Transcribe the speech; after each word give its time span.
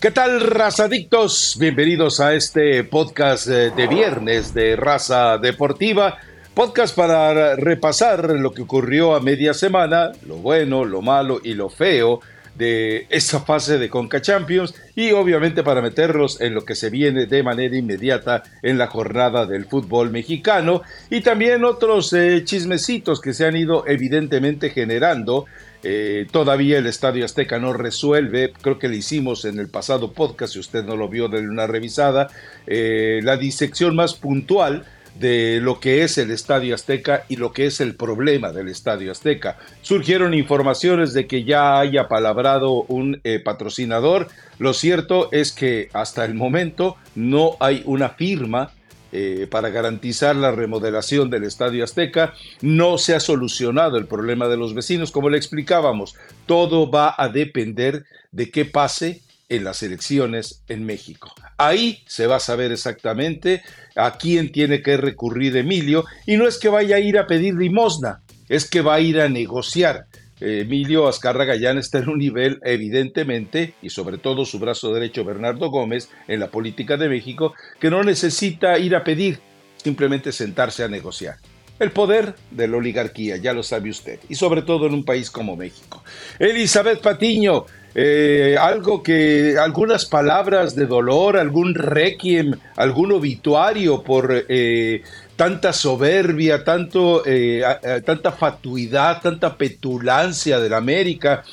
¿Qué 0.00 0.12
tal, 0.12 0.40
razadictos? 0.42 1.56
Bienvenidos 1.58 2.20
a 2.20 2.32
este 2.34 2.84
podcast 2.84 3.48
eh, 3.48 3.72
de 3.74 3.88
viernes 3.88 4.54
de 4.54 4.76
Raza 4.76 5.38
Deportiva. 5.38 6.18
Podcast 6.54 6.94
para 6.94 7.56
repasar 7.56 8.30
lo 8.30 8.52
que 8.52 8.62
ocurrió 8.62 9.16
a 9.16 9.20
media 9.20 9.54
semana, 9.54 10.12
lo 10.24 10.36
bueno, 10.36 10.84
lo 10.84 11.02
malo 11.02 11.40
y 11.42 11.54
lo 11.54 11.68
feo 11.68 12.20
de 12.54 13.08
esta 13.10 13.40
fase 13.40 13.78
de 13.78 13.88
Conca 13.88 14.22
Champions 14.22 14.72
y 14.94 15.10
obviamente 15.10 15.64
para 15.64 15.82
meterlos 15.82 16.40
en 16.40 16.54
lo 16.54 16.64
que 16.64 16.76
se 16.76 16.90
viene 16.90 17.26
de 17.26 17.42
manera 17.42 17.76
inmediata 17.76 18.44
en 18.62 18.78
la 18.78 18.86
jornada 18.86 19.46
del 19.46 19.64
fútbol 19.64 20.10
mexicano 20.10 20.82
y 21.10 21.22
también 21.22 21.64
otros 21.64 22.12
eh, 22.12 22.42
chismecitos 22.44 23.20
que 23.20 23.34
se 23.34 23.46
han 23.46 23.56
ido 23.56 23.84
evidentemente 23.88 24.70
generando. 24.70 25.46
Eh, 25.82 26.26
todavía 26.30 26.78
el 26.78 26.86
Estadio 26.86 27.24
Azteca 27.24 27.58
no 27.58 27.72
resuelve, 27.72 28.52
creo 28.60 28.78
que 28.78 28.88
le 28.88 28.96
hicimos 28.96 29.44
en 29.44 29.58
el 29.58 29.68
pasado 29.68 30.12
podcast, 30.12 30.54
si 30.54 30.58
usted 30.58 30.84
no 30.84 30.96
lo 30.96 31.08
vio, 31.08 31.28
denle 31.28 31.50
una 31.50 31.66
revisada, 31.66 32.28
eh, 32.66 33.20
la 33.22 33.36
disección 33.36 33.94
más 33.94 34.14
puntual 34.14 34.84
de 35.18 35.60
lo 35.60 35.80
que 35.80 36.02
es 36.02 36.18
el 36.18 36.30
Estadio 36.30 36.74
Azteca 36.74 37.24
y 37.28 37.36
lo 37.36 37.52
que 37.52 37.66
es 37.66 37.80
el 37.80 37.94
problema 37.94 38.52
del 38.52 38.68
Estadio 38.68 39.12
Azteca. 39.12 39.58
Surgieron 39.82 40.34
informaciones 40.34 41.12
de 41.12 41.26
que 41.26 41.44
ya 41.44 41.78
haya 41.80 42.08
palabrado 42.08 42.84
un 42.84 43.20
eh, 43.24 43.40
patrocinador. 43.40 44.28
Lo 44.58 44.74
cierto 44.74 45.28
es 45.32 45.52
que 45.52 45.88
hasta 45.92 46.24
el 46.24 46.34
momento 46.34 46.96
no 47.14 47.56
hay 47.60 47.82
una 47.84 48.10
firma 48.10 48.72
eh, 49.10 49.46
para 49.50 49.70
garantizar 49.70 50.36
la 50.36 50.52
remodelación 50.52 51.30
del 51.30 51.44
Estadio 51.44 51.84
Azteca. 51.84 52.34
No 52.60 52.98
se 52.98 53.14
ha 53.14 53.20
solucionado 53.20 53.96
el 53.96 54.06
problema 54.06 54.48
de 54.48 54.56
los 54.56 54.74
vecinos, 54.74 55.12
como 55.12 55.30
le 55.30 55.38
explicábamos. 55.38 56.14
Todo 56.46 56.90
va 56.90 57.14
a 57.16 57.28
depender 57.28 58.04
de 58.32 58.50
qué 58.50 58.64
pase 58.64 59.22
en 59.48 59.64
las 59.64 59.82
elecciones 59.82 60.62
en 60.68 60.84
México. 60.84 61.32
Ahí 61.56 62.02
se 62.06 62.26
va 62.26 62.36
a 62.36 62.40
saber 62.40 62.70
exactamente 62.70 63.62
a 63.96 64.18
quién 64.18 64.52
tiene 64.52 64.82
que 64.82 64.96
recurrir 64.96 65.56
Emilio 65.56 66.04
y 66.26 66.36
no 66.36 66.46
es 66.46 66.58
que 66.58 66.68
vaya 66.68 66.96
a 66.96 67.00
ir 67.00 67.18
a 67.18 67.26
pedir 67.26 67.54
limosna, 67.54 68.20
es 68.48 68.68
que 68.68 68.82
va 68.82 68.94
a 68.94 69.00
ir 69.00 69.20
a 69.20 69.28
negociar. 69.28 70.06
Emilio 70.40 71.08
Azcárraga 71.08 71.56
ya 71.56 71.72
está 71.72 71.98
en 71.98 72.08
un 72.08 72.18
nivel 72.18 72.60
evidentemente, 72.64 73.74
y 73.82 73.90
sobre 73.90 74.18
todo 74.18 74.44
su 74.44 74.58
brazo 74.58 74.92
derecho 74.92 75.24
Bernardo 75.24 75.70
Gómez 75.70 76.08
en 76.26 76.40
la 76.40 76.50
política 76.50 76.96
de 76.96 77.08
México, 77.08 77.54
que 77.80 77.90
no 77.90 78.02
necesita 78.02 78.78
ir 78.78 78.94
a 78.94 79.04
pedir, 79.04 79.38
simplemente 79.76 80.32
sentarse 80.32 80.84
a 80.84 80.88
negociar. 80.88 81.36
El 81.78 81.92
poder 81.92 82.34
de 82.50 82.66
la 82.66 82.76
oligarquía, 82.76 83.36
ya 83.36 83.52
lo 83.52 83.62
sabe 83.62 83.90
usted, 83.90 84.18
y 84.28 84.34
sobre 84.34 84.62
todo 84.62 84.86
en 84.86 84.94
un 84.94 85.04
país 85.04 85.30
como 85.30 85.56
México. 85.56 86.02
Elizabeth 86.40 87.00
Patiño, 87.00 87.66
eh, 87.94 88.56
algo 88.58 89.02
que, 89.02 89.56
algunas 89.58 90.04
palabras 90.04 90.74
de 90.74 90.86
dolor, 90.86 91.36
algún 91.36 91.74
requiem, 91.74 92.52
algún 92.76 93.12
obituario 93.12 94.02
por 94.02 94.44
eh, 94.48 95.02
tanta 95.38 95.72
soberbia, 95.72 96.64
tanto, 96.64 97.22
eh, 97.24 97.62
tanta 98.04 98.32
fatuidad, 98.32 99.22
tanta 99.22 99.56
petulancia 99.56 100.60
de 100.60 100.68
la 100.68 100.76
América. 100.76 101.44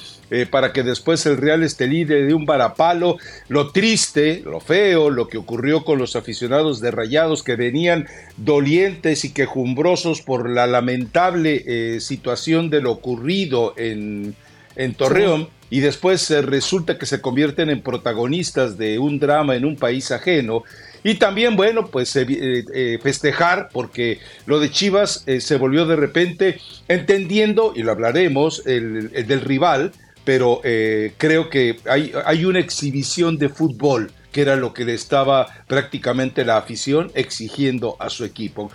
para 0.50 0.73
que 0.73 0.81
después 0.81 1.23
el 1.28 1.38
Real 1.38 1.61
esté 1.61 1.86
líder 1.86 2.25
de 2.25 2.33
un 2.33 2.47
varapalo, 2.47 3.17
lo 3.47 3.72
triste, 3.72 4.41
lo 4.44 4.59
feo, 4.59 5.11
lo 5.11 5.28
que 5.28 5.38
ocurrió 5.38 5.86
con 5.86 6.00
los 6.00 6.16
aficionados 6.16 6.81
de 6.81 6.89
Rayados 6.89 7.44
que 7.44 7.56
venían 7.56 8.08
dolientes 8.36 9.23
y 9.23 9.31
quejumbrosos 9.31 10.23
por 10.23 10.50
la 10.50 10.66
lamentable 10.66 12.02
situación 12.02 12.72
de 12.72 12.81
lo 12.81 12.91
ocurrido 12.91 13.75
en, 13.78 14.36
en 14.75 14.95
Torreón 14.95 15.47
y 15.69 15.80
después 15.80 16.30
eh, 16.31 16.41
resulta 16.41 16.97
que 16.97 17.06
se 17.06 17.22
convierten 17.22 17.69
en 17.69 17.81
protagonistas 17.81 18.78
de 18.78 19.00
un 19.00 19.19
drama 19.19 19.56
en 19.56 19.66
un 19.66 19.75
país 19.75 20.11
ajeno. 20.11 20.63
Y 21.05 21.15
también, 21.15 21.55
bueno, 21.55 21.85
pues 21.85 22.15
eh, 22.15 22.25
eh, 22.27 22.99
festejar, 22.99 23.69
porque 23.71 24.17
lo 24.47 24.59
de 24.59 24.71
Chivas 24.71 25.23
se 25.39 25.57
volvió 25.57 25.85
de 25.85 25.95
repente, 25.95 26.59
entendiendo, 26.88 27.73
y 27.75 27.83
lo 27.83 27.91
hablaremos, 27.91 28.66
el, 28.66 29.11
del 29.11 29.41
rival, 29.41 29.91
pero 30.23 30.61
creo 31.17 31.51
que 31.51 31.77
hay, 31.88 32.11
hay 32.25 32.45
una 32.45 32.59
exhibición 32.59 33.38
de 33.38 33.49
fútbol 33.49 34.11
que 34.31 34.41
era 34.41 34.55
lo 34.55 34.73
que 34.73 34.83
le 34.83 34.95
estaba 34.95 35.47
prácticamente 35.67 36.44
la 36.44 36.57
afición 36.57 37.11
exigiendo 37.13 37.95
a 37.99 38.09
su 38.09 38.25
equipo. 38.25 38.71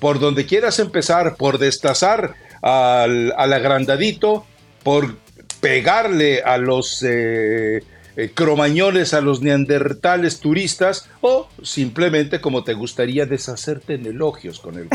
por 0.00 0.18
donde 0.18 0.44
quieras 0.46 0.80
empezar, 0.80 1.36
por 1.36 1.58
destazar 1.58 2.34
al, 2.60 3.32
al 3.36 3.52
agrandadito, 3.52 4.44
por 4.82 5.16
pegarle 5.62 6.42
a 6.42 6.58
los 6.58 7.04
eh, 7.04 7.82
eh, 8.16 8.32
cromañones, 8.34 9.14
a 9.14 9.20
los 9.20 9.40
neandertales 9.40 10.40
turistas, 10.40 11.08
o 11.20 11.48
simplemente 11.62 12.40
como 12.40 12.64
te 12.64 12.74
gustaría 12.74 13.26
deshacerte 13.26 13.94
en 13.94 14.06
elogios 14.06 14.60
con 14.60 14.78
él. 14.78 14.88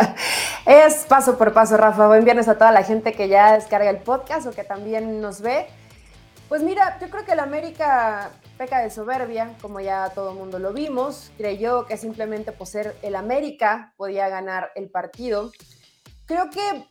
es 0.66 1.06
paso 1.08 1.38
por 1.38 1.52
paso, 1.52 1.76
Rafa. 1.76 2.06
Buen 2.06 2.24
viernes 2.24 2.48
a 2.48 2.58
toda 2.58 2.72
la 2.72 2.82
gente 2.82 3.12
que 3.12 3.28
ya 3.28 3.54
descarga 3.54 3.90
el 3.90 3.98
podcast 3.98 4.46
o 4.46 4.52
que 4.52 4.64
también 4.64 5.20
nos 5.20 5.40
ve. 5.40 5.66
Pues 6.50 6.62
mira, 6.62 6.98
yo 7.00 7.08
creo 7.08 7.24
que 7.24 7.34
la 7.34 7.44
América 7.44 8.32
peca 8.58 8.80
de 8.80 8.90
soberbia, 8.90 9.56
como 9.62 9.80
ya 9.80 10.10
todo 10.10 10.32
el 10.32 10.36
mundo 10.36 10.58
lo 10.58 10.72
vimos. 10.72 11.30
Creyó 11.38 11.86
que 11.86 11.96
simplemente 11.96 12.52
por 12.52 12.66
ser 12.66 12.96
el 13.02 13.14
América 13.14 13.94
podía 13.96 14.28
ganar 14.28 14.70
el 14.74 14.90
partido. 14.90 15.52
Creo 16.26 16.50
que 16.50 16.84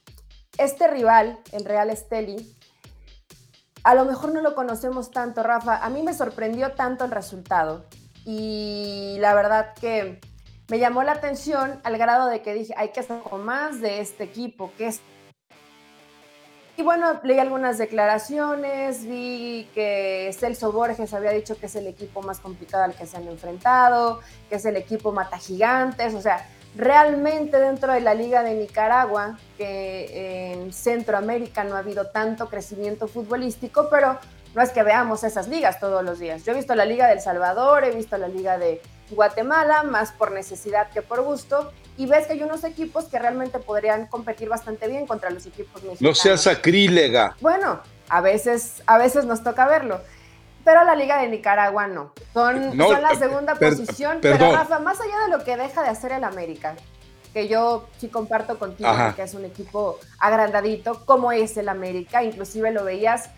este 0.58 0.88
rival, 0.88 1.38
el 1.52 1.66
Real 1.66 1.90
Esteli, 1.90 2.58
a 3.84 3.96
lo 3.96 4.06
mejor 4.06 4.34
no 4.34 4.42
lo 4.42 4.56
conocemos 4.56 5.12
tanto, 5.12 5.44
Rafa. 5.44 5.78
A 5.78 5.90
mí 5.90 6.04
me 6.04 6.14
sorprendió 6.14 6.74
tanto 6.74 7.06
el 7.06 7.12
resultado 7.12 7.86
y 8.26 9.18
la 9.20 9.34
verdad 9.34 9.74
que 9.80 10.20
me 10.70 10.80
llamó 10.80 11.04
la 11.04 11.14
atención 11.14 11.80
al 11.84 11.98
grado 11.98 12.28
de 12.28 12.42
que 12.42 12.54
dije, 12.54 12.74
hay 12.78 12.90
que 12.90 13.00
hacer 13.00 13.20
más 13.44 13.82
de 13.82 14.02
este 14.02 14.24
equipo, 14.24 14.72
que 14.78 14.88
es... 14.88 15.02
Y 16.78 16.82
bueno, 16.82 17.20
leí 17.24 17.40
algunas 17.40 17.78
declaraciones, 17.78 19.04
vi 19.06 19.68
que 19.74 20.34
Celso 20.38 20.72
Borges 20.72 21.14
había 21.14 21.32
dicho 21.32 21.58
que 21.58 21.66
es 21.66 21.76
el 21.76 21.88
equipo 21.88 22.22
más 22.22 22.40
complicado 22.40 22.86
al 22.86 22.94
que 22.94 23.06
se 23.06 23.18
han 23.18 23.28
enfrentado, 23.28 24.22
que 24.48 24.56
es 24.56 24.66
el 24.66 24.78
equipo 24.78 25.12
mata 25.12 25.38
gigantes, 25.38 26.14
o 26.14 26.22
sea, 26.22 26.48
Realmente 26.76 27.58
dentro 27.60 27.94
de 27.94 28.02
la 28.02 28.14
Liga 28.14 28.44
de 28.44 28.54
Nicaragua, 28.54 29.38
que 29.58 30.54
en 30.54 30.72
Centroamérica 30.72 31.64
no 31.64 31.76
ha 31.76 31.80
habido 31.80 32.08
tanto 32.08 32.48
crecimiento 32.48 33.08
futbolístico, 33.08 33.90
pero 33.90 34.20
no 34.56 34.62
es 34.62 34.70
que 34.70 34.84
veamos 34.84 35.24
esas 35.24 35.48
ligas 35.48 35.80
todos 35.80 36.04
los 36.04 36.20
días. 36.20 36.46
Yo 36.46 36.54
he 36.54 36.56
visto 36.56 36.76
la 36.76 36.86
Liga 36.86 37.08
del 37.08 37.22
Salvador, 37.22 37.84
he 37.84 37.92
visto 37.92 38.18
la 38.18 38.28
Liga 38.28 38.58
de 38.58 38.82
Guatemala, 39.10 39.84
más 39.84 40.12
por 40.12 40.32
necesidad 40.32 40.90
que 40.92 41.02
por 41.02 41.24
gusto, 41.24 41.72
y 41.98 42.06
ves 42.06 42.28
que 42.28 42.34
hay 42.34 42.44
unos 42.44 42.64
equipos 42.64 43.06
que 43.06 43.20
realmente 43.20 43.60
podrían 43.60 44.08
competir 44.08 44.48
bastante 44.48 44.88
bien 44.88 45.06
contra 45.06 45.32
los 45.32 45.46
equipos 45.46 45.84
mexicanos. 45.84 46.02
No 46.02 46.16
sea 46.16 46.38
sacrílega. 46.38 47.36
Bueno, 47.42 47.82
a 48.08 48.22
veces, 48.22 48.84
a 48.86 48.98
veces 48.98 49.26
nos 49.26 49.44
toca 49.44 49.68
verlo 49.68 50.00
pero 50.64 50.84
la 50.84 50.96
Liga 50.96 51.22
de 51.22 51.28
Nicaragua 51.28 51.88
no. 51.88 52.14
Son, 52.34 52.78
la 52.78 53.16
segunda 53.16 53.56
posición. 53.56 54.20
pero 54.22 54.52
Rafa, 54.52 54.80
más 54.80 55.00
allá 55.02 55.20
de 55.26 55.38
lo 55.38 55.44
que 55.44 55.58
deja 55.58 55.84
de 55.84 55.90
hacer 55.90 56.12
el 56.12 56.24
América, 56.24 56.76
que 57.34 57.48
yo 57.48 57.88
sí 57.98 58.10
comparto 58.10 58.58
contigo, 58.58 58.90
que 59.16 59.24
es 59.24 59.34
un 59.34 59.46
equipo 59.46 60.00
agrandadito, 60.20 61.06
como 61.06 61.32
es 61.32 61.58
el 61.58 61.70
América, 61.70 62.24
inclusive 62.24 62.72
lo 62.72 62.84
veías 62.84 63.30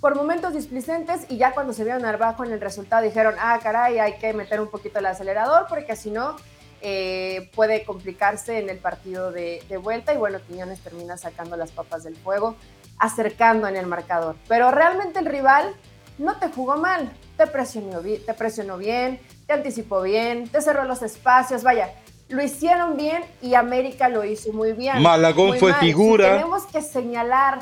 por 0.00 0.16
momentos 0.16 0.54
displicentes 0.54 1.26
y 1.28 1.36
ya 1.36 1.52
cuando 1.52 1.72
se 1.72 1.84
vieron 1.84 2.04
abajo 2.04 2.44
en 2.44 2.52
el 2.52 2.60
resultado 2.60 3.04
dijeron, 3.04 3.34
ah, 3.38 3.58
caray, 3.62 3.98
hay 3.98 4.14
que 4.14 4.32
meter 4.32 4.60
un 4.60 4.68
poquito 4.68 4.98
el 4.98 5.06
acelerador 5.06 5.66
porque 5.68 5.94
si 5.94 6.10
no 6.10 6.36
eh, 6.80 7.50
puede 7.54 7.84
complicarse 7.84 8.58
en 8.58 8.70
el 8.70 8.78
partido 8.78 9.30
de, 9.30 9.62
de, 9.68 9.76
vuelta 9.76 10.14
y 10.14 10.16
bueno, 10.16 10.38
Quiñones 10.46 10.80
termina 10.80 11.18
sacando 11.18 11.56
las 11.56 11.70
papas 11.72 12.04
del 12.04 12.16
fuego, 12.16 12.56
acercando 12.98 13.68
en 13.68 13.76
el 13.76 13.86
marcador. 13.86 14.36
Pero 14.48 14.70
realmente 14.70 15.18
el 15.18 15.26
rival 15.26 15.74
no 16.20 16.36
te 16.36 16.48
jugó 16.48 16.76
mal, 16.76 17.10
te 17.36 17.46
presionó, 17.46 18.00
te 18.00 18.34
presionó 18.34 18.76
bien, 18.76 19.18
te 19.46 19.54
anticipó 19.54 20.02
bien, 20.02 20.48
te 20.48 20.60
cerró 20.60 20.84
los 20.84 21.02
espacios, 21.02 21.62
vaya, 21.62 21.94
lo 22.28 22.42
hicieron 22.42 22.96
bien 22.96 23.24
y 23.40 23.54
América 23.54 24.08
lo 24.08 24.24
hizo 24.24 24.52
muy 24.52 24.72
bien. 24.72 25.02
Malagón 25.02 25.58
fue 25.58 25.72
figura. 25.74 26.32
tenemos 26.32 26.66
que 26.66 26.82
señalar 26.82 27.60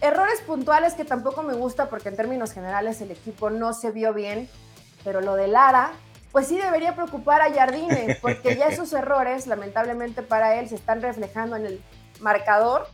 errores 0.00 0.40
puntuales 0.46 0.94
que 0.94 1.04
tampoco 1.04 1.42
me 1.42 1.54
gusta 1.54 1.90
porque 1.90 2.08
en 2.08 2.16
términos 2.16 2.52
generales 2.52 3.00
el 3.00 3.10
equipo 3.10 3.50
no 3.50 3.74
se 3.74 3.90
vio 3.90 4.14
bien, 4.14 4.48
pero 5.02 5.20
lo 5.20 5.34
de 5.34 5.48
Lara, 5.48 5.90
pues 6.30 6.46
sí 6.46 6.56
debería 6.56 6.94
preocupar 6.94 7.42
a 7.42 7.52
Jardine, 7.52 8.16
porque 8.22 8.56
ya 8.56 8.66
esos 8.68 8.92
errores, 8.92 9.48
lamentablemente 9.48 10.22
para 10.22 10.54
él, 10.60 10.68
se 10.68 10.76
están 10.76 11.02
reflejando 11.02 11.56
en 11.56 11.66
el 11.66 11.82
marcador 12.20 12.86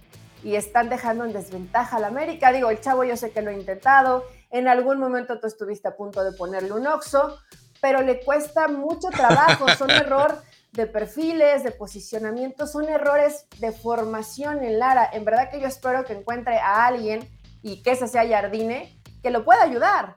y 0.42 0.54
están 0.54 0.88
dejando 0.88 1.26
en 1.26 1.34
desventaja 1.34 1.98
al 1.98 2.04
América. 2.04 2.52
Digo, 2.52 2.70
el 2.70 2.80
chavo 2.80 3.04
yo 3.04 3.16
sé 3.18 3.30
que 3.30 3.42
lo 3.42 3.50
ha 3.50 3.54
intentado, 3.54 4.24
en 4.50 4.68
algún 4.68 4.98
momento 4.98 5.40
tú 5.40 5.46
estuviste 5.46 5.88
a 5.88 5.96
punto 5.96 6.24
de 6.24 6.32
ponerle 6.32 6.72
un 6.72 6.86
oxo, 6.86 7.38
pero 7.80 8.02
le 8.02 8.20
cuesta 8.20 8.68
mucho 8.68 9.08
trabajo, 9.08 9.68
son 9.76 9.90
error 9.90 10.42
de 10.72 10.86
perfiles, 10.86 11.64
de 11.64 11.70
posicionamiento, 11.70 12.66
son 12.66 12.88
errores 12.88 13.46
de 13.58 13.72
formación 13.72 14.62
en 14.62 14.78
Lara. 14.78 15.08
En 15.12 15.24
verdad 15.24 15.50
que 15.50 15.60
yo 15.60 15.66
espero 15.66 16.04
que 16.04 16.12
encuentre 16.12 16.58
a 16.58 16.86
alguien 16.86 17.28
y 17.62 17.82
que 17.82 17.92
ese 17.92 18.08
sea 18.08 18.28
Jardine 18.28 19.00
que 19.22 19.30
lo 19.30 19.44
pueda 19.44 19.62
ayudar. 19.62 20.16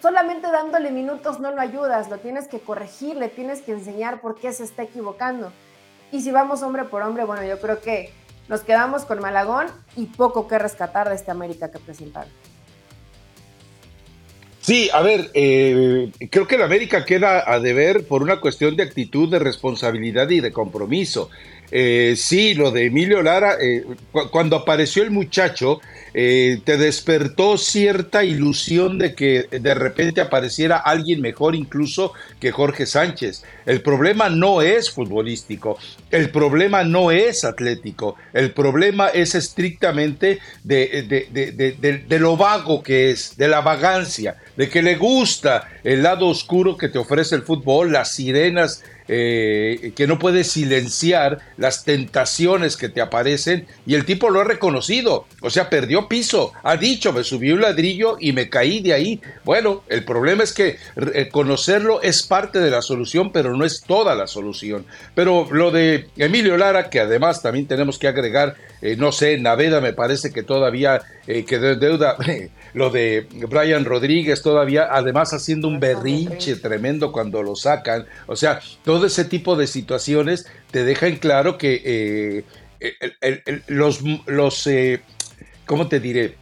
solamente 0.00 0.50
dándole 0.50 0.90
minutos 0.90 1.40
no 1.40 1.52
lo 1.52 1.60
ayudas, 1.60 2.10
lo 2.10 2.18
tienes 2.18 2.48
que 2.48 2.60
corregir, 2.60 3.16
le 3.16 3.28
tienes 3.28 3.62
que 3.62 3.72
enseñar 3.72 4.20
por 4.20 4.34
qué 4.34 4.52
se 4.52 4.64
está 4.64 4.82
equivocando. 4.82 5.52
Y 6.12 6.20
si 6.20 6.30
vamos 6.30 6.62
hombre 6.62 6.84
por 6.84 7.02
hombre, 7.02 7.24
bueno, 7.24 7.44
yo 7.44 7.58
creo 7.58 7.80
que 7.80 8.12
nos 8.48 8.60
quedamos 8.60 9.06
con 9.06 9.20
Malagón 9.20 9.66
y 9.96 10.06
poco 10.06 10.48
que 10.48 10.58
rescatar 10.58 11.08
de 11.08 11.14
esta 11.14 11.32
América 11.32 11.70
que 11.70 11.78
presentaron. 11.78 12.30
Sí, 14.66 14.90
a 14.92 15.00
ver, 15.00 15.30
eh, 15.34 16.10
creo 16.28 16.48
que 16.48 16.58
la 16.58 16.64
América 16.64 17.04
queda 17.04 17.48
a 17.48 17.60
deber 17.60 18.04
por 18.04 18.20
una 18.20 18.40
cuestión 18.40 18.74
de 18.74 18.82
actitud, 18.82 19.30
de 19.30 19.38
responsabilidad 19.38 20.28
y 20.28 20.40
de 20.40 20.50
compromiso. 20.50 21.30
Eh, 21.70 22.14
sí, 22.16 22.52
lo 22.54 22.72
de 22.72 22.86
Emilio 22.86 23.22
Lara, 23.22 23.58
eh, 23.62 23.84
cuando 24.32 24.56
apareció 24.56 25.04
el 25.04 25.12
muchacho, 25.12 25.80
eh, 26.18 26.62
te 26.64 26.78
despertó 26.78 27.58
cierta 27.58 28.24
ilusión 28.24 28.96
de 28.96 29.14
que 29.14 29.48
de 29.50 29.74
repente 29.74 30.22
apareciera 30.22 30.78
alguien 30.78 31.20
mejor 31.20 31.54
incluso 31.54 32.14
que 32.40 32.52
Jorge 32.52 32.86
Sánchez. 32.86 33.44
El 33.66 33.82
problema 33.82 34.30
no 34.30 34.62
es 34.62 34.90
futbolístico, 34.90 35.78
el 36.10 36.30
problema 36.30 36.84
no 36.84 37.10
es 37.10 37.44
atlético, 37.44 38.16
el 38.32 38.52
problema 38.52 39.08
es 39.08 39.34
estrictamente 39.34 40.38
de, 40.64 42.18
lo 42.18 42.38
vago 42.38 42.82
que 42.82 43.10
es, 43.10 43.36
de 43.36 43.48
la 43.48 43.60
vagancia, 43.60 44.36
de 44.56 44.70
que 44.70 44.80
le 44.80 44.96
gusta 44.96 45.68
el 45.84 46.02
lado 46.02 46.28
oscuro 46.28 46.78
que 46.78 46.88
te 46.88 46.98
ofrece 46.98 47.34
el 47.34 47.42
fútbol, 47.42 47.92
las 47.92 48.14
sirenas 48.14 48.82
eh, 49.08 49.92
que 49.94 50.08
no 50.08 50.18
puedes 50.18 50.50
silenciar 50.50 51.38
las 51.56 51.84
tentaciones 51.84 52.76
que 52.76 52.88
te 52.88 53.00
aparecen 53.00 53.64
y 53.86 53.94
el 53.94 54.04
tipo 54.04 54.30
lo 54.30 54.40
ha 54.40 54.44
reconocido, 54.44 55.26
o 55.42 55.50
sea, 55.50 55.70
perdió 55.70 56.05
piso, 56.08 56.52
ha 56.62 56.76
dicho, 56.76 57.12
me 57.12 57.24
subió 57.24 57.54
un 57.54 57.60
ladrillo 57.60 58.16
y 58.20 58.32
me 58.32 58.48
caí 58.48 58.80
de 58.80 58.92
ahí. 58.92 59.20
Bueno, 59.44 59.82
el 59.88 60.04
problema 60.04 60.42
es 60.42 60.52
que 60.52 60.78
eh, 60.96 61.28
conocerlo 61.30 62.02
es 62.02 62.22
parte 62.22 62.60
de 62.60 62.70
la 62.70 62.82
solución, 62.82 63.32
pero 63.32 63.56
no 63.56 63.64
es 63.64 63.82
toda 63.82 64.14
la 64.14 64.26
solución. 64.26 64.86
Pero 65.14 65.48
lo 65.50 65.70
de 65.70 66.08
Emilio 66.16 66.56
Lara, 66.56 66.90
que 66.90 67.00
además 67.00 67.42
también 67.42 67.66
tenemos 67.66 67.98
que 67.98 68.08
agregar, 68.08 68.56
eh, 68.82 68.96
no 68.96 69.12
sé, 69.12 69.38
Naveda 69.38 69.80
me 69.80 69.92
parece 69.92 70.32
que 70.32 70.42
todavía 70.42 71.02
quedó 71.26 71.70
en 71.70 71.80
deuda, 71.80 72.16
lo 72.74 72.90
de 72.90 73.26
Brian 73.48 73.84
Rodríguez 73.84 74.42
todavía, 74.42 74.88
además 74.90 75.32
haciendo 75.32 75.66
un 75.66 75.80
berrinche 75.80 76.56
tremendo 76.56 77.10
cuando 77.10 77.42
lo 77.42 77.56
sacan, 77.56 78.06
o 78.26 78.36
sea, 78.36 78.60
todo 78.84 79.06
ese 79.06 79.24
tipo 79.24 79.56
de 79.56 79.66
situaciones 79.66 80.46
te 80.70 80.84
dejan 80.84 81.16
claro 81.16 81.58
que 81.58 82.44
eh, 82.80 83.62
los, 83.68 84.00
los 84.26 84.66
eh, 84.66 85.00
¿cómo 85.66 85.88
te 85.88 86.00
diré? 86.00 86.36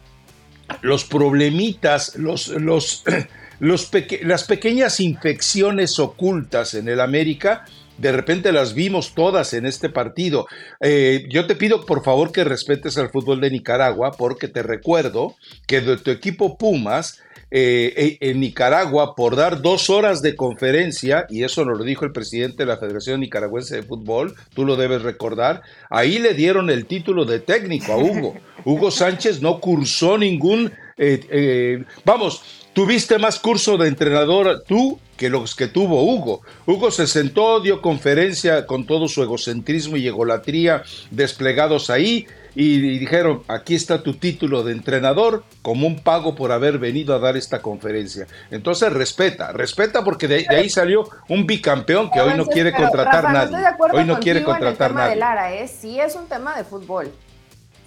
Los 0.81 1.03
problemitas, 1.03 2.15
los, 2.15 2.47
los, 2.47 3.03
las 3.59 4.43
pequeñas 4.45 4.99
infecciones 4.99 5.99
ocultas 5.99 6.73
en 6.73 6.87
el 6.87 7.01
América, 7.01 7.65
de 7.97 8.11
repente 8.11 8.51
las 8.51 8.73
vimos 8.73 9.15
todas 9.15 9.53
en 9.53 9.65
este 9.65 9.89
partido. 9.89 10.47
Eh, 10.81 11.25
yo 11.29 11.47
te 11.47 11.55
pido 11.55 11.85
por 11.85 12.03
favor 12.03 12.31
que 12.31 12.43
respetes 12.43 12.97
al 12.97 13.09
fútbol 13.09 13.41
de 13.41 13.51
Nicaragua 13.51 14.11
porque 14.17 14.47
te 14.47 14.63
recuerdo 14.63 15.35
que 15.67 15.81
de 15.81 15.97
tu 15.97 16.11
equipo 16.11 16.57
Pumas 16.57 17.21
eh, 17.51 17.93
eh, 17.95 18.17
en 18.21 18.39
Nicaragua 18.39 19.15
por 19.15 19.35
dar 19.35 19.61
dos 19.61 19.89
horas 19.89 20.21
de 20.21 20.35
conferencia, 20.35 21.25
y 21.29 21.43
eso 21.43 21.63
nos 21.63 21.77
lo 21.77 21.83
dijo 21.83 22.05
el 22.05 22.11
presidente 22.11 22.63
de 22.63 22.67
la 22.67 22.77
Federación 22.77 23.19
Nicaragüense 23.19 23.75
de 23.75 23.83
Fútbol, 23.83 24.35
tú 24.53 24.65
lo 24.65 24.75
debes 24.75 25.03
recordar, 25.03 25.61
ahí 25.89 26.19
le 26.19 26.33
dieron 26.33 26.69
el 26.69 26.85
título 26.85 27.25
de 27.25 27.39
técnico 27.39 27.93
a 27.93 27.97
Hugo. 27.97 28.35
Hugo 28.63 28.91
Sánchez 28.91 29.41
no 29.41 29.59
cursó 29.59 30.17
ningún... 30.17 30.71
Eh, 30.97 31.83
vamos, 32.05 32.64
tuviste 32.75 33.17
más 33.17 33.39
curso 33.39 33.77
de 33.77 33.87
entrenador 33.87 34.63
tú 34.67 34.99
que 35.17 35.29
los 35.29 35.55
que 35.55 35.67
tuvo 35.67 36.03
Hugo. 36.03 36.41
Hugo 36.67 36.91
se 36.91 37.07
sentó, 37.07 37.61
dio 37.61 37.81
conferencia 37.81 38.67
con 38.67 38.85
todo 38.85 39.07
su 39.07 39.23
egocentrismo 39.23 39.95
y 39.95 40.05
egolatría 40.05 40.83
desplegados 41.09 41.89
ahí 41.89 42.27
y 42.53 42.79
dijeron, 42.99 43.43
aquí 43.47 43.75
está 43.75 44.03
tu 44.03 44.15
título 44.15 44.63
de 44.63 44.73
entrenador 44.73 45.43
como 45.61 45.87
un 45.87 45.99
pago 45.99 46.35
por 46.35 46.51
haber 46.51 46.77
venido 46.77 47.15
a 47.15 47.19
dar 47.19 47.37
esta 47.37 47.61
conferencia. 47.61 48.27
Entonces 48.51 48.91
respeta, 48.91 49.53
respeta 49.53 50.03
porque 50.03 50.27
de, 50.27 50.45
ahí 50.49 50.69
salió 50.69 51.09
un 51.29 51.47
bicampeón 51.47 52.11
que 52.11 52.19
hoy 52.19 52.33
no 52.35 52.45
quiere 52.45 52.73
contratar 52.73 53.31
nadie. 53.31 53.57
hoy 53.93 54.03
no 54.03 54.19
quiere 54.19 54.43
contratar 54.43 54.91
en 54.91 54.97
el 54.97 55.03
tema 55.03 55.09
De 55.09 55.15
Lara, 55.15 55.53
¿eh? 55.53 55.67
Sí 55.69 55.97
es 55.99 56.15
un 56.15 56.27
tema 56.27 56.55
de 56.57 56.65
fútbol. 56.65 57.09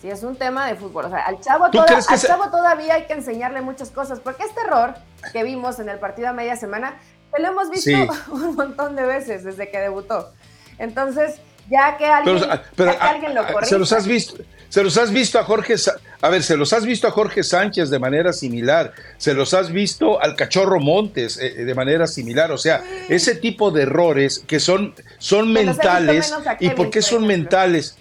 Sí 0.01 0.09
es 0.09 0.23
un 0.23 0.37
tema 0.37 0.67
de 0.67 0.77
fútbol. 0.77 1.07
O 1.07 1.11
sea, 1.11 1.21
al 1.21 1.41
chavo, 1.41 1.65
al 1.65 1.73
chavo 2.21 2.51
todavía 2.51 2.95
hay 2.95 3.07
que 3.07 3.15
enseñarle 3.15 3.61
muchas 3.61 3.91
cosas, 3.91 4.21
porque 4.21 4.45
este 4.45 4.61
error 4.61 4.95
que 5.33 5.43
vimos 5.43 5.79
en 5.81 5.89
el 5.89 5.99
partido 5.99 6.29
a 6.29 6.33
media 6.33 6.57
semana, 6.57 7.01
lo 7.37 7.47
hemos 7.47 7.71
visto 7.71 7.91
un 8.31 8.55
montón 8.55 8.97
de 8.97 9.05
veces 9.05 9.45
desde 9.45 9.71
que 9.71 9.79
debutó. 9.79 10.33
Entonces, 10.79 11.41
ya 11.69 11.97
que 11.97 12.07
alguien, 12.07 12.39
pero, 12.77 12.93
ya 12.93 12.99
que 12.99 13.07
alguien 13.07 13.35
lo 13.35 13.43
corrija. 13.43 13.67
Se 13.67 13.79
los 13.79 13.93
has 13.93 14.07
visto 14.07 14.43
se 14.69 14.83
los 14.83 14.99
has 14.99 15.11
visto 15.11 15.39
a 15.39 15.45
Jorge, 15.45 15.77
a 16.21 16.29
ver, 16.29 16.43
se 16.43 16.57
los 16.57 16.73
has 16.73 16.85
visto 16.85 17.09
a 17.09 17.11
Jorge 17.11 17.43
Sánchez 17.43 17.89
de 17.89 17.99
manera 17.99 18.33
similar, 18.33 18.93
se 19.17 19.33
los 19.33 19.55
has 19.55 19.73
visto 19.73 20.21
al 20.21 20.37
Cachorro 20.37 20.79
Montes 20.79 21.39
eh, 21.39 21.65
de 21.65 21.75
manera 21.75 22.07
similar, 22.07 22.53
o 22.53 22.59
sea, 22.59 22.85
ese 23.09 23.35
tipo 23.35 23.71
de 23.71 23.83
errores 23.83 24.45
que 24.47 24.61
son, 24.61 24.95
son 25.19 25.53
mentales. 25.53 26.35
¿Y 26.61 26.71
por 26.71 26.91
qué 26.91 27.01
son 27.01 27.27
mentales? 27.27 27.97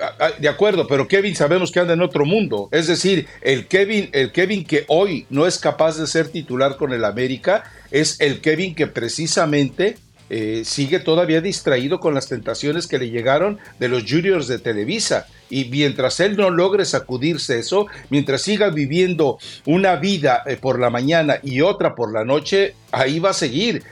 Eh, 0.00 0.34
de 0.38 0.48
acuerdo, 0.48 0.86
pero 0.86 1.06
Kevin 1.06 1.36
sabemos 1.36 1.70
que 1.70 1.80
anda 1.80 1.94
en 1.94 2.02
otro 2.02 2.24
mundo. 2.24 2.68
Es 2.72 2.86
decir, 2.86 3.26
el 3.42 3.66
Kevin, 3.66 4.08
el 4.12 4.32
Kevin 4.32 4.64
que 4.64 4.84
hoy 4.88 5.26
no 5.30 5.46
es 5.46 5.58
capaz 5.58 5.98
de 5.98 6.06
ser 6.06 6.28
titular 6.28 6.76
con 6.76 6.92
el 6.92 7.04
América, 7.04 7.64
es 7.90 8.20
el 8.20 8.40
Kevin 8.40 8.74
que 8.74 8.86
precisamente 8.86 9.96
eh, 10.30 10.62
sigue 10.64 11.00
todavía 11.00 11.40
distraído 11.40 12.00
con 12.00 12.14
las 12.14 12.28
tentaciones 12.28 12.86
que 12.86 12.98
le 12.98 13.10
llegaron 13.10 13.58
de 13.78 13.88
los 13.88 14.04
juniors 14.08 14.48
de 14.48 14.58
Televisa. 14.58 15.26
Y 15.50 15.66
mientras 15.66 16.20
él 16.20 16.36
no 16.36 16.48
logre 16.48 16.84
sacudirse 16.84 17.58
eso, 17.58 17.86
mientras 18.08 18.42
siga 18.42 18.70
viviendo 18.70 19.38
una 19.66 19.96
vida 19.96 20.42
eh, 20.46 20.56
por 20.56 20.78
la 20.78 20.90
mañana 20.90 21.38
y 21.42 21.60
otra 21.60 21.94
por 21.94 22.12
la 22.12 22.24
noche, 22.24 22.74
ahí 22.92 23.18
va 23.18 23.30
a 23.30 23.34
seguir. 23.34 23.82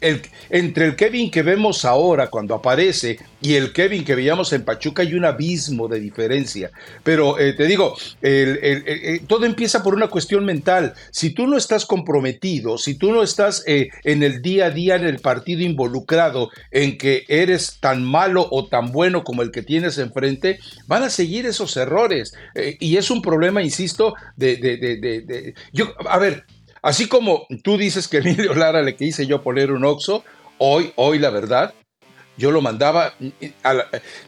Eh, 0.00 0.22
entre 0.50 0.86
el 0.86 0.96
Kevin 0.96 1.30
que 1.30 1.42
vemos 1.42 1.84
ahora 1.84 2.28
cuando 2.28 2.54
aparece 2.54 3.18
y 3.40 3.54
el 3.54 3.72
Kevin 3.72 4.04
que 4.04 4.14
veíamos 4.14 4.52
en 4.52 4.64
Pachuca 4.64 5.02
hay 5.02 5.14
un 5.14 5.24
abismo 5.24 5.88
de 5.88 6.00
diferencia. 6.00 6.70
Pero 7.02 7.38
eh, 7.38 7.52
te 7.52 7.66
digo, 7.66 7.96
todo 9.26 9.44
empieza 9.44 9.82
por 9.82 9.94
una 9.94 10.08
cuestión 10.08 10.44
mental. 10.44 10.94
Si 11.10 11.30
tú 11.30 11.46
no 11.46 11.56
estás 11.56 11.84
comprometido, 11.84 12.78
si 12.78 12.94
tú 12.94 13.12
no 13.12 13.22
estás 13.22 13.62
en 13.66 14.22
el 14.22 14.42
día 14.42 14.66
a 14.66 14.70
día 14.70 14.96
en 14.96 15.04
el 15.04 15.18
partido 15.18 15.62
involucrado 15.62 16.50
en 16.70 16.98
que 16.98 17.24
eres 17.28 17.78
tan 17.80 18.04
malo 18.04 18.46
o 18.50 18.68
tan 18.68 18.92
bueno 18.92 19.24
como 19.24 19.42
el 19.42 19.50
que 19.50 19.62
tienes 19.62 19.98
enfrente, 19.98 20.58
van 20.86 21.02
a 21.02 21.07
seguir 21.10 21.46
esos 21.46 21.76
errores. 21.76 22.34
Eh, 22.54 22.76
y 22.80 22.96
es 22.96 23.10
un 23.10 23.22
problema, 23.22 23.62
insisto, 23.62 24.14
de, 24.36 25.54
Yo, 25.72 25.94
a 26.08 26.18
ver, 26.18 26.44
así 26.82 27.08
como 27.08 27.46
tú 27.62 27.76
dices 27.76 28.08
que 28.08 28.18
Emilio 28.18 28.54
Lara 28.54 28.82
le 28.82 28.96
quise 28.96 29.26
yo 29.26 29.42
poner 29.42 29.72
un 29.72 29.84
oxo, 29.84 30.24
hoy, 30.58 30.92
hoy 30.96 31.18
la 31.18 31.30
verdad, 31.30 31.74
yo 32.36 32.50
lo 32.50 32.60
mandaba, 32.60 33.14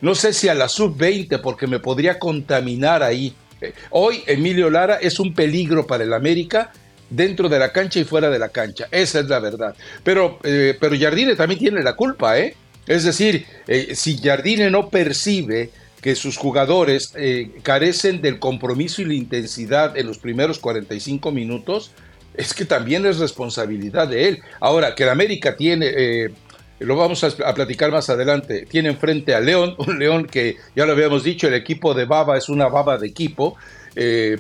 no 0.01 0.15
sé 0.15 0.33
si 0.33 0.49
a 0.49 0.55
la 0.55 0.69
sub-20, 0.69 1.41
porque 1.41 1.67
me 1.67 1.79
podría 1.79 2.19
contaminar 2.19 3.03
ahí. 3.03 3.35
Eh, 3.61 3.73
hoy 3.91 4.23
Emilio 4.27 4.69
Lara 4.69 4.97
es 4.97 5.21
un 5.21 5.33
peligro 5.33 5.87
para 5.87 6.03
el 6.03 6.13
América 6.13 6.73
dentro 7.09 7.49
de 7.49 7.59
la 7.59 7.73
cancha 7.73 8.01
y 8.01 8.05
fuera 8.05 8.29
de 8.29 8.39
la 8.39 8.49
cancha. 8.49 8.89
Esa 8.91 9.21
es 9.21 9.27
la 9.27 9.39
verdad. 9.39 9.77
Pero, 10.03 10.41
eh, 10.43 10.77
pero 10.81 10.99
Jardine 10.99 11.37
también 11.37 11.61
tiene 11.61 11.83
la 11.83 11.95
culpa. 11.95 12.37
Es 12.39 13.05
decir, 13.05 13.47
si 13.95 14.19
Jardine 14.19 14.71
no 14.71 14.89
percibe 14.89 15.71
que 16.01 16.15
sus 16.15 16.37
jugadores 16.37 17.13
eh, 17.17 17.51
carecen 17.63 18.23
del 18.23 18.39
compromiso 18.39 19.03
y 19.03 19.07
la 19.07 19.15
intensidad 19.15 19.97
en 19.97 20.07
los 20.07 20.19
primeros 20.19 20.59
45 20.59 21.31
minutos, 21.31 21.93
es 22.35 22.55
que 22.55 22.65
también 22.65 23.05
es 23.07 23.19
responsabilidad 23.19 24.09
de 24.09 24.29
él. 24.29 24.43
Ahora, 24.61 24.95
que 24.95 25.03
el 25.03 25.11
América 25.11 25.57
tiene, 25.57 25.91
eh, 25.95 26.31
lo 26.79 26.97
vamos 26.97 27.23
a, 27.25 27.55
platicar 27.55 27.91
más 27.91 28.09
adelante, 28.09 28.67
tiene 28.69 28.89
enfrente 28.89 29.35
a 29.35 29.41
León, 29.41 29.75
un 29.79 29.99
León 29.99 30.27
que 30.27 30.57
ya 30.75 30.87
lo 30.87 30.93
habíamos 30.93 31.25
dicho, 31.25 31.49
el 31.49 31.55
equipo 31.55 31.93
de 31.93 32.07
Baba 32.07 32.39
es 32.39 32.49
una 32.49 32.69
baba 32.69 32.97
de 32.97 33.07
equipo, 33.07 33.57
eh, 33.95 34.39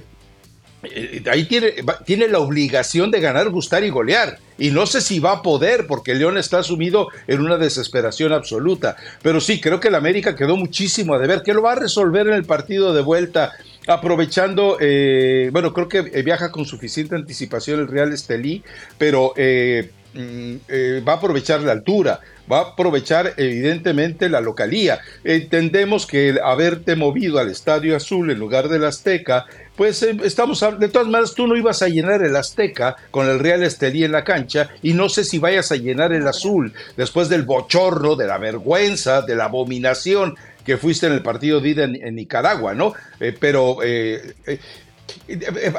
ahí 1.31 1.45
tiene, 1.45 1.75
tiene 2.05 2.29
la 2.29 2.39
obligación 2.39 3.11
de 3.11 3.21
ganar, 3.21 3.51
gustar 3.51 3.85
y 3.85 3.91
golear. 3.91 4.39
Y 4.59 4.71
no 4.71 4.87
sé 4.87 5.01
si 5.01 5.19
va 5.19 5.33
a 5.33 5.43
poder, 5.43 5.87
porque 5.87 6.15
León 6.15 6.39
está 6.39 6.63
sumido 6.63 7.09
en 7.27 7.41
una 7.41 7.57
desesperación 7.57 8.33
absoluta. 8.33 8.97
Pero 9.23 9.41
sí, 9.41 9.61
creo 9.61 9.81
que 9.81 9.89
el 9.89 9.95
América 9.95 10.37
quedó 10.37 10.57
muchísimo 10.57 11.15
a 11.15 11.19
deber. 11.19 11.43
que 11.43 11.55
lo 11.55 11.63
va 11.63 11.73
a 11.73 11.77
resolver 11.77 12.27
en 12.27 12.35
el 12.35 12.45
partido 12.45 12.93
de 12.93 13.03
vuelta? 13.03 13.53
Aprovechando, 13.87 14.77
eh, 14.81 15.49
bueno, 15.53 15.73
creo 15.73 15.89
que 15.89 16.03
viaja 16.23 16.53
con 16.53 16.65
suficiente 16.65 17.15
anticipación 17.15 17.81
el 17.81 17.89
Real 17.89 18.13
Estelí, 18.13 18.63
pero 18.99 19.33
eh, 19.37 19.91
mm, 20.15 20.55
eh, 20.69 21.03
va 21.07 21.15
a 21.15 21.17
aprovechar 21.17 21.61
la 21.63 21.73
altura, 21.73 22.21
va 22.51 22.59
a 22.59 22.63
aprovechar 22.71 23.35
evidentemente 23.37 24.29
la 24.29 24.41
localía. 24.41 25.01
Entendemos 25.25 26.07
que 26.07 26.29
el 26.31 26.39
haberte 26.39 26.97
movido 26.97 27.39
al 27.39 27.51
Estadio 27.51 27.97
Azul 27.97 28.31
en 28.31 28.39
lugar 28.39 28.69
del 28.69 28.85
Azteca, 28.85 29.47
pues 29.77 30.03
eh, 30.03 30.17
estamos, 30.25 30.65
de 30.79 30.89
todas 30.89 31.09
maneras 31.09 31.35
tú 31.35 31.47
no 31.47 31.57
ibas 31.57 31.83
a 31.83 31.89
llenar 31.89 32.23
el 32.23 32.37
Azteca 32.37 32.97
con 33.11 33.29
el 33.29 33.39
Real 33.39 33.63
Estelí 33.63 34.05
en 34.05 34.13
la 34.13 34.25
cancha 34.25 34.71
y 34.83 34.95
no 34.95 35.09
sé 35.09 35.25
si 35.25 35.39
vayas 35.39 35.73
a 35.73 35.77
llenar 35.77 36.13
el 36.13 36.27
Azul 36.27 36.73
después 36.97 37.29
del 37.29 37.45
bochorno, 37.45 38.17
de 38.17 38.27
la 38.27 38.39
vergüenza, 38.39 39.23
de 39.23 39.37
la 39.37 39.45
abominación 39.45 40.37
que 40.65 40.77
fuiste 40.77 41.07
en 41.07 41.15
el 41.15 41.23
partido 41.23 41.61
de 41.61 41.69
ida 41.71 41.85
en, 41.85 42.15
Nicaragua, 42.15 42.75
¿no? 42.75 42.93
Eh, 43.19 43.35
pero 43.39 43.79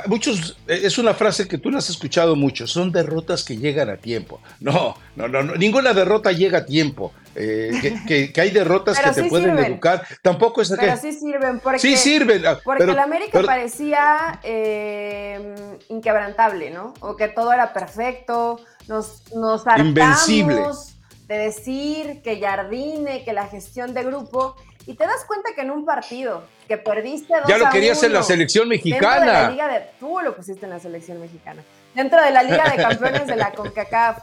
Muchos, 0.07 0.57
es 0.67 0.97
una 0.97 1.13
frase 1.13 1.47
que 1.47 1.57
tú 1.57 1.69
la 1.71 1.79
has 1.79 1.89
escuchado 1.89 2.35
mucho, 2.35 2.67
son 2.67 2.91
derrotas 2.91 3.43
que 3.43 3.57
llegan 3.57 3.89
a 3.89 3.97
tiempo. 3.97 4.41
No, 4.59 4.95
no, 5.15 5.27
no, 5.27 5.43
ninguna 5.55 5.93
derrota 5.93 6.31
llega 6.31 6.59
a 6.59 6.65
tiempo. 6.65 7.13
Eh, 7.35 7.95
que, 8.07 8.33
hay 8.41 8.51
derrotas 8.51 8.99
que 8.99 9.11
te 9.11 9.23
pueden 9.25 9.57
educar. 9.57 10.05
Tampoco 10.21 10.61
es 10.61 10.73
Pero 10.77 10.97
sí 10.97 11.13
sirven, 11.13 11.59
porque, 11.59 11.79
sí 11.79 11.95
sirven. 11.95 12.45
Ah, 12.45 12.59
porque 12.63 12.85
la 12.85 13.03
América 13.03 13.41
parecía 13.43 14.39
eh, 14.43 15.55
inquebrantable, 15.89 16.71
¿no? 16.71 16.93
O 16.99 17.15
que 17.15 17.27
todo 17.27 17.53
era 17.53 17.73
perfecto, 17.73 18.59
nos, 18.87 19.23
nos 19.33 19.63
Invencible. 19.77 20.61
de 21.27 21.37
decir 21.37 22.21
que 22.21 22.39
Jardine, 22.39 23.23
que 23.23 23.33
la 23.33 23.47
gestión 23.47 23.93
de 23.93 24.03
grupo, 24.03 24.55
y 24.85 24.95
te 24.95 25.05
das 25.05 25.25
cuenta 25.25 25.49
que 25.55 25.61
en 25.61 25.71
un 25.71 25.85
partido 25.85 26.43
que 26.67 26.77
perdiste 26.77 27.33
dos 27.35 27.47
Ya 27.47 27.57
lo 27.57 27.69
querías 27.69 28.01
en 28.03 28.13
la 28.13 28.23
selección 28.23 28.67
mexicana. 28.67 29.19
de 29.19 29.25
la 29.25 29.49
Liga 29.51 29.67
de, 29.67 29.89
tú 29.99 30.19
lo 30.21 30.35
pusiste 30.35 30.65
en 30.65 30.71
la 30.71 30.79
selección 30.79 31.19
mexicana. 31.19 31.63
Dentro 31.93 32.21
de 32.21 32.31
la 32.31 32.43
Liga 32.43 32.69
de 32.69 32.81
Campeones 32.81 33.27
de 33.27 33.35
la 33.35 33.51
CONCACAF. 33.55 34.19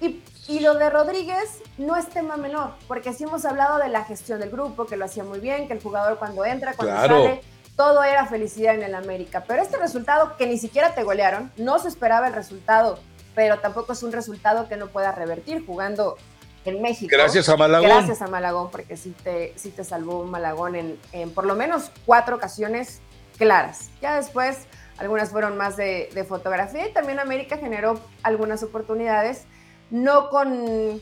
Y, 0.00 0.20
y, 0.48 0.58
lo 0.58 0.74
de 0.74 0.90
Rodríguez 0.90 1.60
no 1.78 1.96
es 1.96 2.08
tema 2.08 2.36
menor, 2.36 2.72
porque 2.88 3.12
sí 3.12 3.22
hemos 3.22 3.44
hablado 3.44 3.78
de 3.78 3.88
la 3.88 4.04
gestión 4.04 4.40
del 4.40 4.50
grupo, 4.50 4.84
que 4.84 4.96
lo 4.96 5.04
hacía 5.04 5.22
muy 5.22 5.38
bien, 5.38 5.68
que 5.68 5.74
el 5.74 5.80
jugador 5.80 6.18
cuando 6.18 6.44
entra, 6.44 6.74
cuando 6.74 6.96
sale, 6.96 7.40
todo 7.76 8.02
era 8.02 8.26
felicidad 8.26 8.74
en 8.74 8.82
el 8.82 8.96
América. 8.96 9.44
Pero 9.46 9.62
este 9.62 9.76
resultado 9.76 10.36
que 10.36 10.48
ni 10.48 10.58
siquiera 10.58 10.94
te 10.94 11.04
golearon, 11.04 11.52
no 11.56 11.78
se 11.78 11.86
esperaba 11.86 12.26
el 12.26 12.34
resultado, 12.34 12.98
pero 13.36 13.60
tampoco 13.60 13.92
es 13.92 14.02
un 14.02 14.10
resultado 14.10 14.68
que 14.68 14.76
no 14.76 14.88
pueda 14.88 15.12
revertir 15.12 15.64
jugando 15.64 16.16
en 16.64 16.82
México. 16.82 17.08
Gracias 17.10 17.48
a 17.48 17.56
Malagón. 17.56 17.88
Gracias 17.88 18.22
a 18.22 18.26
Malagón, 18.26 18.70
porque 18.70 18.96
sí 18.96 19.14
te, 19.22 19.52
sí 19.56 19.70
te 19.70 19.84
salvó 19.84 20.24
Malagón 20.24 20.74
en, 20.76 20.98
en, 21.12 21.30
por 21.30 21.46
lo 21.46 21.54
menos 21.54 21.90
cuatro 22.06 22.36
ocasiones 22.36 23.00
claras. 23.36 23.90
Ya 24.00 24.16
después, 24.16 24.58
algunas 24.98 25.30
fueron 25.30 25.56
más 25.56 25.76
de, 25.76 26.08
de, 26.14 26.24
fotografía 26.24 26.88
y 26.88 26.92
también 26.92 27.18
América 27.18 27.56
generó 27.56 28.00
algunas 28.22 28.62
oportunidades, 28.62 29.44
no 29.90 30.30
con 30.30 31.00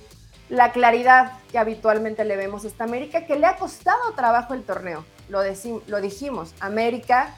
la 0.49 0.73
claridad 0.73 1.33
que 1.51 1.59
habitualmente 1.59 2.25
le 2.25 2.37
vemos 2.37 2.65
a 2.65 2.69
esta 2.69 2.85
América, 2.85 3.27
que 3.27 3.39
le 3.39 3.47
ha 3.47 3.57
costado 3.57 4.13
trabajo 4.17 4.55
el 4.55 4.63
torneo. 4.65 5.05
Lo, 5.29 5.43
lo 5.87 6.01
dijimos, 6.01 6.55
América 6.61 7.35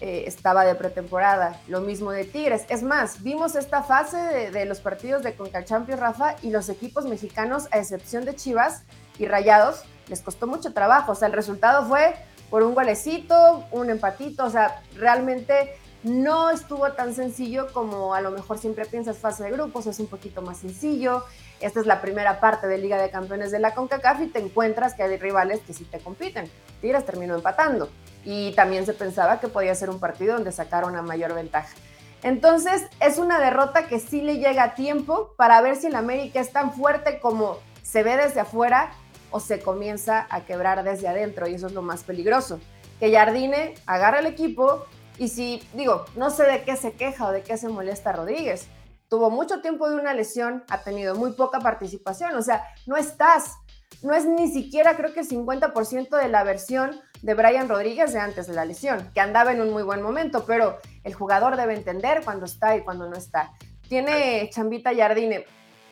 eh, 0.00 0.24
estaba 0.26 0.64
de 0.64 0.74
pretemporada, 0.74 1.60
lo 1.68 1.80
mismo 1.80 2.10
de 2.10 2.24
Tigres. 2.24 2.64
Es 2.68 2.82
más, 2.82 3.22
vimos 3.22 3.54
esta 3.54 3.82
fase 3.82 4.16
de, 4.50 4.64
los 4.64 4.80
partidos 4.80 5.22
de 5.22 5.34
Concachampions, 5.34 6.00
Rafa, 6.00 6.36
y 6.42 6.50
los 6.50 6.68
equipos 6.68 7.06
mexicanos, 7.06 7.68
a 7.70 7.78
excepción 7.78 8.24
de 8.24 8.34
Chivas 8.34 8.82
y 9.18 9.26
Rayados, 9.26 9.84
les 10.08 10.20
costó 10.20 10.46
mucho 10.46 10.72
trabajo. 10.72 11.12
O 11.12 11.14
sea, 11.14 11.28
el 11.28 11.34
resultado 11.34 11.86
fue 11.88 12.14
por 12.50 12.62
un 12.62 12.74
golecito, 12.74 13.64
un 13.72 13.90
empatito, 13.90 14.44
o 14.44 14.50
sea, 14.50 14.82
realmente 14.96 15.76
no 16.02 16.50
estuvo 16.50 16.92
tan 16.92 17.14
sencillo 17.14 17.72
como 17.72 18.14
a 18.14 18.20
lo 18.20 18.30
mejor 18.30 18.58
siempre 18.58 18.84
piensas 18.84 19.18
fase 19.18 19.44
de 19.44 19.50
grupos, 19.50 19.86
es 19.86 19.98
un 19.98 20.06
poquito 20.06 20.42
más 20.42 20.58
sencillo. 20.58 21.24
Esta 21.60 21.80
es 21.80 21.86
la 21.86 22.02
primera 22.02 22.38
parte 22.38 22.66
de 22.66 22.78
Liga 22.78 23.00
de 23.00 23.10
Campeones 23.10 23.50
de 23.50 23.58
la 23.58 23.74
CONCACAF 23.74 24.20
y 24.20 24.26
te 24.26 24.40
encuentras 24.40 24.94
que 24.94 25.02
hay 25.02 25.16
rivales 25.16 25.60
que 25.60 25.72
sí 25.72 25.84
te 25.84 25.98
compiten. 25.98 26.50
Tigres 26.80 27.06
terminó 27.06 27.34
empatando 27.34 27.88
y 28.24 28.52
también 28.52 28.84
se 28.84 28.92
pensaba 28.92 29.40
que 29.40 29.48
podía 29.48 29.74
ser 29.74 29.88
un 29.88 29.98
partido 29.98 30.34
donde 30.34 30.52
sacara 30.52 30.86
una 30.86 31.00
mayor 31.00 31.34
ventaja. 31.34 31.74
Entonces 32.22 32.86
es 33.00 33.18
una 33.18 33.38
derrota 33.38 33.86
que 33.86 34.00
sí 34.00 34.20
le 34.20 34.38
llega 34.38 34.64
a 34.64 34.74
tiempo 34.74 35.32
para 35.36 35.60
ver 35.62 35.76
si 35.76 35.86
el 35.86 35.94
América 35.94 36.40
es 36.40 36.52
tan 36.52 36.72
fuerte 36.72 37.20
como 37.20 37.58
se 37.82 38.02
ve 38.02 38.16
desde 38.16 38.40
afuera 38.40 38.90
o 39.30 39.40
se 39.40 39.60
comienza 39.60 40.26
a 40.28 40.44
quebrar 40.44 40.82
desde 40.82 41.08
adentro 41.08 41.46
y 41.46 41.54
eso 41.54 41.68
es 41.68 41.72
lo 41.72 41.82
más 41.82 42.02
peligroso. 42.02 42.60
Que 43.00 43.12
Jardine 43.12 43.74
agarre 43.86 44.20
el 44.20 44.26
equipo 44.26 44.84
y 45.18 45.28
si, 45.28 45.66
digo, 45.72 46.04
no 46.16 46.30
sé 46.30 46.44
de 46.44 46.62
qué 46.64 46.76
se 46.76 46.92
queja 46.92 47.26
o 47.26 47.32
de 47.32 47.42
qué 47.42 47.56
se 47.56 47.68
molesta 47.68 48.12
Rodríguez. 48.12 48.68
Tuvo 49.08 49.30
mucho 49.30 49.60
tiempo 49.60 49.88
de 49.88 49.96
una 49.96 50.14
lesión, 50.14 50.64
ha 50.68 50.82
tenido 50.82 51.14
muy 51.14 51.32
poca 51.32 51.60
participación, 51.60 52.34
o 52.34 52.42
sea, 52.42 52.64
no 52.86 52.96
estás, 52.96 53.54
no 54.02 54.14
es 54.14 54.24
ni 54.26 54.50
siquiera 54.50 54.96
creo 54.96 55.12
que 55.12 55.22
50% 55.22 56.16
de 56.16 56.28
la 56.28 56.42
versión 56.44 57.00
de 57.22 57.34
Brian 57.34 57.68
Rodríguez 57.68 58.12
de 58.12 58.18
antes 58.18 58.46
de 58.46 58.54
la 58.54 58.64
lesión, 58.64 59.10
que 59.14 59.20
andaba 59.20 59.52
en 59.52 59.60
un 59.60 59.70
muy 59.70 59.82
buen 59.82 60.02
momento, 60.02 60.44
pero 60.46 60.78
el 61.04 61.14
jugador 61.14 61.56
debe 61.56 61.74
entender 61.74 62.22
cuando 62.24 62.46
está 62.46 62.76
y 62.76 62.82
cuando 62.82 63.08
no 63.08 63.16
está. 63.16 63.52
Tiene 63.88 64.50
Chambita 64.50 64.94
Jardine. 64.94 65.46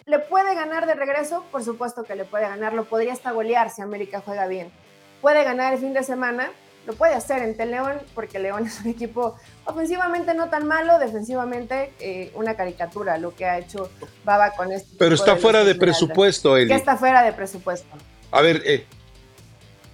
¿Le 0.06 0.18
puede 0.18 0.54
ganar 0.54 0.86
de 0.86 0.94
regreso? 0.94 1.44
Por 1.50 1.62
supuesto 1.62 2.02
que 2.02 2.16
le 2.16 2.24
puede 2.24 2.48
ganar. 2.48 2.74
Lo 2.74 2.84
podría 2.84 3.12
hasta 3.12 3.30
golear 3.30 3.70
si 3.70 3.80
América 3.80 4.22
juega 4.24 4.46
bien. 4.46 4.70
¿Puede 5.22 5.44
ganar 5.44 5.72
el 5.72 5.78
fin 5.78 5.94
de 5.94 6.02
semana? 6.02 6.50
Lo 6.86 6.92
puede 6.94 7.14
hacer 7.14 7.42
en 7.42 7.70
León, 7.70 7.94
porque 8.14 8.38
León 8.38 8.66
es 8.66 8.80
un 8.80 8.90
equipo 8.90 9.36
ofensivamente 9.64 10.34
no 10.34 10.50
tan 10.50 10.66
malo, 10.66 10.98
defensivamente 10.98 11.92
eh, 11.98 12.30
una 12.34 12.54
caricatura 12.54 13.16
lo 13.16 13.34
que 13.34 13.46
ha 13.46 13.58
hecho 13.58 13.90
Baba 14.24 14.50
con 14.50 14.70
este. 14.72 14.96
Pero 14.98 15.14
está 15.14 15.36
fuera 15.36 15.64
de 15.64 15.74
presupuesto, 15.74 16.56
Eli. 16.56 16.68
Que 16.68 16.74
está 16.74 16.96
fuera 16.96 17.22
de 17.22 17.32
presupuesto. 17.32 17.88
A 18.30 18.42
ver, 18.42 18.62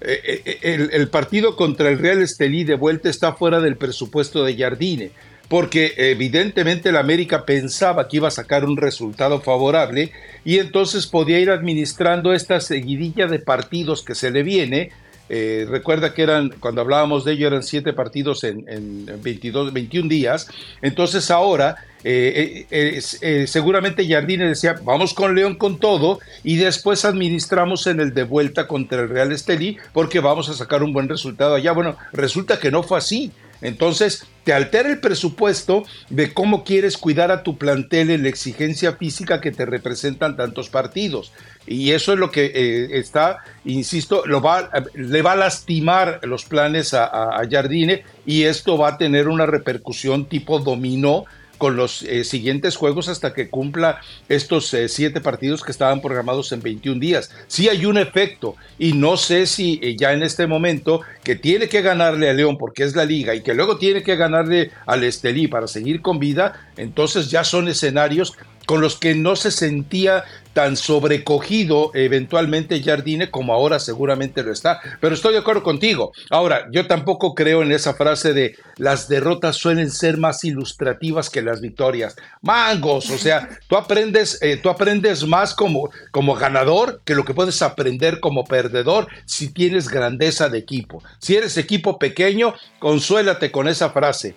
eh, 0.01 0.23
eh, 0.25 0.59
eh, 0.63 0.89
el, 0.93 1.09
partido 1.09 1.57
contra 1.57 1.91
el 1.91 1.99
Real 1.99 2.23
Estelí 2.23 2.65
de 2.65 2.75
vuelta 2.75 3.11
está 3.11 3.35
fuera 3.35 3.61
del 3.61 3.77
presupuesto 3.77 4.45
de 4.45 4.57
Jardine, 4.57 5.11
porque 5.49 5.93
evidentemente 5.97 6.89
el 6.89 6.97
América 6.97 7.45
pensaba 7.45 8.09
que 8.09 8.17
iba 8.17 8.29
a 8.29 8.31
sacar 8.31 8.65
un 8.65 8.79
resultado 8.79 9.43
favorable 9.43 10.11
y 10.43 10.59
entonces 10.59 11.07
podía 11.07 11.39
ir 11.39 11.51
administrando 11.51 12.33
esta 12.33 12.61
seguidilla 12.61 13.27
de 13.27 13.41
partidos 13.41 14.03
que 14.03 14.15
se 14.15 14.31
le 14.31 14.43
viene. 14.43 14.91
Eh, 15.33 15.65
recuerda 15.71 16.13
que 16.13 16.23
eran, 16.23 16.51
cuando 16.59 16.81
hablábamos 16.81 17.25
de 17.25 17.33
ello, 17.33 17.47
eran 17.47 17.63
siete 17.63 17.93
partidos 17.93 18.43
en, 18.43 18.69
en 18.69 19.23
22, 19.23 19.73
21 19.73 20.09
días. 20.09 20.49
Entonces 20.83 21.31
ahora 21.31 21.77
eh, 22.03 22.67
eh, 22.71 23.47
seguramente 23.47 24.09
Jardine 24.09 24.49
decía, 24.49 24.77
vamos 24.83 25.13
con 25.13 25.35
León 25.35 25.57
con 25.57 25.79
todo 25.79 26.19
y 26.43 26.57
después 26.57 27.05
administramos 27.05 27.87
en 27.87 28.01
el 28.01 28.15
de 28.15 28.25
vuelta 28.25 28.67
contra 28.67 29.03
el 29.03 29.09
Real 29.09 29.33
Estelí 29.33 29.77
porque 29.93 30.21
vamos 30.21 30.49
a 30.49 30.55
sacar 30.55 30.83
un 30.83 30.93
buen 30.93 31.09
resultado 31.09 31.55
allá. 31.55 31.73
Bueno, 31.73 31.97
resulta 32.13 32.59
que 32.59 32.71
no 32.71 32.83
fue 32.83 32.99
así. 32.99 33.33
Entonces, 33.63 34.25
te 34.45 34.55
altera 34.55 34.89
el 34.89 35.01
presupuesto 35.01 35.85
de 36.09 36.33
cómo 36.33 36.65
quieres 36.65 36.97
cuidar 36.97 37.31
a 37.31 37.43
tu 37.43 37.59
plantel 37.59 38.09
en 38.09 38.23
la 38.23 38.31
exigencia 38.31 38.93
física 38.95 39.43
que 39.43 39.53
te 39.53 39.67
representan 39.67 40.37
tantos 40.37 40.71
partidos. 40.71 41.33
Y 41.67 41.93
eso 41.93 42.13
es 42.13 42.19
lo 42.19 42.31
que 42.31 42.89
está, 42.93 43.39
insisto, 43.65 44.25
lo 44.27 44.41
va, 44.41 44.71
le 44.95 45.23
va 45.23 45.33
a 45.33 45.37
lastimar 45.37 46.21
los 46.23 46.45
planes 46.45 46.95
a, 46.95 47.41
Jardine 47.51 48.03
y 48.27 48.45
esto 48.45 48.77
va 48.79 48.89
a 48.89 48.99
tener 48.99 49.29
una 49.29 49.47
repercusión 49.47 50.27
tipo 50.27 50.59
dominó 50.59 51.27
con 51.61 51.77
los 51.77 52.03
eh, 52.05 52.25
siguientes 52.25 52.75
juegos 52.75 53.09
hasta 53.09 53.35
que 53.35 53.51
cumpla 53.51 54.01
estos 54.31 54.73
eh, 54.73 54.89
siete 54.89 55.21
partidos 55.21 55.63
que 55.63 55.73
estaban 55.73 56.01
programados 56.01 56.53
en 56.53 56.63
21 56.63 56.99
días. 56.99 57.31
Sí 57.49 57.69
hay 57.69 57.85
un 57.85 57.99
efecto 57.99 58.57
y 58.79 58.95
no 58.95 59.19
sé 59.19 59.47
si 59.47 59.79
eh, 59.83 59.95
ya 59.95 60.15
en 60.15 60.23
este 60.23 60.47
momento 60.47 61.03
que 61.23 61.37
tiene 61.37 61.69
que 61.69 61.83
ganarle 61.83 62.31
a 62.31 62.33
León 62.33 62.57
porque 62.57 62.85
es 62.85 62.97
la 62.97 63.05
liga 63.05 63.35
y 63.35 63.43
que 63.43 63.53
luego 63.53 63.77
tiene 63.77 64.03
que 64.03 64.17
ganarle 64.17 64.71
al 64.87 65.05
Estelí 65.05 65.49
para 65.49 65.69
seguir 65.69 66.01
con 66.01 66.19
vida, 66.19 66.67
entonces 66.79 67.31
ya 67.31 67.45
son 67.45 67.69
escenarios 67.69 68.33
con 68.65 68.81
los 68.81 68.97
que 68.97 69.15
no 69.15 69.37
se 69.37 69.51
sentía 69.51 70.25
tan 70.53 70.77
sobrecogido 70.77 71.91
eventualmente 71.95 72.83
Jardine 72.83 73.31
como 73.31 73.53
ahora 73.53 73.79
seguramente 73.79 74.43
lo 74.43 74.53
está. 74.53 74.81
Pero 75.01 75.15
estoy 75.15 75.33
de 75.33 75.41
acuerdo 75.41 75.63
contigo. 75.63 76.13
Ahora, 76.31 76.69
yo 76.73 76.87
tampoco 76.87 77.35
creo 77.35 77.63
en 77.63 77.73
esa 77.73 77.95
frase 77.95 78.33
de 78.33 78.57
las 78.77 79.09
derrotas 79.09 79.57
suelen 79.57 79.91
ser 79.91 80.17
más 80.17 80.45
ilustrativas 80.45 81.31
que 81.31 81.43
las 81.43 81.61
victorias. 81.61 82.17
Mangos, 82.43 83.11
o 83.11 83.19
sea, 83.19 83.49
tú 83.69 83.77
aprendes, 83.77 84.41
eh, 84.43 84.57
tú 84.57 84.69
aprendes 84.69 85.27
más 85.27 85.55
como, 85.55 85.91
como 86.11 86.35
ganador 86.35 87.01
que 87.05 87.15
lo 87.15 87.25
que 87.25 87.35
puedes 87.35 87.63
aprender 87.63 88.21
como 88.21 88.45
perdedor 88.45 89.09
si 89.27 89.53
tienes 89.53 89.89
grandeza 89.89 90.49
de 90.49 90.59
equipo. 90.59 91.03
Si 91.19 91.37
eres 91.37 91.57
equipo 91.57 91.99
pequeño, 91.99 92.55
consuélate 92.79 93.51
con 93.51 93.69
esa 93.69 93.91
frase. 93.91 94.35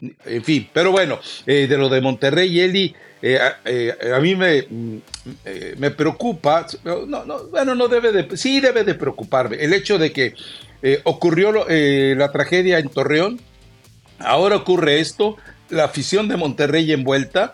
En 0.00 0.44
fin, 0.44 0.68
pero 0.72 0.92
bueno, 0.92 1.18
eh, 1.46 1.66
de 1.66 1.76
lo 1.76 1.88
de 1.88 2.00
Monterrey, 2.00 2.60
Eli, 2.60 2.94
eh, 3.20 3.38
eh, 3.64 3.94
a 4.14 4.20
mí 4.20 4.36
me, 4.36 4.62
mm, 4.62 4.96
me 5.78 5.90
preocupa, 5.90 6.66
no, 6.84 7.04
no, 7.06 7.44
bueno, 7.48 7.74
no 7.74 7.88
debe 7.88 8.12
de, 8.12 8.36
sí 8.36 8.60
debe 8.60 8.84
de 8.84 8.94
preocuparme 8.94 9.56
el 9.56 9.72
hecho 9.72 9.98
de 9.98 10.12
que 10.12 10.34
ocurrió 11.02 11.50
la 11.52 12.30
tragedia 12.30 12.78
en 12.78 12.88
Torreón, 12.88 13.40
ahora 14.20 14.56
ocurre 14.56 15.00
esto, 15.00 15.36
la 15.70 15.84
afición 15.84 16.28
de 16.28 16.36
Monterrey 16.36 16.92
envuelta 16.92 17.52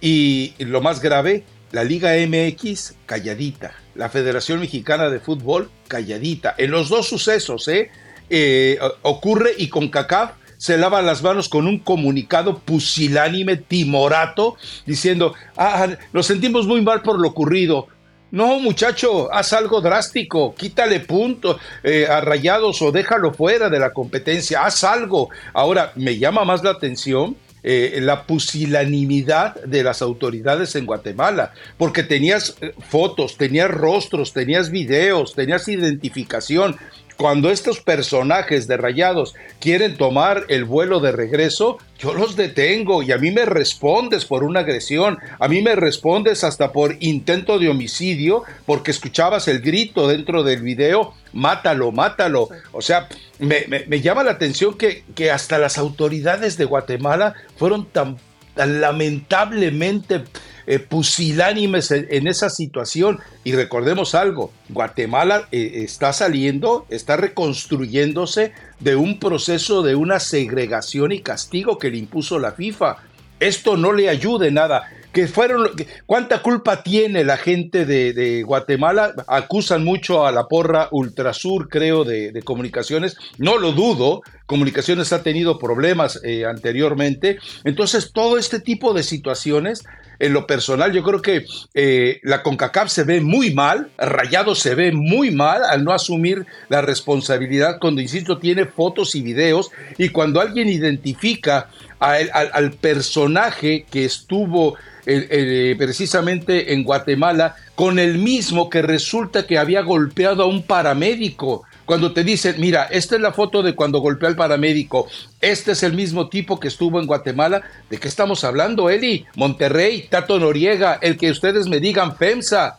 y 0.00 0.54
lo 0.58 0.80
más 0.80 1.02
grave, 1.02 1.44
la 1.72 1.84
Liga 1.84 2.12
MX 2.14 2.94
calladita, 3.04 3.74
la 3.94 4.08
Federación 4.08 4.60
Mexicana 4.60 5.10
de 5.10 5.20
Fútbol 5.20 5.70
calladita. 5.88 6.54
En 6.56 6.70
los 6.70 6.88
dos 6.88 7.06
sucesos, 7.06 7.68
eh 7.68 8.78
ocurre 9.02 9.50
y 9.58 9.68
con 9.68 9.90
CACAF 9.90 10.32
se 10.64 10.78
lava 10.78 11.02
las 11.02 11.22
manos 11.22 11.50
con 11.50 11.66
un 11.66 11.78
comunicado 11.78 12.58
pusilánime, 12.58 13.58
timorato, 13.58 14.56
diciendo, 14.86 15.34
ah, 15.58 15.88
nos 16.14 16.24
sentimos 16.24 16.66
muy 16.66 16.80
mal 16.80 17.02
por 17.02 17.20
lo 17.20 17.28
ocurrido. 17.28 17.88
No, 18.30 18.58
muchacho, 18.60 19.30
haz 19.30 19.52
algo 19.52 19.82
drástico, 19.82 20.54
quítale 20.54 21.00
puntos 21.00 21.58
eh, 21.82 22.06
a 22.08 22.22
rayados 22.22 22.80
o 22.80 22.92
déjalo 22.92 23.34
fuera 23.34 23.68
de 23.68 23.78
la 23.78 23.92
competencia, 23.92 24.64
haz 24.64 24.84
algo. 24.84 25.28
Ahora, 25.52 25.92
me 25.96 26.16
llama 26.16 26.46
más 26.46 26.64
la 26.64 26.70
atención 26.70 27.36
eh, 27.66 27.98
la 28.02 28.26
pusilanimidad 28.26 29.54
de 29.64 29.82
las 29.82 30.02
autoridades 30.02 30.76
en 30.76 30.84
Guatemala, 30.84 31.52
porque 31.78 32.02
tenías 32.02 32.56
eh, 32.60 32.74
fotos, 32.90 33.38
tenías 33.38 33.70
rostros, 33.70 34.34
tenías 34.34 34.70
videos, 34.70 35.34
tenías 35.34 35.66
identificación, 35.68 36.76
cuando 37.16 37.50
estos 37.50 37.80
personajes 37.80 38.66
de 38.66 38.76
Rayados 38.76 39.34
quieren 39.60 39.96
tomar 39.96 40.44
el 40.48 40.64
vuelo 40.64 41.00
de 41.00 41.12
regreso, 41.12 41.78
yo 41.98 42.12
los 42.12 42.36
detengo 42.36 43.02
y 43.02 43.12
a 43.12 43.18
mí 43.18 43.30
me 43.30 43.44
respondes 43.44 44.24
por 44.24 44.42
una 44.42 44.60
agresión, 44.60 45.18
a 45.38 45.48
mí 45.48 45.62
me 45.62 45.76
respondes 45.76 46.42
hasta 46.42 46.72
por 46.72 46.96
intento 47.00 47.58
de 47.58 47.68
homicidio, 47.68 48.42
porque 48.66 48.90
escuchabas 48.90 49.46
el 49.48 49.60
grito 49.60 50.08
dentro 50.08 50.42
del 50.42 50.62
video, 50.62 51.14
mátalo, 51.32 51.92
mátalo. 51.92 52.48
O 52.72 52.82
sea, 52.82 53.08
me, 53.38 54.00
llama 54.00 54.24
la 54.24 54.32
atención 54.32 54.76
que, 54.76 55.04
que, 55.14 55.30
hasta 55.30 55.58
las 55.58 55.78
autoridades 55.78 56.56
de 56.56 56.64
Guatemala 56.64 57.34
fueron 57.56 57.86
tan, 57.86 58.18
tan 58.54 58.80
lamentablemente 58.80 60.24
eh, 60.66 60.78
pusilánimes 60.78 61.90
en, 61.90 62.26
esa 62.26 62.50
situación. 62.50 63.20
Y 63.44 63.52
recordemos 63.52 64.14
algo, 64.14 64.52
Guatemala 64.68 65.48
eh, 65.52 65.82
está 65.84 66.12
saliendo, 66.12 66.86
está 66.88 67.16
reconstruyéndose 67.16 68.52
de 68.80 68.96
un 68.96 69.18
proceso 69.18 69.82
de 69.82 69.94
una 69.94 70.20
segregación 70.20 71.12
y 71.12 71.20
castigo 71.20 71.78
que 71.78 71.90
le 71.90 71.98
impuso 71.98 72.38
la 72.38 72.52
FIFA. 72.52 72.96
Esto 73.40 73.76
no 73.76 73.92
le 73.92 74.08
ayude 74.08 74.50
nada 74.50 74.88
que 75.14 75.28
fueron, 75.28 75.70
¿cuánta 76.06 76.42
culpa 76.42 76.82
tiene 76.82 77.22
la 77.22 77.36
gente 77.36 77.86
de, 77.86 78.42
Guatemala? 78.42 79.14
Acusan 79.28 79.84
mucho 79.84 80.26
a 80.26 80.32
la 80.32 80.48
porra 80.48 80.88
Ultrasur, 80.90 81.68
creo, 81.68 82.02
de, 82.04 82.42
comunicaciones. 82.42 83.16
No 83.38 83.56
lo 83.56 83.70
dudo, 83.72 84.22
comunicaciones 84.46 85.12
ha 85.12 85.22
tenido 85.22 85.58
problemas 85.60 86.20
eh, 86.24 86.44
anteriormente. 86.44 87.38
Entonces, 87.62 88.10
todo 88.12 88.38
este 88.38 88.58
tipo 88.58 88.92
de 88.92 89.04
situaciones, 89.04 89.84
en 90.18 90.32
lo 90.32 90.48
personal, 90.48 90.92
yo 90.92 91.04
creo 91.04 91.22
que 91.22 91.46
eh, 91.74 92.18
la 92.24 92.42
CONCACAF 92.42 92.88
se 92.90 93.04
ve 93.04 93.20
muy 93.20 93.54
mal, 93.54 93.90
Rayado 93.96 94.56
se 94.56 94.74
ve 94.74 94.90
muy 94.90 95.30
mal 95.30 95.62
al 95.64 95.84
no 95.84 95.92
asumir 95.92 96.44
la 96.68 96.82
responsabilidad 96.82 97.78
cuando, 97.80 98.00
insisto, 98.00 98.38
tiene 98.38 98.66
fotos 98.66 99.14
y 99.14 99.22
videos 99.22 99.70
y 99.96 100.08
cuando 100.08 100.40
alguien 100.40 100.68
identifica 100.68 101.68
al 102.00 102.72
personaje 102.72 103.86
que 103.90 104.04
estuvo 104.04 104.76
precisamente 105.04 106.72
en 106.72 106.82
Guatemala 106.82 107.56
con 107.74 107.98
el 107.98 108.18
mismo 108.18 108.70
que 108.70 108.82
resulta 108.82 109.46
que 109.46 109.58
había 109.58 109.82
golpeado 109.82 110.42
a 110.42 110.46
un 110.46 110.62
paramédico. 110.62 111.64
Cuando 111.84 112.12
te 112.12 112.24
dicen, 112.24 112.56
mira, 112.58 112.84
esta 112.84 113.16
es 113.16 113.20
la 113.20 113.32
foto 113.32 113.62
de 113.62 113.74
cuando 113.74 113.98
golpeó 113.98 114.28
al 114.28 114.36
paramédico, 114.36 115.06
este 115.42 115.72
es 115.72 115.82
el 115.82 115.92
mismo 115.92 116.30
tipo 116.30 116.58
que 116.58 116.68
estuvo 116.68 116.98
en 116.98 117.06
Guatemala, 117.06 117.62
¿de 117.90 117.98
qué 117.98 118.08
estamos 118.08 118.42
hablando, 118.42 118.88
Eli? 118.88 119.26
Monterrey, 119.36 120.08
Tato 120.08 120.38
Noriega, 120.38 120.98
el 121.02 121.18
que 121.18 121.30
ustedes 121.30 121.68
me 121.68 121.80
digan 121.80 122.16
FEMSA. 122.16 122.78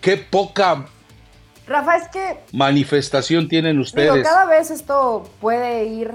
Qué 0.00 0.16
poca 0.18 0.86
Rafa, 1.66 1.96
es 1.96 2.08
que. 2.08 2.38
Manifestación 2.52 3.48
tienen 3.48 3.78
ustedes. 3.80 4.22
cada 4.22 4.46
vez 4.46 4.70
esto 4.70 5.28
puede 5.40 5.84
ir 5.84 6.12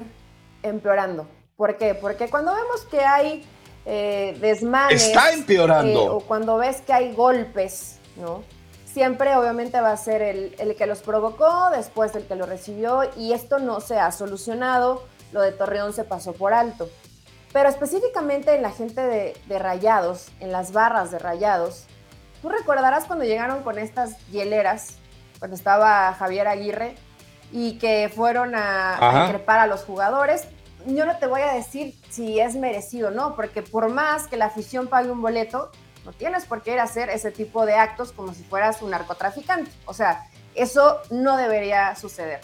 empeorando. 0.64 1.28
¿Por 1.58 1.78
qué? 1.78 1.94
Porque 1.94 2.30
cuando 2.30 2.56
vemos 2.56 2.82
que 2.90 3.02
hay 3.02 3.44
eh, 3.86 4.38
desmanes. 4.40 5.08
Está 5.08 5.32
empeorando. 5.32 6.04
Eh, 6.04 6.10
o 6.10 6.20
cuando 6.22 6.58
ves 6.58 6.82
que 6.82 6.94
hay 6.94 7.14
golpes, 7.14 7.98
¿no? 8.16 8.44
Siempre 8.86 9.36
obviamente 9.36 9.80
va 9.80 9.92
a 9.92 9.98
ser 9.98 10.22
el, 10.22 10.76
que 10.76 10.86
los 10.86 11.00
provocó, 11.00 11.70
después 11.72 12.14
el 12.16 12.26
que 12.26 12.36
lo 12.36 12.46
recibió, 12.46 13.04
y 13.16 13.32
esto 13.32 13.60
no 13.60 13.80
se 13.80 13.98
ha 13.98 14.12
solucionado. 14.12 15.04
Lo 15.32 15.42
de 15.42 15.54
Torreón 15.54 15.94
se 15.94 16.04
pasó 16.04 16.34
por 16.34 16.54
alto. 16.54 16.90
Pero 17.54 17.70
específicamente 17.70 18.54
en 18.54 18.62
la 18.62 18.72
gente 18.72 19.02
de, 19.02 19.38
de 19.46 19.60
Rayados, 19.60 20.28
en 20.42 20.52
las 20.52 20.74
barras 20.74 21.10
de 21.12 21.20
Rayados, 21.20 21.86
tú 22.42 22.50
recordarás 22.50 23.06
cuando 23.06 23.24
llegaron 23.24 23.64
con 23.64 23.78
estas 23.80 24.18
hieleras, 24.28 24.96
cuando 25.40 25.56
estaba 25.56 26.14
Javier 26.14 26.48
Aguirre, 26.48 26.96
y 27.54 27.78
que 27.78 28.12
fueron 28.14 28.56
a, 28.56 28.98
a 28.98 29.26
increpar 29.26 29.60
a 29.60 29.68
los 29.68 29.84
jugadores 29.84 30.48
yo 30.86 31.06
no 31.06 31.18
te 31.18 31.28
voy 31.28 31.42
a 31.42 31.54
decir 31.54 31.96
si 32.10 32.40
es 32.40 32.56
merecido 32.56 33.10
o 33.10 33.12
no, 33.12 33.36
porque 33.36 33.62
por 33.62 33.90
más 33.90 34.28
que 34.28 34.38
la 34.38 34.46
afición 34.46 34.88
pague 34.88 35.12
un 35.12 35.22
boleto, 35.22 35.72
no 36.06 36.14
tienes 36.14 36.46
por 36.46 36.62
qué 36.62 36.74
ir 36.74 36.80
a 36.80 36.84
hacer 36.84 37.10
ese 37.10 37.32
tipo 37.32 37.66
de 37.66 37.76
actos 37.76 38.12
como 38.12 38.34
si 38.34 38.44
fueras 38.44 38.82
un 38.82 38.92
narcotraficante. 38.92 39.72
O 39.86 39.94
sea, 39.94 40.28
eso 40.56 41.00
no 41.10 41.38
debería 41.38 41.96
suceder. 41.96 42.42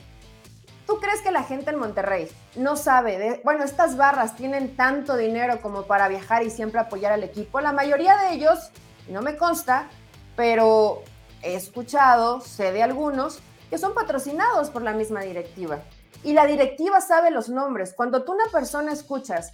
¿Tú 0.85 0.99
crees 0.99 1.21
que 1.21 1.31
la 1.31 1.43
gente 1.43 1.71
en 1.71 1.79
Monterrey 1.79 2.29
no 2.55 2.77
sabe 2.77 3.17
de, 3.17 3.41
bueno, 3.43 3.65
estas 3.65 3.97
barras 3.97 4.35
tienen 4.35 4.75
tanto 4.77 5.17
dinero 5.17 5.61
como 5.61 5.83
para 5.83 6.07
viajar 6.07 6.43
y 6.43 6.49
siempre 6.49 6.79
apoyar 6.79 7.11
al 7.11 7.23
equipo? 7.23 7.59
La 7.59 7.73
mayoría 7.73 8.15
de 8.17 8.33
ellos, 8.33 8.71
no 9.09 9.21
me 9.21 9.35
consta, 9.35 9.89
pero 10.37 11.03
he 11.41 11.55
escuchado, 11.55 12.39
sé 12.39 12.71
de 12.71 12.83
algunos, 12.83 13.39
que 13.69 13.77
son 13.77 13.93
patrocinados 13.93 14.69
por 14.69 14.81
la 14.81 14.93
misma 14.93 15.21
directiva 15.21 15.79
y 16.23 16.33
la 16.33 16.45
directiva 16.45 17.01
sabe 17.01 17.31
los 17.31 17.49
nombres. 17.49 17.93
Cuando 17.93 18.23
tú 18.23 18.33
una 18.33 18.45
persona 18.51 18.91
escuchas, 18.91 19.51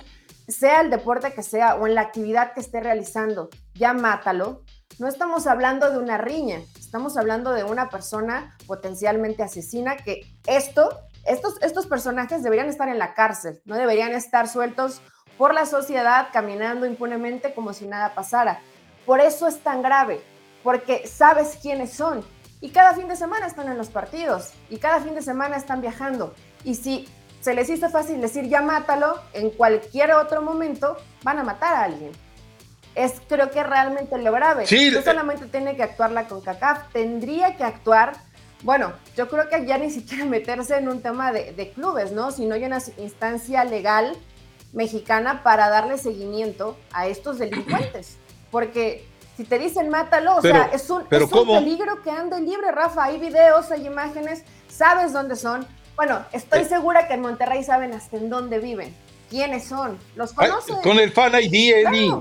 sea 0.48 0.82
el 0.82 0.90
deporte 0.90 1.34
que 1.34 1.44
sea 1.44 1.76
o 1.76 1.88
en 1.88 1.96
la 1.96 2.02
actividad 2.02 2.54
que 2.54 2.60
esté 2.60 2.80
realizando, 2.80 3.50
ya 3.74 3.94
mátalo, 3.94 4.64
no 5.00 5.08
estamos 5.08 5.48
hablando 5.48 5.90
de 5.90 5.98
una 5.98 6.18
riña, 6.18 6.62
estamos 6.80 7.18
hablando 7.18 7.52
de 7.52 7.64
una 7.64 7.90
persona 7.90 8.56
potencialmente 8.68 9.44
asesina 9.44 9.98
que 9.98 10.22
esto, 10.46 11.00
estos, 11.26 11.62
estos 11.62 11.88
personajes 11.88 12.44
deberían 12.44 12.70
estar 12.70 12.90
en 12.90 13.00
la 13.00 13.14
cárcel, 13.14 13.62
no 13.66 13.76
deberían 13.76 14.14
estar 14.14 14.48
sueltos 14.48 15.02
por 15.38 15.54
la 15.54 15.66
sociedad 15.66 16.28
caminando 16.32 16.86
impunemente 16.86 17.54
como 17.54 17.74
si 17.74 17.88
nada 17.88 18.14
pasara. 18.14 18.60
Por 19.06 19.20
eso 19.20 19.48
es 19.48 19.60
tan 19.60 19.82
grave, 19.82 20.22
porque 20.64 21.08
sabes 21.08 21.58
quiénes 21.62 21.92
son. 21.92 22.24
Y 22.62 22.70
cada 22.70 22.94
fin 22.94 23.08
de 23.08 23.18
semana 23.18 23.48
están 23.48 23.68
en 23.68 23.78
los 23.78 23.90
partidos, 23.90 24.54
y 24.70 24.78
cada 24.78 25.02
fin 25.02 25.16
de 25.16 25.22
semana 25.22 25.58
están 25.58 25.82
viajando. 25.82 26.34
Y 26.64 26.76
si 26.76 27.08
se 27.44 27.54
les 27.54 27.70
hizo 27.70 27.90
fácil 27.90 28.22
decir 28.22 28.48
ya 28.48 28.62
mátalo, 28.62 29.20
en 29.34 29.50
cualquier 29.50 30.14
otro 30.14 30.42
momento 30.42 30.96
van 31.24 31.40
a 31.40 31.44
matar 31.44 31.74
a 31.74 31.84
alguien. 31.84 32.12
Es 32.96 33.22
creo 33.28 33.52
que 33.52 33.62
realmente 33.64 34.18
lo 34.18 34.32
grave. 34.32 34.66
no 34.94 35.02
solamente 35.02 35.48
tiene 35.48 35.76
que 35.76 35.84
actuar 35.84 36.12
la 36.12 36.28
CONCACAF, 36.28 36.94
tendría 36.94 37.58
que 37.58 37.66
actuar, 37.66 38.14
bueno, 38.62 38.94
yo 39.18 39.28
creo 39.28 39.50
que 39.50 39.66
ya 39.66 39.78
ni 39.78 39.90
siquiera 39.90 40.26
meterse 40.38 40.78
en 40.78 40.88
un 40.88 41.02
tema 41.02 41.34
de, 41.34 41.72
clubes, 41.76 42.14
¿no? 42.14 42.32
Sino 42.32 42.56
hay 42.56 42.64
una 42.64 42.80
instancia 42.98 43.66
legal 43.66 44.16
mexicana 44.72 45.44
para 45.44 45.70
darle 45.70 45.98
seguimiento 45.98 46.78
a 46.94 47.08
estos 47.08 47.40
delincuentes. 47.40 48.18
Porque 48.52 49.06
si 49.36 49.44
te 49.44 49.60
dicen 49.60 49.90
mátalo, 49.90 50.38
o 50.38 50.42
sea, 50.42 50.70
es 50.72 50.90
un, 50.90 51.04
es 51.10 51.32
un 51.32 51.48
peligro 51.48 52.02
que 52.04 52.12
ande 52.12 52.40
libre, 52.40 52.72
Rafa. 52.72 53.04
Hay 53.04 53.18
videos, 53.18 53.70
hay 53.72 53.86
imágenes, 53.86 54.44
sabes 54.70 55.12
dónde 55.12 55.36
son, 55.36 55.68
bueno, 55.96 56.26
estoy 56.32 56.62
eh. 56.62 56.66
segura 56.66 57.08
que 57.08 57.14
en 57.14 57.22
Monterrey 57.22 57.64
saben 57.64 57.94
hasta 57.94 58.18
en 58.18 58.30
dónde 58.30 58.60
viven, 58.60 58.94
quiénes 59.30 59.66
son, 59.66 59.98
los 60.16 60.34
conocen. 60.34 60.78
Con 60.82 61.00
el 61.00 61.12
Fan 61.12 61.34
ID, 61.42 61.86
Eli. 61.88 62.12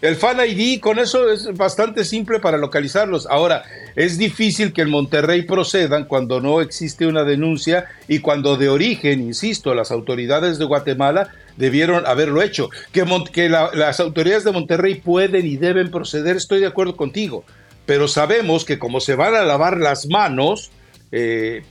El 0.00 0.16
Fan 0.16 0.38
ID, 0.40 0.80
con 0.80 0.98
eso 0.98 1.30
es 1.30 1.54
bastante 1.58 2.06
simple 2.06 2.40
para 2.40 2.56
localizarlos. 2.56 3.26
Ahora, 3.26 3.64
es 3.96 4.16
difícil 4.16 4.72
que 4.72 4.80
en 4.80 4.88
Monterrey 4.88 5.42
procedan 5.42 6.06
cuando 6.06 6.40
no 6.40 6.62
existe 6.62 7.06
una 7.06 7.24
denuncia 7.24 7.84
y 8.08 8.20
cuando 8.20 8.56
de 8.56 8.70
origen, 8.70 9.20
insisto, 9.20 9.74
las 9.74 9.90
autoridades 9.90 10.58
de 10.58 10.64
Guatemala 10.64 11.34
debieron 11.58 12.06
haberlo 12.06 12.40
hecho. 12.40 12.70
Que, 12.92 13.04
que 13.30 13.50
las 13.50 14.00
autoridades 14.00 14.44
de 14.44 14.52
Monterrey 14.52 14.94
pueden 14.94 15.46
y 15.46 15.58
deben 15.58 15.90
proceder, 15.90 16.36
estoy 16.36 16.60
de 16.60 16.68
acuerdo 16.68 16.96
contigo. 16.96 17.44
Pero 17.84 18.08
sabemos 18.08 18.64
que 18.64 18.78
como 18.78 19.00
se 19.00 19.16
van 19.16 19.34
a 19.34 19.42
lavar 19.42 19.76
las 19.76 20.06
manos, 20.06 20.70
eh, 21.12 21.64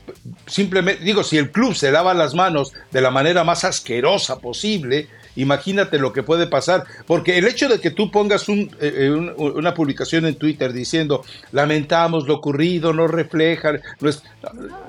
simplemente, 0.47 1.03
digo, 1.03 1.23
si 1.23 1.37
el 1.37 1.51
club 1.51 1.73
se 1.73 1.91
lava 1.91 2.13
las 2.13 2.33
manos 2.35 2.73
de 2.91 3.01
la 3.01 3.11
manera 3.11 3.43
más 3.43 3.63
asquerosa 3.63 4.39
posible, 4.39 5.07
imagínate 5.35 5.97
lo 5.97 6.11
que 6.11 6.23
puede 6.23 6.47
pasar, 6.47 6.83
porque 7.07 7.37
el 7.37 7.47
hecho 7.47 7.69
de 7.69 7.79
que 7.79 7.91
tú 7.91 8.11
pongas 8.11 8.47
eh, 8.49 8.69
eh, 8.81 9.09
una 9.11 9.73
publicación 9.73 10.25
en 10.25 10.35
Twitter 10.35 10.73
diciendo, 10.73 11.23
lamentamos 11.51 12.27
lo 12.27 12.35
ocurrido, 12.35 12.91
no 12.91 13.07
refleja, 13.07 13.73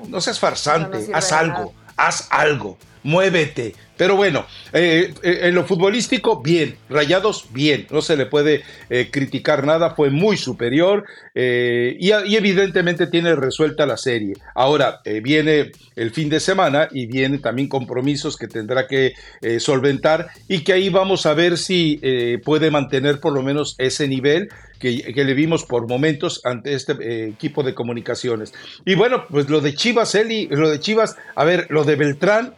no, 0.09 0.21
seas 0.21 0.39
farsante, 0.39 1.07
haz 1.13 1.31
algo, 1.31 1.73
haz 1.95 2.27
algo, 2.29 2.77
muévete, 3.03 3.75
Pero 4.01 4.15
bueno, 4.15 4.47
eh, 4.73 5.13
eh, 5.21 5.39
en 5.43 5.53
lo 5.53 5.63
futbolístico, 5.63 6.41
bien. 6.41 6.75
Rayados, 6.89 7.45
bien. 7.53 7.85
No 7.91 8.01
se 8.01 8.17
le 8.17 8.25
puede 8.25 8.63
eh, 8.89 9.09
criticar 9.11 9.63
nada. 9.63 9.91
Fue 9.91 10.09
muy 10.09 10.37
superior 10.37 11.05
y, 11.35 12.09
evidentemente 12.09 13.05
tiene 13.05 13.35
resuelta 13.35 13.85
la 13.85 13.97
serie. 13.97 14.33
Ahora, 14.55 15.01
viene 15.21 15.71
el 15.95 16.09
fin 16.09 16.29
de 16.29 16.39
semana 16.39 16.87
y 16.89 17.05
vienen 17.05 17.43
también 17.43 17.67
compromisos 17.67 18.37
que 18.37 18.47
tendrá 18.47 18.87
que 18.87 19.13
solventar 19.59 20.29
y 20.47 20.63
que 20.63 20.73
ahí 20.73 20.89
vamos 20.89 21.27
a 21.27 21.35
ver 21.35 21.59
si 21.59 22.01
puede 22.43 22.71
mantener 22.71 23.19
por 23.19 23.33
lo 23.33 23.43
menos 23.43 23.75
ese 23.77 24.07
nivel 24.07 24.49
que, 24.79 25.13
le 25.15 25.33
vimos 25.35 25.63
por 25.63 25.87
momentos 25.87 26.41
ante 26.43 26.73
este 26.73 27.27
equipo 27.27 27.61
de 27.61 27.75
comunicaciones. 27.75 28.51
Y 28.83 28.95
bueno, 28.95 29.25
pues 29.29 29.47
lo 29.47 29.61
de 29.61 29.75
Chivas, 29.75 30.15
Eli, 30.15 30.47
lo 30.47 30.71
de 30.71 30.79
Chivas, 30.79 31.17
a 31.35 31.43
ver, 31.45 31.67
lo 31.69 31.83
de 31.83 31.95
Beltrán, 31.95 32.55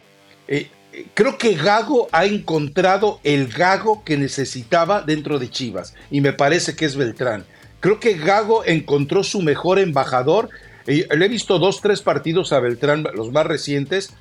creo 1.14 1.38
que 1.38 1.54
Gago 1.54 2.08
ha 2.12 2.24
encontrado 2.24 3.20
el 3.24 3.48
Gago 3.48 4.04
que 4.04 4.16
necesitaba 4.16 5.02
dentro 5.02 5.38
de 5.38 5.50
Chivas 5.50 5.94
y 6.10 6.20
me 6.20 6.32
parece 6.32 6.76
que 6.76 6.84
es 6.84 6.96
Beltrán. 6.96 7.44
Creo 7.80 8.00
que 8.00 8.14
Gago 8.14 8.64
encontró 8.64 9.22
su 9.24 9.42
mejor 9.42 9.78
embajador. 9.78 10.48
Le 10.86 11.06
he 11.24 11.28
visto 11.28 11.58
dos, 11.58 11.80
tres 11.80 12.00
partidos 12.00 12.52
a 12.52 12.60
Beltrán, 12.60 13.04
los 13.14 13.30
más 13.30 13.46
recientes, 13.46 14.14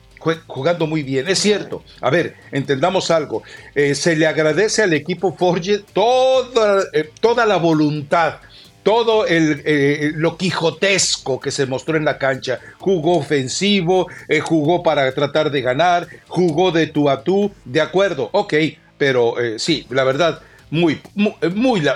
jugando 0.48 0.88
muy 0.88 1.04
bien. 1.04 1.28
Es 1.28 1.40
cierto. 1.40 1.84
A 2.02 2.10
ver, 2.10 2.36
entendamos 2.52 3.12
algo. 3.12 3.44
Eh, 3.76 3.96
se 3.96 4.16
le 4.16 4.28
agradece 4.28 4.84
al 4.84 4.94
equipo 4.94 5.36
Forge 5.36 5.80
toda, 5.94 6.84
eh, 6.94 7.10
toda 7.22 7.46
la 7.46 7.58
voluntad 7.58 8.40
todo 8.84 9.26
el, 9.26 9.62
eh, 9.66 10.12
lo 10.16 10.38
quijotesco 10.38 11.40
que 11.40 11.52
se 11.52 11.66
mostró 11.66 11.98
en 11.98 12.06
la 12.06 12.18
cancha. 12.18 12.60
Jugó 12.78 13.18
ofensivo, 13.18 14.08
eh, 14.28 14.42
jugó 14.42 14.84
para 14.84 15.12
tratar 15.14 15.50
de 15.50 15.62
ganar, 15.62 16.08
jugó 16.28 16.72
de 16.72 16.88
tú 16.88 17.10
a 17.10 17.24
tú, 17.24 17.52
de 17.66 17.82
acuerdo, 17.82 18.30
ok, 18.34 18.54
pero 18.98 19.40
eh, 19.40 19.58
sí, 19.58 19.88
la 19.90 20.04
verdad, 20.04 20.42
muy, 20.70 21.02
muy, 21.16 21.34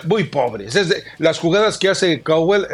muy, 0.06 0.24
pobres. 0.26 0.76
Es 0.76 1.04
las 1.18 1.40
jugadas 1.40 1.78
que 1.78 1.90
hace 1.90 2.22
Cowell, 2.22 2.66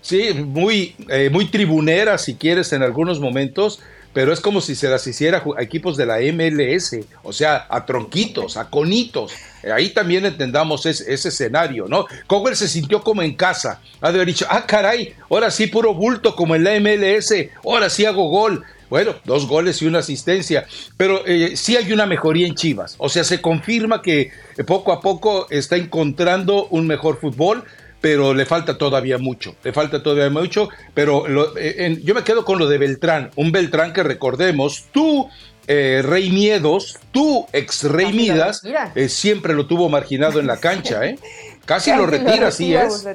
sí, 0.00 0.34
muy, 0.34 0.96
muy 1.30 1.46
tribuneras 1.46 2.24
si 2.24 2.34
quieres 2.34 2.72
en 2.72 2.82
algunos 2.82 3.20
momentos, 3.20 3.80
pero 4.12 4.32
es 4.32 4.40
como 4.40 4.60
si 4.60 4.74
se 4.74 4.88
las 4.88 5.06
hiciera 5.06 5.42
a 5.56 5.62
equipos 5.62 5.96
de 5.96 6.06
la 6.06 6.18
MLS, 6.32 6.96
o 7.22 7.32
sea, 7.32 7.66
a 7.68 7.86
tronquitos, 7.86 8.56
a 8.56 8.68
conitos. 8.68 9.32
Ahí 9.72 9.90
también 9.90 10.26
entendamos 10.26 10.86
ese, 10.86 11.12
escenario, 11.12 11.86
¿no? 11.88 12.06
Cowell 12.26 12.56
se 12.56 12.68
sintió 12.68 13.02
como 13.02 13.22
en 13.22 13.34
casa, 13.34 13.80
ha 14.00 14.10
de 14.10 14.16
haber 14.16 14.28
dicho, 14.28 14.46
ah, 14.48 14.66
caray, 14.66 15.14
ahora 15.30 15.50
sí 15.50 15.66
puro 15.66 15.94
bulto 15.94 16.34
como 16.34 16.54
en 16.54 16.64
la 16.64 16.78
MLS, 16.80 17.32
ahora 17.64 17.88
sí 17.88 18.04
hago 18.04 18.28
gol. 18.28 18.64
Bueno, 18.90 19.14
dos 19.24 19.46
goles 19.46 19.80
y 19.80 19.86
una 19.86 20.00
asistencia, 20.00 20.66
pero 20.98 21.26
eh, 21.26 21.56
sí 21.56 21.78
hay 21.78 21.90
una 21.94 22.04
mejoría 22.04 22.46
en 22.46 22.54
Chivas, 22.54 22.94
o 22.98 23.08
sea, 23.08 23.24
se 23.24 23.40
confirma 23.40 24.02
que 24.02 24.30
poco 24.66 24.92
a 24.92 25.00
poco 25.00 25.46
está 25.48 25.76
encontrando 25.76 26.66
un 26.66 26.86
mejor 26.86 27.18
fútbol, 27.18 27.64
pero 28.02 28.34
le 28.34 28.44
falta 28.44 28.76
todavía 28.76 29.16
mucho, 29.16 29.54
le 29.62 29.72
falta 29.72 30.02
todavía 30.02 30.28
mucho, 30.28 30.68
pero 30.92 31.24
eh, 31.56 31.98
yo 32.02 32.14
me 32.14 32.24
quedo 32.24 32.44
con 32.44 32.58
lo 32.58 32.66
de 32.66 32.76
Beltrán, 32.76 33.30
un 33.36 33.52
Beltrán 33.52 33.92
que 33.92 34.02
recordemos, 34.02 34.86
tú, 34.90 35.30
eh, 35.68 36.02
Rey 36.04 36.30
Miedos, 36.30 36.98
tú, 37.12 37.46
ex 37.52 37.84
Rey 37.84 38.12
Midas, 38.12 38.62
eh, 38.96 39.08
siempre 39.08 39.54
lo 39.54 39.68
tuvo 39.68 39.88
marginado 39.88 40.40
en 40.40 40.48
la 40.48 40.58
cancha, 40.58 41.06
¿eh? 41.06 41.16
Casi, 41.64 41.94
lo 41.94 42.06
retira, 42.06 42.50
sí 42.50 42.74
es. 42.74 43.06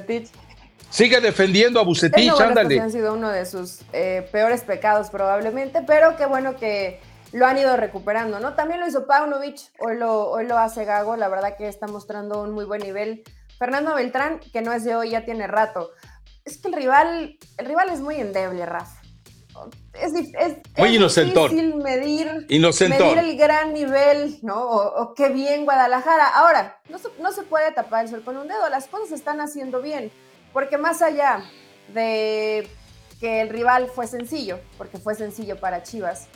Sigue 0.88 1.20
defendiendo 1.20 1.80
a 1.80 1.84
Bucetich, 1.84 2.40
ándale. 2.40 2.80
Ha 2.80 2.88
sido 2.88 3.12
uno 3.12 3.28
de 3.28 3.44
sus 3.44 3.80
peores 4.32 4.62
pecados 4.62 5.10
probablemente, 5.10 5.82
pero 5.86 6.16
qué 6.16 6.24
bueno 6.24 6.56
que 6.56 6.98
lo 7.32 7.44
han 7.44 7.58
ido 7.58 7.76
recuperando, 7.76 8.40
¿no? 8.40 8.54
También 8.54 8.80
lo 8.80 8.88
hizo 8.88 9.06
Paunovic, 9.06 9.60
hoy 9.80 9.98
lo, 9.98 10.30
hoy 10.30 10.46
lo 10.46 10.56
hace 10.56 10.86
Gago, 10.86 11.14
la 11.16 11.28
verdad 11.28 11.58
que 11.58 11.68
está 11.68 11.86
mostrando 11.86 12.42
un 12.42 12.52
muy 12.52 12.64
buen 12.64 12.80
nivel 12.80 13.22
Fernando 13.58 13.94
Beltrán, 13.94 14.40
que 14.40 14.62
no 14.62 14.72
es 14.72 14.84
de 14.84 14.94
hoy, 14.94 15.10
ya 15.10 15.24
tiene 15.24 15.46
rato. 15.46 15.90
Es 16.44 16.58
que 16.58 16.68
el 16.68 16.74
rival, 16.74 17.38
el 17.58 17.66
rival 17.66 17.90
es 17.90 18.00
muy 18.00 18.16
endeble, 18.16 18.64
Rafa. 18.64 19.02
Es, 19.94 20.12
muy 20.76 20.98
difícil 20.98 21.74
medir, 21.74 22.46
medir 22.48 23.18
el 23.18 23.36
gran 23.36 23.74
nivel, 23.74 24.38
¿no? 24.42 24.62
O, 24.62 25.14
qué 25.14 25.30
bien 25.30 25.64
Guadalajara. 25.64 26.28
Ahora, 26.28 26.80
no 26.88 26.98
se, 26.98 27.08
no 27.20 27.32
se 27.32 27.42
puede 27.42 27.72
tapar 27.72 28.04
el 28.04 28.10
sol 28.10 28.22
con 28.22 28.36
un 28.36 28.46
dedo, 28.46 28.68
las 28.68 28.86
cosas 28.86 29.08
se 29.08 29.16
están 29.16 29.40
haciendo 29.40 29.82
bien, 29.82 30.12
porque 30.52 30.78
más 30.78 31.02
allá 31.02 31.42
de 31.92 32.68
que 33.18 33.40
el 33.40 33.48
rival 33.48 33.88
fue 33.92 34.06
sencillo, 34.06 34.60
porque 34.76 34.98
fue 34.98 35.16
sencillo 35.16 35.58
para 35.58 35.82
Chivas, 35.82 36.28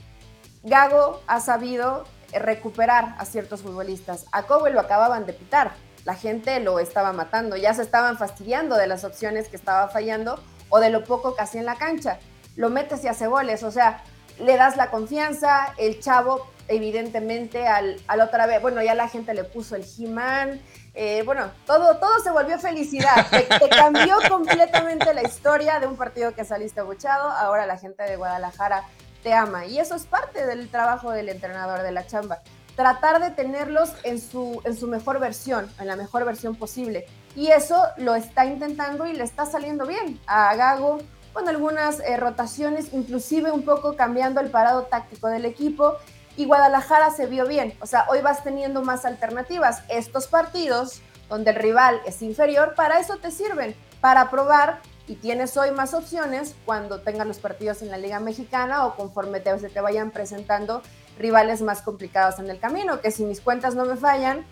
Gago 0.64 1.22
ha 1.28 1.38
sabido 1.40 2.04
recuperar 2.32 3.14
a 3.18 3.24
ciertos 3.24 3.62
futbolistas. 3.62 4.26
A 4.32 4.44
Kobe 4.44 4.72
lo 4.72 4.80
acababan 4.80 5.26
de 5.26 5.32
pitar 5.32 5.72
la 6.04 6.14
gente 6.14 6.58
lo 6.60 6.78
estaba 6.78 7.12
matando, 7.12 7.56
ya 7.56 7.74
se 7.74 7.82
estaban 7.82 8.18
fastidiando 8.18 8.76
de 8.76 8.86
las 8.86 9.04
opciones 9.04 9.48
que 9.48 9.56
estaba 9.56 9.88
fallando 9.88 10.42
o 10.68 10.80
de 10.80 10.90
lo 10.90 11.04
poco 11.04 11.34
que 11.34 11.42
hacía 11.42 11.60
en 11.60 11.66
la 11.66 11.76
cancha. 11.76 12.18
Lo 12.56 12.70
metes 12.70 13.04
y 13.04 13.08
hace 13.08 13.26
goles, 13.26 13.62
o 13.62 13.70
sea, 13.70 14.02
le 14.38 14.56
das 14.56 14.76
la 14.76 14.90
confianza, 14.90 15.74
el 15.78 16.00
chavo 16.00 16.46
evidentemente 16.68 17.66
al, 17.66 18.00
al 18.06 18.20
otra 18.20 18.46
vez, 18.46 18.62
bueno, 18.62 18.82
ya 18.82 18.94
la 18.94 19.08
gente 19.08 19.34
le 19.34 19.44
puso 19.44 19.76
el 19.76 19.84
He-Man, 19.84 20.60
eh, 20.94 21.22
bueno, 21.24 21.50
todo, 21.66 21.96
todo 21.98 22.18
se 22.22 22.30
volvió 22.30 22.58
felicidad, 22.58 23.26
te, 23.30 23.46
cambió 23.68 24.16
completamente 24.28 25.12
la 25.14 25.22
historia 25.22 25.80
de 25.80 25.86
un 25.86 25.96
partido 25.96 26.34
que 26.34 26.44
saliste 26.44 26.80
abuchado, 26.80 27.30
ahora 27.30 27.66
la 27.66 27.78
gente 27.78 28.02
de 28.02 28.16
Guadalajara 28.16 28.84
te 29.22 29.32
ama 29.32 29.66
y 29.66 29.78
eso 29.78 29.94
es 29.94 30.04
parte 30.04 30.46
del 30.46 30.68
trabajo 30.68 31.12
del 31.12 31.28
entrenador 31.28 31.82
de 31.82 31.92
la 31.92 32.06
chamba 32.06 32.42
tratar 32.76 33.20
de 33.20 33.30
tenerlos 33.30 33.92
en 34.02 34.20
su, 34.20 34.60
en 34.64 34.76
su 34.76 34.88
mejor 34.88 35.18
versión, 35.20 35.70
en 35.78 35.86
la 35.86 35.96
mejor 35.96 36.24
versión 36.24 36.54
posible. 36.56 37.06
Y 37.34 37.48
eso 37.48 37.82
lo 37.96 38.14
está 38.14 38.44
intentando 38.46 39.06
y 39.06 39.12
le 39.12 39.24
está 39.24 39.46
saliendo 39.46 39.86
bien 39.86 40.20
a 40.26 40.54
Gago 40.54 40.98
con 41.32 41.48
algunas 41.48 42.00
eh, 42.00 42.16
rotaciones, 42.16 42.92
inclusive 42.92 43.50
un 43.50 43.64
poco 43.64 43.96
cambiando 43.96 44.40
el 44.40 44.50
parado 44.50 44.82
táctico 44.82 45.28
del 45.28 45.44
equipo. 45.44 45.96
Y 46.36 46.46
Guadalajara 46.46 47.10
se 47.10 47.26
vio 47.26 47.46
bien, 47.46 47.74
o 47.80 47.86
sea, 47.86 48.06
hoy 48.08 48.22
vas 48.22 48.42
teniendo 48.42 48.82
más 48.82 49.04
alternativas. 49.04 49.82
Estos 49.88 50.26
partidos 50.26 51.02
donde 51.28 51.50
el 51.50 51.56
rival 51.56 52.00
es 52.06 52.22
inferior, 52.22 52.74
para 52.74 52.98
eso 52.98 53.16
te 53.18 53.30
sirven, 53.30 53.74
para 54.00 54.30
probar 54.30 54.80
y 55.06 55.16
tienes 55.16 55.56
hoy 55.56 55.72
más 55.72 55.94
opciones 55.94 56.54
cuando 56.64 57.00
tengas 57.00 57.26
los 57.26 57.38
partidos 57.38 57.82
en 57.82 57.90
la 57.90 57.98
Liga 57.98 58.20
Mexicana 58.20 58.86
o 58.86 58.96
conforme 58.96 59.42
se 59.42 59.68
te 59.68 59.80
vayan 59.80 60.10
presentando 60.10 60.82
rivales 61.18 61.62
más 61.62 61.82
complicados 61.82 62.38
en 62.38 62.48
el 62.50 62.58
camino, 62.58 63.00
que 63.00 63.10
si 63.10 63.24
mis 63.24 63.40
cuentas 63.40 63.74
no 63.74 63.84
me 63.84 63.96
fallan, 63.96 64.44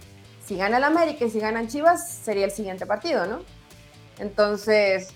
si 0.44 0.57
gana 0.57 0.79
el 0.79 0.85
América 0.85 1.25
y 1.25 1.31
si 1.31 1.40
ganan 1.40 1.68
Chivas, 1.68 2.09
sería 2.09 2.44
el 2.44 2.51
siguiente 2.51 2.87
partido, 2.87 3.27
¿no? 3.27 3.40
Entonces, 4.18 5.09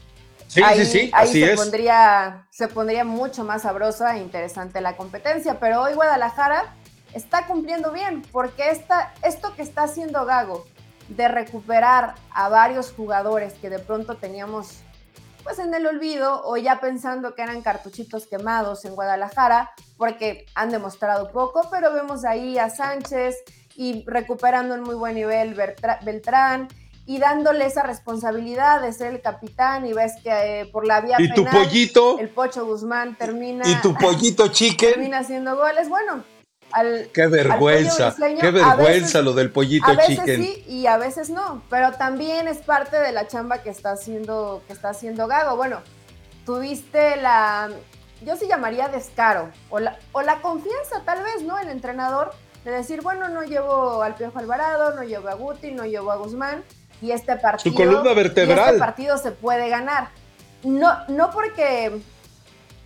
ahí, 0.63 0.85
se, 0.85 1.57
Pondría, 1.57 2.47
se 2.51 2.69
pondría 2.69 3.05
mucho 3.05 3.45
más 3.45 3.63
sabrosa 3.63 4.17
e 4.17 4.21
interesante 4.21 4.81
la 4.81 4.97
competencia, 4.97 5.59
pero 5.59 5.83
hoy 5.83 5.95
Guadalajara 5.95 6.75
está 7.13 7.47
cumpliendo 7.47 7.93
bien, 7.93 8.23
porque 8.33 8.71
esta, 8.71 9.13
esto 9.23 9.55
que 9.55 9.63
está 9.63 9.83
haciendo 9.85 10.25
Gago 10.25 10.67
de 11.09 11.29
recuperar 11.29 12.15
a 12.33 12.49
varios 12.49 12.93
jugadores 12.93 13.55
que 13.55 13.71
de 13.71 13.79
pronto 13.79 14.17
teníamos 14.17 14.84
pues 15.45 15.59
en 15.59 15.73
el 15.75 15.87
olvido 15.87 16.43
o 16.45 16.57
ya 16.57 16.81
pensando 16.81 17.35
que 17.35 17.43
eran 17.43 17.63
cartuchitos 17.63 18.27
quemados 18.27 18.85
en 18.87 18.95
Guadalajara, 18.95 19.71
porque 19.99 20.47
han 20.55 20.71
demostrado 20.71 21.31
poco, 21.31 21.69
pero 21.71 21.93
vemos 21.93 22.25
ahí 22.25 22.59
a 22.59 22.71
Sánchez 22.71 23.37
y 23.77 24.05
recuperando 24.07 24.75
en 24.75 24.83
muy 24.83 24.95
buen 24.95 25.15
nivel 25.15 25.55
Beltrán 26.03 26.69
y 27.07 27.19
dándole 27.19 27.67
esa 27.67 27.83
responsabilidad 27.83 28.81
de 28.81 28.93
ser 28.93 29.13
el 29.13 29.21
capitán 29.21 29.85
y 29.85 29.93
ves 29.93 30.15
que 30.23 30.61
eh, 30.61 30.67
por 30.67 30.87
la 30.87 31.03
vía 31.03 31.17
¿Y 31.19 31.33
tu 31.35 31.45
pollito? 31.45 32.19
el 32.19 32.31
Pocho 32.31 32.65
Guzmán 32.65 33.17
termina 33.17 33.69
y 33.69 33.75
tu 33.83 33.95
pollito 33.95 34.49
chicken 34.49 34.95
termina 34.95 35.19
haciendo 35.19 35.57
goles, 35.57 35.91
bueno, 35.91 36.25
qué 37.13 37.27
vergüenza, 37.27 38.15
qué 38.41 38.51
vergüenza 38.51 39.23
lo 39.23 39.33
del 39.33 39.51
pollito 39.51 39.87
a 39.87 39.95
veces 39.95 40.19
chicken. 40.19 40.43
sí 40.43 40.65
y 40.69 40.87
a 40.87 40.97
veces 40.97 41.31
no, 41.31 41.63
pero 41.71 41.93
también 41.93 42.49
es 42.49 42.59
parte 42.59 42.99
de 42.99 43.13
la 43.13 43.27
chamba 43.29 43.63
que 43.63 43.71
está 43.71 43.93
haciendo, 43.93 44.63
que 44.67 44.73
está 44.73 44.91
haciendo 44.91 45.27
Gago. 45.27 45.57
Bueno, 45.57 45.81
tuviste 46.45 47.17
la, 47.17 47.71
yo 48.25 48.37
sí 48.37 48.47
llamaría 48.49 48.89
descaro, 48.89 49.51
o 49.71 49.79
la, 49.79 49.99
o 50.13 50.23
la 50.23 50.41
confianza 50.41 51.03
tal 51.05 51.23
vez, 51.23 51.43
¿no? 51.43 51.59
El 51.59 51.69
entrenador 51.69 52.33
de 52.65 52.71
decir, 52.71 53.03
bueno, 53.03 53.29
no 53.29 53.43
llevo 53.43 54.03
al 54.03 54.15
Piojo 54.15 54.39
Alvarado, 54.39 54.95
no 54.95 55.03
llevo 55.03 55.29
a 55.29 55.35
Guti, 55.35 55.73
no 55.73 55.85
llevo 55.85 56.11
a 56.11 56.17
Guzmán, 56.17 56.65
y 57.03 57.13
este 57.13 57.37
partido... 57.37 57.73
Su 57.73 57.77
columna 57.77 58.15
vertebral. 58.15 58.67
este 58.69 58.79
partido 58.79 59.19
se 59.19 59.31
puede 59.31 59.69
ganar. 59.69 60.09
No, 60.63 60.97
no 61.09 61.31
porque 61.31 62.01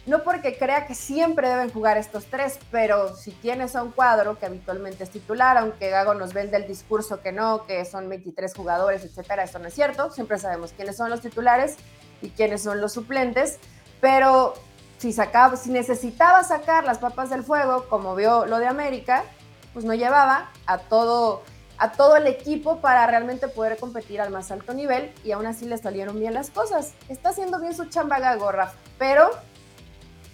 no 0.08 0.22
porque 0.22 0.56
crea 0.56 0.86
que 0.86 0.94
siempre 0.94 1.48
deben 1.48 1.70
jugar 1.70 1.98
estos 1.98 2.26
tres, 2.26 2.58
pero 2.70 3.14
si 3.16 3.32
tienes 3.32 3.76
a 3.76 3.82
un 3.82 3.90
cuadro 3.90 4.38
que 4.38 4.46
habitualmente 4.46 5.04
es 5.04 5.10
titular, 5.10 5.56
aunque 5.56 5.90
Gago 5.90 6.14
nos 6.14 6.32
vende 6.32 6.56
el 6.56 6.66
discurso 6.66 7.20
que 7.20 7.32
no, 7.32 7.66
que 7.66 7.84
son 7.84 8.08
23 8.08 8.54
jugadores, 8.54 9.04
etcétera, 9.04 9.44
eso 9.44 9.58
no 9.58 9.68
es 9.68 9.74
cierto. 9.74 10.10
Siempre 10.10 10.38
sabemos 10.38 10.72
quiénes 10.72 10.96
son 10.96 11.10
los 11.10 11.20
titulares 11.20 11.76
y 12.22 12.30
quiénes 12.30 12.62
son 12.62 12.80
los 12.80 12.92
suplentes, 12.92 13.58
pero 14.00 14.54
si, 14.98 15.12
sacaba, 15.12 15.56
si 15.56 15.70
necesitaba 15.70 16.42
sacar 16.44 16.84
las 16.84 16.98
papas 16.98 17.30
del 17.30 17.42
fuego, 17.42 17.88
como 17.88 18.14
vio 18.14 18.46
lo 18.46 18.58
de 18.58 18.66
América, 18.66 19.24
pues 19.72 19.84
no 19.84 19.94
llevaba 19.94 20.50
a 20.66 20.78
todo, 20.78 21.42
a 21.78 21.92
todo 21.92 22.16
el 22.16 22.26
equipo 22.26 22.80
para 22.80 23.06
realmente 23.06 23.48
poder 23.48 23.76
competir 23.76 24.20
al 24.20 24.30
más 24.30 24.50
alto 24.50 24.74
nivel 24.74 25.12
y 25.24 25.32
aún 25.32 25.46
así 25.46 25.66
le 25.66 25.78
salieron 25.78 26.18
bien 26.18 26.34
las 26.34 26.50
cosas. 26.50 26.94
Está 27.08 27.28
haciendo 27.28 27.60
bien 27.60 27.74
su 27.74 27.84
chamba 27.86 28.18
Gago, 28.18 28.50
Rafa, 28.50 28.74
pero 28.98 29.30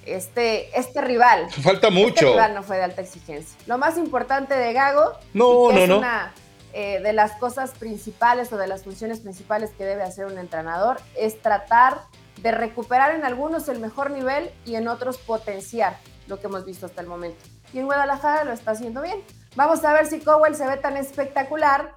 este, 0.07 0.79
este 0.79 1.01
rival. 1.01 1.51
Falta 1.51 1.89
este 1.89 1.91
mucho. 1.91 2.15
Este 2.15 2.27
rival 2.27 2.55
no 2.55 2.63
fue 2.63 2.77
de 2.77 2.85
alta 2.85 3.03
exigencia. 3.03 3.59
Lo 3.67 3.79
más 3.79 3.99
importante 3.99 4.55
de 4.55 4.73
Gago 4.73 5.13
no, 5.33 5.71
es 5.71 5.89
no, 5.89 5.99
una 5.99 6.33
eh, 6.73 7.01
de 7.01 7.13
las 7.13 7.33
cosas 7.33 7.71
principales 7.73 8.53
o 8.53 8.57
de 8.57 8.67
las 8.67 8.85
funciones 8.85 9.21
principales 9.21 9.71
que 9.77 9.85
debe 9.85 10.03
hacer 10.03 10.27
un 10.27 10.39
entrenador 10.39 11.01
es 11.17 11.41
tratar 11.41 12.01
de 12.43 12.51
recuperar 12.51 13.15
en 13.15 13.25
algunos 13.25 13.69
el 13.69 13.79
mejor 13.79 14.11
nivel 14.11 14.51
y 14.65 14.75
en 14.75 14.89
otros 14.89 15.19
potenciar 15.19 15.99
lo 16.27 16.41
que 16.41 16.47
hemos 16.47 16.65
visto 16.65 16.87
hasta 16.87 17.01
el 17.01 17.07
momento. 17.07 17.39
Y 17.73 17.79
en 17.79 17.87
Guadalajara 17.87 18.45
lo 18.45 18.53
está 18.53 18.73
haciendo 18.73 19.03
bien. 19.03 19.23
Vamos 19.57 19.85
a 19.85 19.93
ver 19.93 20.07
si 20.07 20.21
Cowell 20.21 20.57
se 20.57 20.67
ve 20.67 20.77
tan 20.77 20.97
espectacular 20.97 21.97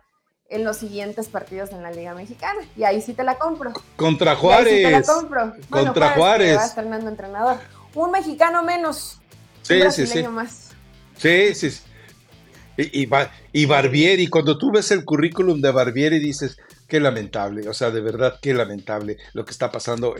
en 0.50 0.64
los 0.64 0.78
siguientes 0.78 1.28
partidos 1.28 1.72
en 1.72 1.84
la 1.84 1.92
Liga 1.92 2.14
Mexicana. 2.14 2.62
Y 2.76 2.84
ahí 2.84 3.02
sí 3.02 3.14
te 3.14 3.24
la 3.24 3.38
compro. 3.38 3.74
Contra 3.96 4.36
Juárez. 4.36 4.74
sí 4.74 4.84
te 4.84 4.92
la 4.92 5.02
compro. 5.02 5.54
Contra 5.70 6.12
Juárez. 6.12 6.58
Va 6.58 6.66
estrenando 6.66 7.10
entrenador. 7.10 7.58
Un 7.98 8.12
mexicano 8.12 8.64
menos. 8.64 9.20
Sí, 9.64 9.82
un 9.82 9.92
sí, 9.92 10.06
sí. 10.06 10.24
más. 10.28 10.70
Sí, 11.18 11.56
sí. 11.56 11.70
Y, 12.78 13.04
y, 13.04 13.10
y 13.54 13.66
Barbieri, 13.66 14.28
cuando 14.28 14.56
tú 14.56 14.72
ves 14.72 14.92
el 14.92 15.04
currículum 15.04 15.60
de 15.62 15.72
Barbieri 15.72 16.20
dices, 16.20 16.58
qué 16.88 17.00
lamentable, 17.00 17.68
o 17.68 17.74
sea, 17.74 17.90
de 17.90 18.02
verdad, 18.02 18.38
qué 18.40 18.54
lamentable 18.54 19.18
lo 19.34 19.44
que 19.44 19.50
está 19.52 19.72
pasando. 19.72 20.14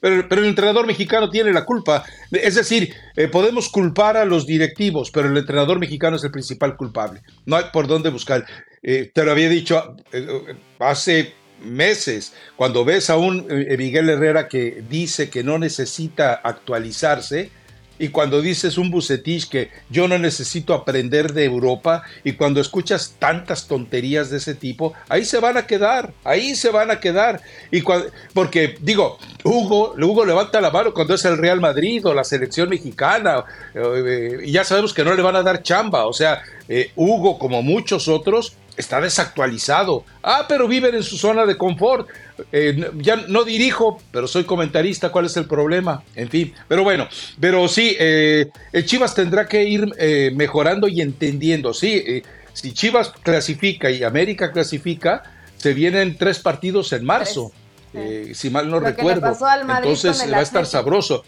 pero, 0.00 0.28
pero, 0.28 0.40
el 0.40 0.48
entrenador 0.48 0.86
mexicano 0.86 1.28
tiene 1.28 1.52
la 1.52 1.64
culpa. 1.64 2.04
Es 2.30 2.54
decir, 2.54 2.94
eh, 3.16 3.26
podemos 3.26 3.70
culpar 3.70 4.16
a 4.16 4.24
los 4.24 4.46
directivos, 4.46 5.10
pero 5.10 5.28
el 5.28 5.36
entrenador 5.36 5.80
mexicano 5.80 6.16
es 6.16 6.22
el 6.22 6.30
principal 6.30 6.76
culpable. 6.76 7.22
No 7.44 7.56
hay 7.56 7.64
por 7.72 7.88
dónde 7.88 8.10
buscar. 8.10 8.46
Eh, 8.84 9.10
te 9.12 9.24
lo 9.24 9.32
había 9.32 9.48
dicho 9.48 9.96
eh, 10.12 10.56
hace 10.78 11.34
meses, 11.62 12.32
cuando 12.56 12.84
ves 12.84 13.10
a 13.10 13.16
un 13.16 13.46
Miguel 13.46 14.08
Herrera 14.08 14.48
que 14.48 14.82
dice 14.88 15.30
que 15.30 15.42
no 15.42 15.58
necesita 15.58 16.34
actualizarse, 16.34 17.50
y 17.98 18.08
cuando 18.08 18.42
dices 18.42 18.78
un 18.78 18.90
bucetich 18.90 19.48
que 19.48 19.70
yo 19.88 20.08
no 20.08 20.18
necesito 20.18 20.74
aprender 20.74 21.32
de 21.32 21.44
Europa 21.44 22.02
y 22.24 22.32
cuando 22.32 22.60
escuchas 22.60 23.14
tantas 23.18 23.66
tonterías 23.66 24.30
de 24.30 24.38
ese 24.38 24.54
tipo, 24.54 24.92
ahí 25.08 25.24
se 25.24 25.38
van 25.38 25.56
a 25.56 25.66
quedar, 25.66 26.12
ahí 26.24 26.54
se 26.54 26.70
van 26.70 26.90
a 26.90 27.00
quedar. 27.00 27.40
Y 27.70 27.82
porque 28.34 28.76
digo, 28.80 29.18
Hugo, 29.44 29.94
Hugo 29.98 30.26
levanta 30.26 30.60
la 30.60 30.70
mano 30.70 30.92
cuando 30.92 31.14
es 31.14 31.24
el 31.24 31.38
Real 31.38 31.60
Madrid 31.60 32.04
o 32.06 32.12
la 32.12 32.24
selección 32.24 32.68
mexicana 32.68 33.44
eh, 33.74 34.40
y 34.44 34.52
ya 34.52 34.64
sabemos 34.64 34.92
que 34.92 35.04
no 35.04 35.14
le 35.14 35.22
van 35.22 35.36
a 35.36 35.42
dar 35.42 35.62
chamba, 35.62 36.06
o 36.06 36.12
sea, 36.12 36.42
eh, 36.68 36.90
Hugo 36.96 37.38
como 37.38 37.62
muchos 37.62 38.08
otros 38.08 38.56
está 38.76 39.00
desactualizado. 39.00 40.04
Ah, 40.22 40.46
pero 40.48 40.68
viven 40.68 40.94
en 40.94 41.02
su 41.02 41.16
zona 41.16 41.46
de 41.46 41.56
confort. 41.56 42.08
Eh, 42.52 42.90
ya 42.96 43.16
no 43.28 43.44
dirijo, 43.44 44.00
pero 44.10 44.28
soy 44.28 44.44
comentarista. 44.44 45.10
¿Cuál 45.10 45.26
es 45.26 45.36
el 45.36 45.46
problema? 45.46 46.02
En 46.14 46.28
fin, 46.28 46.54
pero 46.68 46.82
bueno, 46.84 47.08
pero 47.40 47.66
sí, 47.68 47.96
eh, 47.98 48.50
el 48.72 48.84
Chivas 48.84 49.14
tendrá 49.14 49.46
que 49.46 49.64
ir 49.64 49.92
eh, 49.98 50.30
mejorando 50.34 50.88
y 50.88 51.00
entendiendo. 51.00 51.72
Sí, 51.72 52.22
si 52.52 52.72
Chivas 52.72 53.12
clasifica 53.22 53.90
y 53.90 54.02
América 54.02 54.52
clasifica, 54.52 55.22
se 55.56 55.72
vienen 55.72 56.16
tres 56.16 56.38
partidos 56.38 56.92
en 56.92 57.04
marzo. 57.04 57.52
si 58.34 58.50
mal 58.50 58.68
no 58.68 58.80
recuerdo. 58.80 59.26
Entonces 59.26 60.30
va 60.32 60.38
a 60.38 60.42
estar 60.42 60.66
sabroso. 60.66 61.24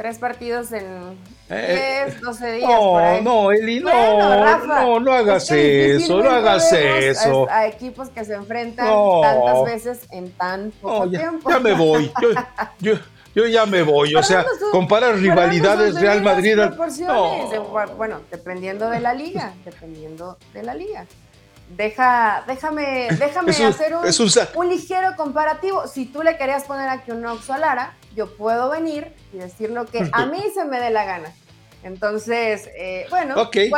Tres 0.00 0.16
partidos 0.16 0.72
en 0.72 1.18
10, 1.50 2.22
12 2.22 2.52
días. 2.52 2.70
No, 2.70 2.78
por 2.78 3.02
ahí. 3.02 3.22
no, 3.22 3.52
Eli, 3.52 3.80
no, 3.80 4.66
no, 4.66 4.98
no 4.98 5.12
hagas 5.12 5.50
eso, 5.50 6.22
no 6.22 6.30
hagas 6.30 6.72
eso. 6.72 7.46
A, 7.50 7.66
equipos 7.66 8.08
que 8.08 8.24
se 8.24 8.32
enfrentan 8.32 8.86
tantas 9.20 9.64
veces 9.64 10.00
en 10.10 10.32
tan 10.32 10.70
poco 10.80 11.04
ya, 11.04 11.18
tiempo. 11.18 11.50
Ya 11.50 11.58
me 11.58 11.74
voy, 11.74 12.10
yo, 12.22 12.28
yo, 12.78 12.94
yo 13.34 13.46
ya 13.46 13.66
me 13.66 13.82
voy, 13.82 14.14
o 14.14 14.22
sea, 14.22 14.46
comparar 14.72 15.16
rivalidades 15.16 16.00
Real 16.00 16.22
Madrid. 16.22 16.56
Bueno, 17.98 18.22
dependiendo 18.30 18.88
de 18.88 19.00
la 19.00 19.12
liga, 19.12 19.52
dependiendo 19.66 20.38
de 20.54 20.62
la 20.62 20.74
liga. 20.74 21.04
Deja, 21.76 22.42
déjame, 22.46 23.08
déjame 23.18 23.52
hacer 23.52 23.94
un, 23.94 24.04
un, 24.56 24.68
ligero 24.68 25.14
comparativo. 25.16 25.86
Si 25.86 26.04
tú 26.04 26.22
le 26.22 26.36
querías 26.36 26.64
poner 26.64 26.88
aquí 26.88 27.12
un 27.12 27.24
Oxo 27.24 27.52
a 27.52 27.58
Lara, 27.58 27.94
yo 28.16 28.36
puedo 28.36 28.70
venir 28.70 29.14
y 29.32 29.38
decir 29.38 29.70
lo 29.70 29.86
que 29.86 30.08
a 30.12 30.26
mí 30.26 30.42
se 30.52 30.64
me 30.64 30.80
dé 30.80 30.90
la 30.90 31.04
gana. 31.04 31.32
Entonces, 31.82 32.68
eh, 32.76 33.06
bueno, 33.08 33.48
tiene 33.50 33.70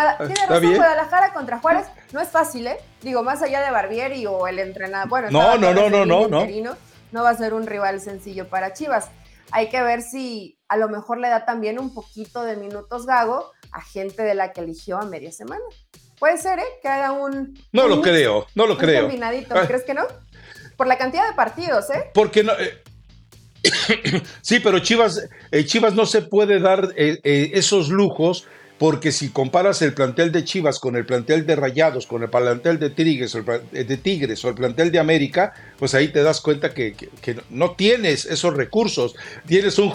razón, 0.48 0.74
Guadalajara 0.74 1.32
contra 1.32 1.58
Juárez 1.60 1.86
no 2.12 2.20
es 2.20 2.28
fácil, 2.30 2.66
¿eh? 2.66 2.78
Digo, 3.00 3.22
más 3.22 3.42
allá 3.42 3.62
de 3.62 3.70
Barbieri 3.70 4.26
o 4.26 4.48
el 4.48 4.58
entrenador, 4.58 5.08
bueno, 5.08 5.30
no, 5.30 5.56
no, 5.56 5.72
no, 5.72 5.88
no, 5.88 6.04
no, 6.04 6.28
no. 6.28 6.76
No 7.12 7.22
va 7.22 7.30
a 7.30 7.36
ser 7.36 7.52
un 7.52 7.66
rival 7.66 8.00
sencillo 8.00 8.48
para 8.48 8.72
Chivas. 8.72 9.10
Hay 9.50 9.68
que 9.68 9.82
ver 9.82 10.00
si 10.00 10.58
a 10.66 10.78
lo 10.78 10.88
mejor 10.88 11.18
le 11.18 11.28
da 11.28 11.44
también 11.44 11.78
un 11.78 11.92
poquito 11.92 12.42
de 12.42 12.56
minutos 12.56 13.04
Gago 13.04 13.52
a 13.70 13.82
gente 13.82 14.22
de 14.22 14.34
la 14.34 14.52
que 14.52 14.62
eligió 14.62 14.98
a 14.98 15.04
media 15.04 15.30
semana. 15.30 15.62
Puede 16.22 16.38
ser, 16.38 16.60
¿eh? 16.60 16.78
Que 16.80 16.86
haga 16.86 17.10
un. 17.10 17.58
No 17.72 17.88
lo 17.88 18.00
creo, 18.00 18.46
no 18.54 18.68
lo 18.68 18.78
creo. 18.78 19.06
Combinadito, 19.06 19.56
¿crees 19.66 19.82
que 19.82 19.92
no? 19.92 20.02
Por 20.76 20.86
la 20.86 20.96
cantidad 20.96 21.26
de 21.28 21.34
partidos, 21.34 21.90
¿eh? 21.90 22.10
Porque 22.14 22.44
no. 22.44 22.52
Eh, 22.52 22.80
sí, 24.40 24.60
pero 24.60 24.78
Chivas, 24.78 25.28
eh, 25.50 25.64
Chivas 25.64 25.94
no 25.94 26.06
se 26.06 26.22
puede 26.22 26.60
dar 26.60 26.90
eh, 26.94 27.50
esos 27.54 27.88
lujos 27.88 28.46
porque 28.78 29.10
si 29.10 29.30
comparas 29.30 29.82
el 29.82 29.94
plantel 29.94 30.30
de 30.30 30.44
Chivas 30.44 30.78
con 30.78 30.94
el 30.94 31.04
plantel 31.04 31.44
de 31.44 31.56
Rayados, 31.56 32.06
con 32.06 32.22
el 32.22 32.30
plantel 32.30 32.78
de 32.78 32.90
Tigres, 32.90 33.36
de 33.72 33.96
Tigres 33.96 34.44
o 34.44 34.48
el 34.48 34.54
plantel 34.54 34.92
de 34.92 35.00
América, 35.00 35.54
pues 35.76 35.92
ahí 35.96 36.06
te 36.06 36.22
das 36.22 36.40
cuenta 36.40 36.72
que, 36.72 36.94
que 36.94 37.40
no 37.50 37.72
tienes 37.72 38.26
esos 38.26 38.54
recursos. 38.54 39.16
Tienes 39.48 39.76
un, 39.80 39.92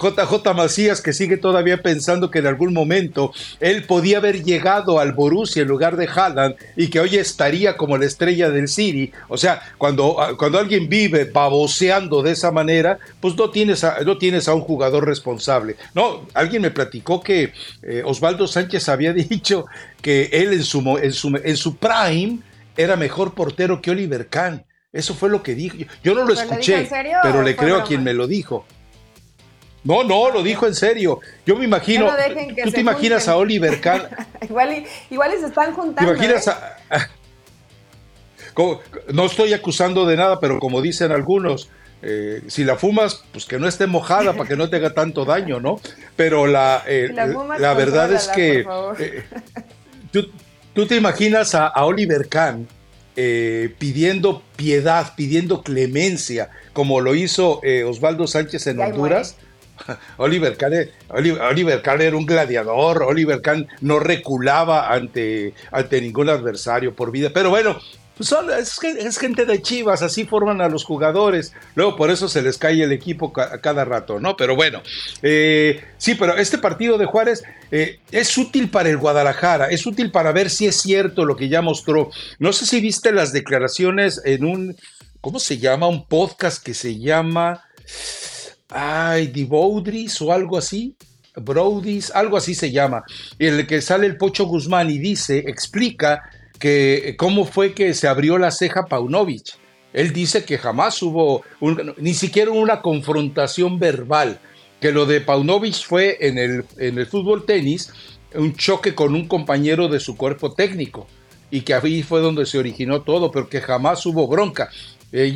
JJ 0.00 0.54
Macías 0.54 1.00
que 1.00 1.12
sigue 1.12 1.36
todavía 1.36 1.82
pensando 1.82 2.30
que 2.30 2.38
en 2.38 2.46
algún 2.46 2.72
momento 2.72 3.32
él 3.60 3.84
podía 3.84 4.18
haber 4.18 4.42
llegado 4.42 4.98
al 4.98 5.12
Borussia 5.12 5.62
en 5.62 5.68
lugar 5.68 5.96
de 5.96 6.08
Haaland 6.08 6.56
y 6.76 6.88
que 6.88 7.00
hoy 7.00 7.16
estaría 7.16 7.76
como 7.76 7.98
la 7.98 8.06
estrella 8.06 8.50
del 8.50 8.68
City. 8.68 9.12
O 9.28 9.36
sea, 9.36 9.62
cuando, 9.78 10.16
cuando 10.38 10.58
alguien 10.58 10.88
vive 10.88 11.24
baboseando 11.24 12.22
de 12.22 12.32
esa 12.32 12.50
manera, 12.50 12.98
pues 13.20 13.36
no 13.36 13.50
tienes 13.50 13.84
a, 13.84 14.00
no 14.00 14.16
tienes 14.18 14.48
a 14.48 14.54
un 14.54 14.62
jugador 14.62 15.06
responsable. 15.06 15.76
No, 15.94 16.26
alguien 16.34 16.62
me 16.62 16.70
platicó 16.70 17.20
que 17.20 17.52
eh, 17.82 18.02
Osvaldo 18.04 18.46
Sánchez 18.46 18.88
había 18.88 19.12
dicho 19.30 19.66
que 20.00 20.30
él 20.32 20.52
en 20.52 20.64
su, 20.64 20.98
en 20.98 21.12
su, 21.12 21.40
en 21.42 21.56
su 21.56 21.76
prime 21.76 22.38
era 22.76 22.96
mejor 22.96 23.34
portero 23.34 23.82
que 23.82 23.90
Oliver 23.90 24.28
Kahn. 24.28 24.64
Eso 24.92 25.14
fue 25.14 25.28
lo 25.28 25.42
que 25.42 25.54
dijo. 25.54 25.76
Yo 26.02 26.14
no 26.14 26.24
lo 26.24 26.32
escuché, 26.32 26.88
pero 27.22 27.42
le 27.42 27.54
creo 27.54 27.76
a 27.76 27.84
quien 27.84 28.02
me 28.02 28.12
lo 28.12 28.26
dijo. 28.26 28.66
No, 29.82 30.04
no, 30.04 30.30
lo 30.30 30.42
dijo 30.42 30.66
en 30.66 30.74
serio. 30.74 31.20
Yo 31.46 31.56
me 31.56 31.64
imagino. 31.64 32.08
¿Tú 32.64 32.70
te 32.70 32.80
imaginas 32.80 33.28
a 33.28 33.36
Oliver 33.36 33.80
Kahn? 33.80 34.02
igual, 34.42 34.72
y, 34.72 35.14
igual 35.14 35.32
se 35.38 35.46
están 35.46 35.72
juntando. 35.74 36.12
¿Te 36.12 36.18
imaginas 36.18 36.46
¿eh? 36.48 36.50
a, 36.90 37.08
no 39.12 39.26
estoy 39.26 39.54
acusando 39.54 40.06
de 40.06 40.16
nada, 40.16 40.38
pero 40.38 40.58
como 40.58 40.82
dicen 40.82 41.12
algunos, 41.12 41.70
eh, 42.02 42.42
si 42.48 42.64
la 42.64 42.76
fumas, 42.76 43.24
pues 43.32 43.46
que 43.46 43.58
no 43.58 43.66
esté 43.66 43.86
mojada 43.86 44.34
para 44.34 44.48
que 44.48 44.56
no 44.56 44.68
te 44.68 44.76
haga 44.76 44.92
tanto 44.92 45.24
daño, 45.24 45.60
¿no? 45.60 45.80
Pero 46.16 46.46
la, 46.46 46.82
eh, 46.86 47.10
la, 47.58 47.74
verdad 47.74 48.12
es 48.12 48.28
que 48.28 48.66
tú, 50.10 50.86
te 50.86 50.96
imaginas 50.96 51.54
a, 51.54 51.72
Oliver 51.84 52.28
Kahn 52.28 52.68
pidiendo 53.14 54.42
piedad, 54.56 55.14
pidiendo 55.16 55.62
clemencia, 55.62 56.50
como 56.74 57.00
lo 57.00 57.14
hizo 57.14 57.62
Osvaldo 57.86 58.26
Sánchez 58.26 58.66
en 58.66 58.80
Honduras. 58.80 59.36
Oliver 60.16 60.56
Kahn, 60.56 60.72
Oliver, 61.08 61.82
era 62.00 62.16
un 62.16 62.26
gladiador, 62.26 63.02
Oliver 63.02 63.40
Kahn 63.40 63.68
no 63.80 63.98
reculaba 63.98 64.92
ante, 64.92 65.54
ante 65.70 66.00
ningún 66.00 66.28
adversario 66.28 66.94
por 66.94 67.10
vida, 67.10 67.30
pero 67.32 67.50
bueno, 67.50 67.78
pues 68.20 68.34
es, 68.98 69.18
gente 69.18 69.46
de 69.46 69.62
Chivas, 69.62 70.02
así 70.02 70.26
forman 70.26 70.60
a 70.60 70.68
los 70.68 70.84
jugadores. 70.84 71.54
Luego 71.74 71.96
por 71.96 72.10
eso 72.10 72.28
se 72.28 72.42
les 72.42 72.58
cae 72.58 72.82
el 72.82 72.92
equipo 72.92 73.32
a 73.34 73.62
cada 73.62 73.86
rato, 73.86 74.20
¿no? 74.20 74.36
Pero 74.36 74.54
bueno, 74.54 74.82
eh, 75.22 75.82
sí, 75.96 76.16
pero 76.16 76.36
este 76.36 76.58
partido 76.58 76.98
de 76.98 77.06
Juárez 77.06 77.42
eh, 77.70 77.98
es 78.12 78.36
útil 78.36 78.68
para 78.68 78.90
el 78.90 78.98
Guadalajara, 78.98 79.70
es 79.70 79.86
útil 79.86 80.10
para 80.10 80.32
ver 80.32 80.50
si 80.50 80.66
es 80.66 80.76
cierto 80.76 81.24
lo 81.24 81.34
que 81.34 81.48
ya 81.48 81.62
mostró. 81.62 82.10
No 82.38 82.52
sé 82.52 82.66
si 82.66 82.82
viste 82.82 83.10
las 83.10 83.32
declaraciones 83.32 84.20
en 84.26 84.44
un, 84.44 84.76
¿cómo 85.22 85.40
se 85.40 85.56
llama? 85.56 85.86
Un 85.86 86.04
podcast 86.04 86.62
que 86.62 86.74
se 86.74 86.98
llama 86.98 87.64
ay, 88.70 89.28
Divodris 89.28 90.20
o 90.22 90.32
algo 90.32 90.58
así, 90.58 90.94
Brodis, 91.36 92.10
algo 92.10 92.36
así 92.36 92.54
se 92.54 92.70
llama, 92.70 93.04
en 93.38 93.54
el 93.54 93.66
que 93.66 93.80
sale 93.80 94.06
el 94.06 94.16
Pocho 94.16 94.46
Guzmán 94.46 94.90
y 94.90 94.98
dice, 94.98 95.44
explica 95.46 96.22
que 96.58 97.14
cómo 97.18 97.44
fue 97.44 97.72
que 97.72 97.94
se 97.94 98.08
abrió 98.08 98.38
la 98.38 98.50
ceja 98.50 98.86
Paunovic. 98.86 99.58
Él 99.92 100.12
dice 100.12 100.44
que 100.44 100.58
jamás 100.58 101.02
hubo 101.02 101.42
ni 101.96 102.14
siquiera 102.14 102.50
una 102.50 102.80
confrontación 102.80 103.78
verbal, 103.78 104.38
que 104.80 104.92
lo 104.92 105.06
de 105.06 105.20
Paunovic 105.20 105.82
fue 105.84 106.18
en 106.20 106.38
el, 106.38 106.64
en 106.78 106.98
el 106.98 107.06
fútbol 107.06 107.44
tenis, 107.44 107.92
un 108.34 108.54
choque 108.54 108.94
con 108.94 109.14
un 109.14 109.26
compañero 109.26 109.88
de 109.88 109.98
su 109.98 110.16
cuerpo 110.16 110.52
técnico 110.52 111.06
y 111.50 111.62
que 111.62 111.74
ahí 111.74 112.02
fue 112.02 112.20
donde 112.20 112.46
se 112.46 112.58
originó 112.58 113.02
todo, 113.02 113.30
pero 113.30 113.48
que 113.48 113.60
jamás 113.60 114.06
hubo 114.06 114.28
bronca. 114.28 114.70
Eh, 115.12 115.34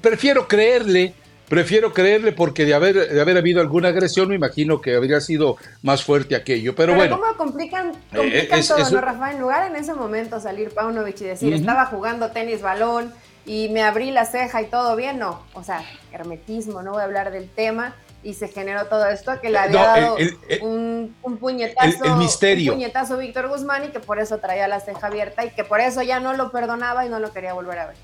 prefiero 0.00 0.46
creerle, 0.46 1.14
prefiero 1.48 1.92
creerle 1.92 2.32
porque 2.32 2.64
de 2.64 2.74
haber, 2.74 3.08
de 3.08 3.20
haber 3.20 3.36
habido 3.36 3.60
alguna 3.60 3.88
agresión 3.88 4.28
me 4.28 4.34
imagino 4.34 4.80
que 4.80 4.94
habría 4.94 5.20
sido 5.20 5.56
más 5.82 6.04
fuerte 6.04 6.36
aquello. 6.36 6.74
Pero, 6.74 6.94
bueno. 6.94 7.18
¿Cómo 7.18 7.36
complican, 7.36 7.90
eh, 8.12 8.48
complican 8.48 8.66
todo, 8.66 8.90
no, 8.90 9.00
Rafa? 9.00 9.32
En 9.32 9.40
lugar 9.40 9.70
en 9.70 9.76
ese 9.76 9.94
momento 9.94 10.40
salir 10.40 10.70
Paunovic 10.70 11.20
y 11.20 11.24
decir, 11.24 11.52
estaba 11.54 11.86
jugando 11.86 12.30
tenis 12.30 12.62
balón 12.62 13.12
y 13.44 13.68
me 13.68 13.82
abrí 13.82 14.10
la 14.10 14.24
ceja 14.24 14.62
y 14.62 14.66
todo 14.66 14.96
bien, 14.96 15.18
no. 15.18 15.42
O 15.54 15.62
sea, 15.62 15.82
hermetismo, 16.12 16.82
no 16.82 16.92
voy 16.92 17.02
a 17.02 17.04
hablar 17.04 17.30
del 17.30 17.48
tema 17.48 17.94
y 18.22 18.34
se 18.34 18.48
generó 18.48 18.86
todo 18.86 19.06
esto 19.06 19.40
que 19.40 19.50
le 19.50 19.58
había 19.58 19.82
dado 19.82 20.16
un, 20.62 21.14
puñetazo 21.38 22.04
el, 22.04 22.16
misterio. 22.16 22.72
un 22.72 22.78
puñetazo 22.78 23.18
Víctor 23.18 23.48
Guzmán 23.48 23.84
y 23.84 23.88
que 23.88 24.00
por 24.00 24.18
eso 24.18 24.38
traía 24.38 24.66
la 24.66 24.80
ceja 24.80 25.06
abierta 25.06 25.44
y 25.44 25.50
que 25.50 25.62
por 25.62 25.80
eso 25.80 26.02
ya 26.02 26.18
no 26.18 26.32
lo 26.32 26.50
perdonaba 26.50 27.06
y 27.06 27.08
no 27.08 27.20
lo 27.20 27.32
quería 27.32 27.52
volver 27.52 27.78
a 27.78 27.86
ver. 27.86 27.96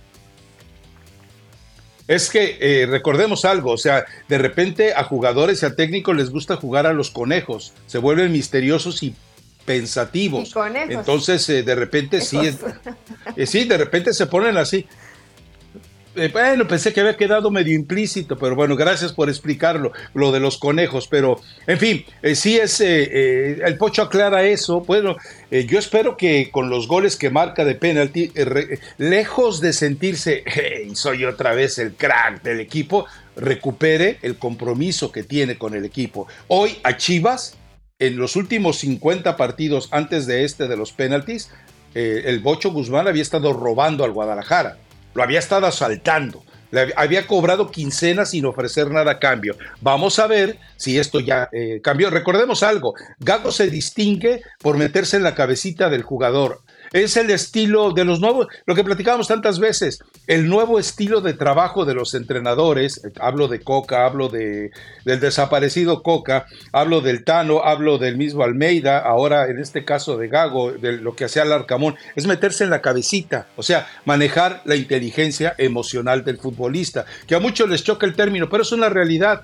Es 2.12 2.28
que 2.28 2.58
eh, 2.60 2.86
recordemos 2.86 3.46
algo, 3.46 3.70
o 3.70 3.78
sea, 3.78 4.04
de 4.28 4.36
repente 4.36 4.92
a 4.92 5.02
jugadores 5.02 5.62
y 5.62 5.66
a 5.66 5.74
técnicos 5.74 6.14
les 6.14 6.28
gusta 6.28 6.56
jugar 6.56 6.86
a 6.86 6.92
los 6.92 7.10
conejos, 7.10 7.72
se 7.86 7.96
vuelven 7.96 8.30
misteriosos 8.32 9.02
y 9.02 9.14
pensativos. 9.64 10.50
Y 10.50 10.52
conejos. 10.52 10.90
Entonces, 10.90 11.48
eh, 11.48 11.62
de 11.62 11.74
repente 11.74 12.20
sí, 12.20 12.38
eh, 13.36 13.46
sí, 13.46 13.64
de 13.64 13.78
repente 13.78 14.12
se 14.12 14.26
ponen 14.26 14.58
así. 14.58 14.86
Eh, 16.14 16.28
bueno, 16.30 16.68
pensé 16.68 16.92
que 16.92 17.00
había 17.00 17.16
quedado 17.16 17.50
medio 17.50 17.74
implícito, 17.74 18.36
pero 18.36 18.54
bueno, 18.54 18.76
gracias 18.76 19.12
por 19.12 19.30
explicarlo, 19.30 19.92
lo 20.12 20.30
de 20.30 20.40
los 20.40 20.58
conejos, 20.58 21.08
pero 21.08 21.40
en 21.66 21.78
fin, 21.78 22.04
eh, 22.22 22.34
sí 22.34 22.58
es, 22.58 22.82
eh, 22.82 23.62
el 23.64 23.78
Pocho 23.78 24.02
aclara 24.02 24.42
eso, 24.44 24.82
bueno, 24.82 25.16
yo 25.50 25.78
espero 25.78 26.16
que 26.16 26.50
con 26.50 26.68
los 26.68 26.86
goles 26.86 27.16
que 27.16 27.30
marca 27.30 27.64
de 27.64 27.74
penalti, 27.74 28.30
lejos 28.98 29.60
de 29.60 29.72
sentirse, 29.72 30.44
soy 30.94 31.24
otra 31.24 31.54
vez 31.54 31.78
el 31.78 31.94
crack 31.94 32.42
del 32.42 32.60
equipo, 32.60 33.06
recupere 33.36 34.18
el 34.22 34.36
compromiso 34.36 35.12
que 35.12 35.22
tiene 35.22 35.56
con 35.56 35.74
el 35.74 35.84
equipo. 35.84 36.26
Hoy 36.48 36.78
a 36.84 36.96
Chivas, 36.96 37.56
en 37.98 38.16
los 38.16 38.36
últimos 38.36 38.78
50 38.78 39.36
partidos 39.36 39.88
antes 39.92 40.26
de 40.26 40.44
este 40.44 40.68
de 40.68 40.76
los 40.76 40.92
penaltis, 40.92 41.50
el 41.94 42.40
Bocho 42.40 42.70
Guzmán 42.72 43.08
había 43.08 43.22
estado 43.22 43.52
robando 43.52 44.04
al 44.04 44.12
Guadalajara 44.12 44.78
lo 45.14 45.22
había 45.22 45.38
estado 45.38 45.66
asaltando, 45.66 46.44
le 46.70 46.92
había 46.96 47.26
cobrado 47.26 47.70
quincenas 47.70 48.30
sin 48.30 48.46
ofrecer 48.46 48.90
nada 48.90 49.12
a 49.12 49.18
cambio. 49.18 49.56
Vamos 49.80 50.18
a 50.18 50.26
ver 50.26 50.58
si 50.76 50.98
esto 50.98 51.20
ya 51.20 51.48
eh, 51.52 51.80
cambió. 51.82 52.10
Recordemos 52.10 52.62
algo, 52.62 52.94
Gago 53.18 53.52
se 53.52 53.68
distingue 53.68 54.42
por 54.58 54.78
meterse 54.78 55.16
en 55.16 55.22
la 55.22 55.34
cabecita 55.34 55.90
del 55.90 56.02
jugador 56.02 56.62
es 56.92 57.16
el 57.16 57.30
estilo 57.30 57.92
de 57.92 58.04
los 58.04 58.20
nuevos, 58.20 58.48
lo 58.66 58.74
que 58.74 58.84
platicábamos 58.84 59.28
tantas 59.28 59.58
veces, 59.58 60.02
el 60.26 60.48
nuevo 60.48 60.78
estilo 60.78 61.20
de 61.20 61.34
trabajo 61.34 61.84
de 61.84 61.94
los 61.94 62.14
entrenadores, 62.14 63.02
hablo 63.18 63.48
de 63.48 63.60
Coca, 63.60 64.04
hablo 64.04 64.28
de, 64.28 64.70
del 65.04 65.20
desaparecido 65.20 66.02
Coca, 66.02 66.46
hablo 66.72 67.00
del 67.00 67.24
Tano, 67.24 67.62
hablo 67.64 67.98
del 67.98 68.16
mismo 68.16 68.42
Almeida, 68.42 68.98
ahora 68.98 69.46
en 69.48 69.58
este 69.58 69.84
caso 69.84 70.16
de 70.16 70.28
Gago, 70.28 70.72
de 70.72 70.92
lo 70.92 71.16
que 71.16 71.24
hacía 71.24 71.44
Larcamón, 71.44 71.96
es 72.14 72.26
meterse 72.26 72.64
en 72.64 72.70
la 72.70 72.82
cabecita, 72.82 73.46
o 73.56 73.62
sea, 73.62 73.88
manejar 74.04 74.62
la 74.64 74.76
inteligencia 74.76 75.54
emocional 75.58 76.24
del 76.24 76.38
futbolista, 76.38 77.06
que 77.26 77.34
a 77.34 77.40
muchos 77.40 77.68
les 77.68 77.82
choca 77.82 78.06
el 78.06 78.14
término, 78.14 78.48
pero 78.48 78.62
es 78.62 78.72
una 78.72 78.88
realidad. 78.88 79.42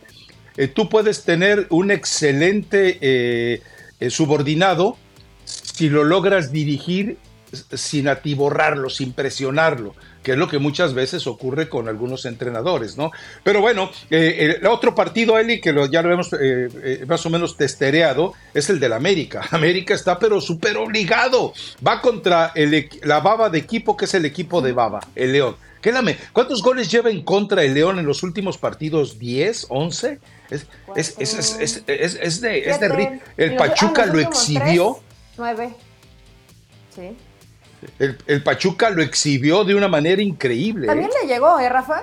Eh, 0.56 0.66
tú 0.68 0.88
puedes 0.88 1.22
tener 1.22 1.66
un 1.70 1.90
excelente 1.90 2.98
eh, 3.00 3.62
eh, 4.00 4.10
subordinado 4.10 4.96
si 5.44 5.88
lo 5.88 6.04
logras 6.04 6.50
dirigir 6.52 7.16
sin 7.72 8.08
atiborrarlo, 8.08 8.90
sin 8.90 9.12
presionarlo, 9.12 9.94
que 10.22 10.32
es 10.32 10.38
lo 10.38 10.48
que 10.48 10.58
muchas 10.58 10.94
veces 10.94 11.26
ocurre 11.26 11.68
con 11.68 11.88
algunos 11.88 12.24
entrenadores, 12.24 12.96
¿no? 12.96 13.10
Pero 13.42 13.60
bueno, 13.60 13.90
eh, 14.10 14.56
el 14.60 14.66
otro 14.66 14.94
partido, 14.94 15.38
Eli, 15.38 15.60
que 15.60 15.74
ya 15.90 16.02
lo 16.02 16.12
hemos 16.12 16.32
eh, 16.34 16.68
eh, 16.82 17.04
más 17.06 17.24
o 17.26 17.30
menos 17.30 17.56
testereado, 17.56 18.34
es 18.54 18.68
el 18.70 18.80
del 18.80 18.92
América. 18.92 19.46
América 19.50 19.94
está 19.94 20.18
pero 20.18 20.40
súper 20.40 20.76
obligado. 20.76 21.52
Va 21.86 22.00
contra 22.00 22.52
el, 22.54 22.88
la 23.02 23.20
baba 23.20 23.48
de 23.50 23.58
equipo, 23.58 23.96
que 23.96 24.04
es 24.04 24.14
el 24.14 24.24
equipo 24.24 24.60
de 24.60 24.72
baba, 24.72 25.00
el 25.14 25.32
León. 25.32 25.56
Quédame, 25.80 26.18
¿cuántos 26.32 26.60
goles 26.62 26.90
lleva 26.90 27.08
en 27.08 27.22
contra 27.22 27.62
el 27.62 27.72
León 27.72 28.00
en 28.00 28.06
los 28.06 28.24
últimos 28.24 28.58
partidos? 28.58 29.18
¿10? 29.20 29.68
¿11? 29.68 30.18
Es, 30.50 30.66
es, 30.96 31.18
es, 31.60 31.84
es 31.86 32.40
de, 32.40 32.50
de, 32.50 33.20
El 33.36 33.56
Pachuca 33.56 34.06
lo 34.06 34.18
exhibió. 34.18 34.98
nueve. 35.36 35.74
Sí. 36.94 37.16
El, 37.98 38.42
Pachuca 38.42 38.90
lo 38.90 39.02
exhibió 39.02 39.64
de 39.64 39.74
una 39.74 39.88
manera 39.88 40.20
increíble. 40.22 40.86
También 40.86 41.10
¿eh? 41.10 41.14
le 41.22 41.28
llegó, 41.28 41.58
¿eh, 41.58 41.68
Rafa? 41.68 42.02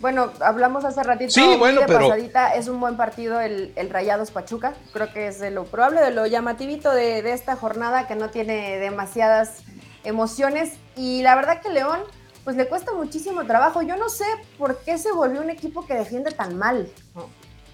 Bueno, 0.00 0.32
hablamos 0.40 0.84
hace 0.84 1.02
ratito. 1.02 1.32
Sí, 1.32 1.56
bueno, 1.58 1.80
pero. 1.86 2.08
Pasadita, 2.08 2.54
es 2.54 2.68
un 2.68 2.78
buen 2.78 2.96
partido 2.96 3.40
el, 3.40 3.72
Rayados 3.90 4.30
Pachuca. 4.30 4.74
Creo 4.92 5.12
que 5.12 5.26
es 5.26 5.40
de 5.40 5.50
lo 5.50 5.64
probable, 5.64 6.00
de 6.00 6.12
lo 6.12 6.26
llamativito 6.26 6.92
de, 6.92 7.22
de, 7.22 7.32
esta 7.32 7.56
jornada 7.56 8.06
que 8.06 8.14
no 8.14 8.30
tiene 8.30 8.78
demasiadas 8.78 9.64
emociones. 10.04 10.74
Y 10.94 11.22
la 11.22 11.34
verdad 11.34 11.60
que 11.60 11.70
León, 11.70 12.00
pues 12.44 12.56
le 12.56 12.68
cuesta 12.68 12.92
muchísimo 12.92 13.44
trabajo. 13.44 13.82
Yo 13.82 13.96
no 13.96 14.08
sé 14.08 14.24
por 14.56 14.78
qué 14.78 14.98
se 14.98 15.10
volvió 15.12 15.40
un 15.40 15.50
equipo 15.50 15.84
que 15.84 15.94
defiende 15.94 16.30
tan 16.30 16.56
mal. 16.56 16.88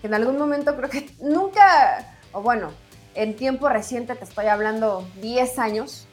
Que 0.00 0.06
en 0.06 0.14
algún 0.14 0.38
momento 0.38 0.74
creo 0.76 0.88
que 0.88 1.10
nunca, 1.20 2.16
o 2.32 2.40
bueno, 2.40 2.70
en 3.14 3.36
tiempo 3.36 3.68
reciente, 3.68 4.14
te 4.14 4.24
estoy 4.24 4.46
hablando 4.46 5.06
10 5.20 5.58
años, 5.58 6.06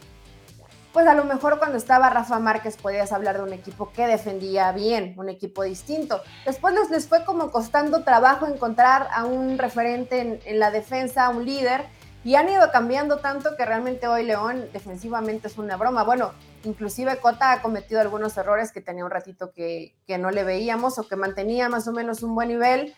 pues 0.93 1.07
a 1.07 1.13
lo 1.13 1.23
mejor 1.23 1.57
cuando 1.59 1.77
estaba 1.77 2.09
Rafa 2.09 2.39
Márquez 2.39 2.77
podías 2.77 3.11
hablar 3.11 3.37
de 3.37 3.43
un 3.43 3.53
equipo 3.53 3.91
que 3.91 4.07
defendía 4.07 4.71
bien, 4.71 5.13
un 5.17 5.29
equipo 5.29 5.63
distinto. 5.63 6.21
Después 6.45 6.75
les, 6.89 7.07
fue 7.07 7.23
como 7.23 7.51
costando 7.51 8.03
trabajo 8.03 8.47
encontrar 8.47 9.07
a 9.13 9.25
un 9.25 9.57
referente 9.57 10.41
en, 10.43 10.59
la 10.59 10.71
defensa, 10.71 11.29
un 11.29 11.45
líder, 11.45 11.85
y 12.23 12.35
han 12.35 12.49
ido 12.49 12.69
cambiando 12.71 13.17
tanto 13.17 13.55
que 13.57 13.65
realmente 13.65 14.07
hoy 14.07 14.23
León 14.23 14.69
defensivamente 14.73 15.47
es 15.47 15.57
una 15.57 15.75
broma. 15.75 16.03
Bueno, 16.03 16.33
inclusive 16.63 17.17
Cota 17.17 17.51
ha 17.51 17.61
cometido 17.61 17.99
algunos 17.99 18.37
errores 18.37 18.71
que 18.71 18.81
tenía 18.81 19.05
un 19.05 19.11
ratito 19.11 19.51
que, 19.51 19.95
que 20.05 20.19
no 20.19 20.29
le 20.29 20.43
veíamos 20.43 20.99
o 20.99 21.07
que 21.07 21.15
mantenía 21.15 21.67
más 21.67 21.87
o 21.87 21.93
menos 21.93 22.21
un 22.21 22.35
buen 22.35 22.49
nivel. 22.49 22.93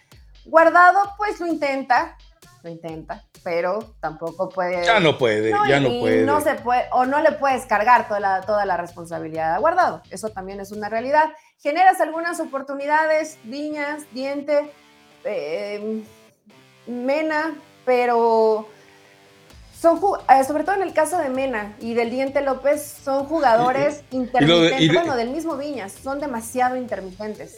Guardado, 0.46 1.00
pues 1.16 1.40
lo 1.40 1.48
intenta, 1.48 2.18
lo 2.64 2.70
intenta, 2.70 3.26
pero 3.44 3.96
tampoco 4.00 4.50
puede. 4.50 4.86
Ya 4.86 5.00
no 5.00 5.18
puede, 5.18 5.52
ya 5.68 5.80
no 5.80 5.90
puede. 6.00 6.24
No 6.24 6.40
se 6.40 6.56
puede, 6.56 6.86
o 6.92 7.06
no 7.06 7.22
le 7.22 7.34
puedes 7.34 7.66
cargar 7.66 8.08
toda 8.08 8.22
la, 8.22 8.42
toda 8.42 8.66
la 8.66 8.78
responsabilidad 8.78 9.54
a 9.54 9.58
guardado. 9.60 10.02
Eso 10.10 10.30
también 10.30 10.62
es 10.62 10.72
una 10.72 10.88
realidad. 10.88 11.26
Generas 11.62 12.00
algunas 12.00 12.40
oportunidades, 12.40 13.38
Viñas, 13.44 14.04
Diente, 14.14 14.72
em, 15.26 16.04
Mena, 16.88 17.54
pero 17.86 18.68
son 19.80 20.00
eh, 20.30 20.44
sobre 20.46 20.64
todo 20.64 20.76
en 20.76 20.84
el 20.84 20.94
caso 20.94 21.18
de 21.18 21.30
Mena 21.30 21.76
y 21.82 21.94
del 21.94 22.10
Diente 22.10 22.42
López, 22.42 22.82
son 23.04 23.26
jugadores 23.26 24.04
intermitentes, 24.12 24.94
bueno, 24.94 25.18
del 25.18 25.30
mismo 25.30 25.58
Viñas, 25.58 25.92
son 25.92 26.22
demasiado 26.22 26.78
intermitentes. 26.78 27.58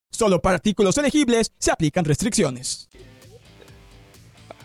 Solo 0.11 0.41
para 0.41 0.55
artículos 0.55 0.97
elegibles 0.97 1.51
se 1.57 1.71
aplican 1.71 2.05
restricciones. 2.05 2.89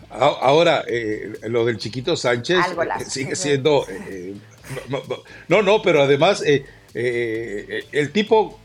Ahora, 0.09 0.83
eh, 0.87 1.33
lo 1.43 1.65
del 1.65 1.77
chiquito 1.77 2.15
Sánchez 2.15 2.57
eh, 2.57 3.05
sigue 3.05 3.35
siendo... 3.35 3.85
Eh, 3.89 4.35
no, 5.47 5.61
no, 5.61 5.81
pero 5.81 6.03
además 6.03 6.43
el 6.93 8.11
tipo 8.11 8.59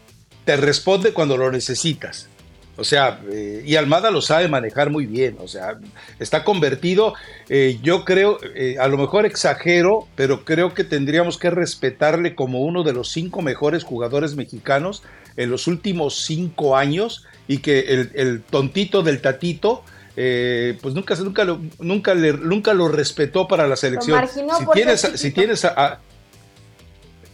te 0.44 0.56
responde 0.56 1.12
cuando 1.12 1.36
lo 1.36 1.50
necesitas. 1.50 2.28
O 2.76 2.84
sea, 2.84 3.20
eh, 3.30 3.62
y 3.66 3.76
Almada 3.76 4.10
lo 4.10 4.22
sabe 4.22 4.48
manejar 4.48 4.88
muy 4.88 5.04
bien, 5.04 5.36
o 5.40 5.46
sea, 5.46 5.78
está 6.18 6.42
convertido, 6.42 7.12
eh, 7.50 7.78
yo 7.82 8.06
creo, 8.06 8.38
eh, 8.54 8.76
a 8.80 8.88
lo 8.88 8.96
mejor 8.96 9.26
exagero, 9.26 10.08
pero 10.16 10.46
creo 10.46 10.72
que 10.72 10.82
tendríamos 10.82 11.36
que 11.36 11.50
respetarle 11.50 12.34
como 12.34 12.62
uno 12.62 12.82
de 12.82 12.94
los 12.94 13.10
cinco 13.10 13.42
mejores 13.42 13.84
jugadores 13.84 14.36
mexicanos 14.36 15.02
en 15.36 15.50
los 15.50 15.66
últimos 15.66 16.24
cinco 16.24 16.74
años 16.74 17.26
y 17.46 17.58
que 17.58 18.08
el, 18.14 18.42
tontito 18.42 19.02
del 19.02 19.20
tatito, 19.20 19.84
pues 20.14 20.94
nunca, 20.94 21.14
nunca, 21.16 21.44
lo, 21.44 21.60
nunca, 21.78 22.14
le, 22.14 22.32
nunca 22.32 22.72
lo 22.72 22.88
respetó 22.88 23.46
para 23.48 23.66
la 23.66 23.76
selección. 23.76 24.26
Si 24.26 24.66
tienes, 24.72 25.00
si 25.14 25.30
tienes 25.30 25.64
a, 25.66 26.00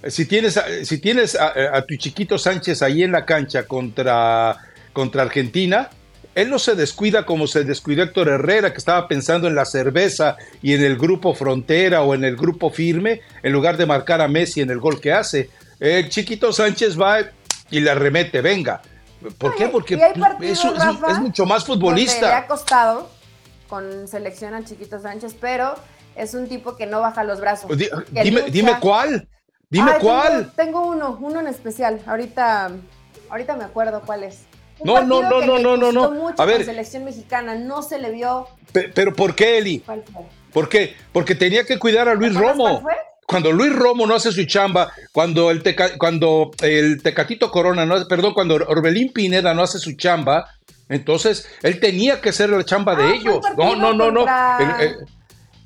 si 0.06 0.26
tienes, 0.26 0.60
si 0.82 0.98
tienes 0.98 1.36
a, 1.36 1.82
tu 1.82 1.96
chiquito 1.96 2.38
Sánchez 2.38 2.82
ahí 2.82 3.02
en 3.02 3.12
la 3.12 3.24
cancha 3.24 3.64
contra 3.66 4.56
contra 4.98 5.22
Argentina, 5.22 5.90
él 6.34 6.50
no 6.50 6.58
se 6.58 6.74
descuida 6.74 7.24
como 7.24 7.46
se 7.46 7.62
descuidó 7.62 8.02
Héctor 8.02 8.26
Herrera, 8.30 8.72
que 8.72 8.78
estaba 8.78 9.06
pensando 9.06 9.46
en 9.46 9.54
la 9.54 9.64
cerveza 9.64 10.36
y 10.60 10.74
en 10.74 10.82
el 10.82 10.98
grupo 10.98 11.34
frontera 11.34 12.02
o 12.02 12.16
en 12.16 12.24
el 12.24 12.34
grupo 12.34 12.68
firme, 12.70 13.20
en 13.44 13.52
lugar 13.52 13.76
de 13.76 13.86
marcar 13.86 14.20
a 14.20 14.26
Messi 14.26 14.60
en 14.60 14.70
el 14.70 14.80
gol 14.80 15.00
que 15.00 15.12
hace. 15.12 15.50
El 15.78 16.08
chiquito 16.08 16.52
Sánchez 16.52 17.00
va 17.00 17.20
y 17.70 17.78
le 17.78 17.94
remete, 17.94 18.40
venga. 18.40 18.82
¿Por 19.38 19.54
qué? 19.54 19.68
Porque 19.68 19.94
eso 20.40 20.74
es, 20.74 21.18
mucho 21.20 21.46
más 21.46 21.64
futbolista. 21.64 22.26
Le 22.26 22.34
ha 22.34 22.46
costado 22.48 23.08
con 23.68 24.08
selección 24.08 24.52
al 24.52 24.64
chiquito 24.64 25.00
Sánchez, 25.00 25.36
pero 25.40 25.76
es 26.16 26.34
un 26.34 26.48
tipo 26.48 26.74
que 26.74 26.86
no 26.86 27.00
baja 27.00 27.22
los 27.22 27.40
brazos. 27.40 27.70
dime, 28.10 28.50
dime 28.50 28.80
cuál. 28.80 29.28
Dime 29.70 29.92
cuál. 30.00 30.50
Tengo, 30.56 30.80
tengo, 30.80 30.86
uno, 30.88 31.16
uno 31.20 31.38
en 31.38 31.46
especial. 31.46 32.00
Ahorita, 32.04 32.72
ahorita 33.30 33.54
me 33.54 33.62
acuerdo 33.62 34.02
cuál 34.04 34.24
es 34.24 34.48
no, 34.84 35.02
no, 35.02 35.22
no, 35.22 35.40
no, 35.40 35.58
no, 35.58 35.76
no, 35.76 35.92
no. 35.92 36.34
A 36.36 36.44
ver. 36.44 36.60
La 36.60 36.66
selección 36.66 37.04
mexicana 37.04 37.54
no 37.54 37.82
se 37.82 37.98
le 37.98 38.10
vio. 38.10 38.48
Pero, 38.72 39.14
¿por 39.14 39.34
qué, 39.34 39.58
Eli? 39.58 39.84
¿Por 40.52 40.68
qué? 40.68 40.94
Porque 41.12 41.34
tenía 41.34 41.64
que 41.64 41.78
cuidar 41.78 42.08
a 42.08 42.14
Luis 42.14 42.34
Romo. 42.34 42.82
Cuando 43.26 43.52
Luis 43.52 43.74
Romo 43.74 44.06
no 44.06 44.14
hace 44.14 44.32
su 44.32 44.44
chamba, 44.46 44.90
cuando 45.12 45.50
el, 45.50 45.62
cuando 45.98 46.50
el 46.62 47.02
Tecatito 47.02 47.50
Corona, 47.50 47.84
no, 47.84 48.08
perdón, 48.08 48.32
cuando 48.32 48.54
Orbelín 48.54 49.12
Pineda 49.12 49.52
no 49.52 49.62
hace 49.62 49.78
su 49.78 49.92
chamba, 49.92 50.48
entonces 50.88 51.46
él 51.62 51.78
tenía 51.78 52.22
que 52.22 52.30
hacer 52.30 52.48
la 52.48 52.64
chamba 52.64 52.96
de 52.96 53.04
ah, 53.04 53.14
ellos. 53.14 53.40
No, 53.58 53.76
no, 53.76 53.92
no, 53.92 54.10
no. 54.10 54.24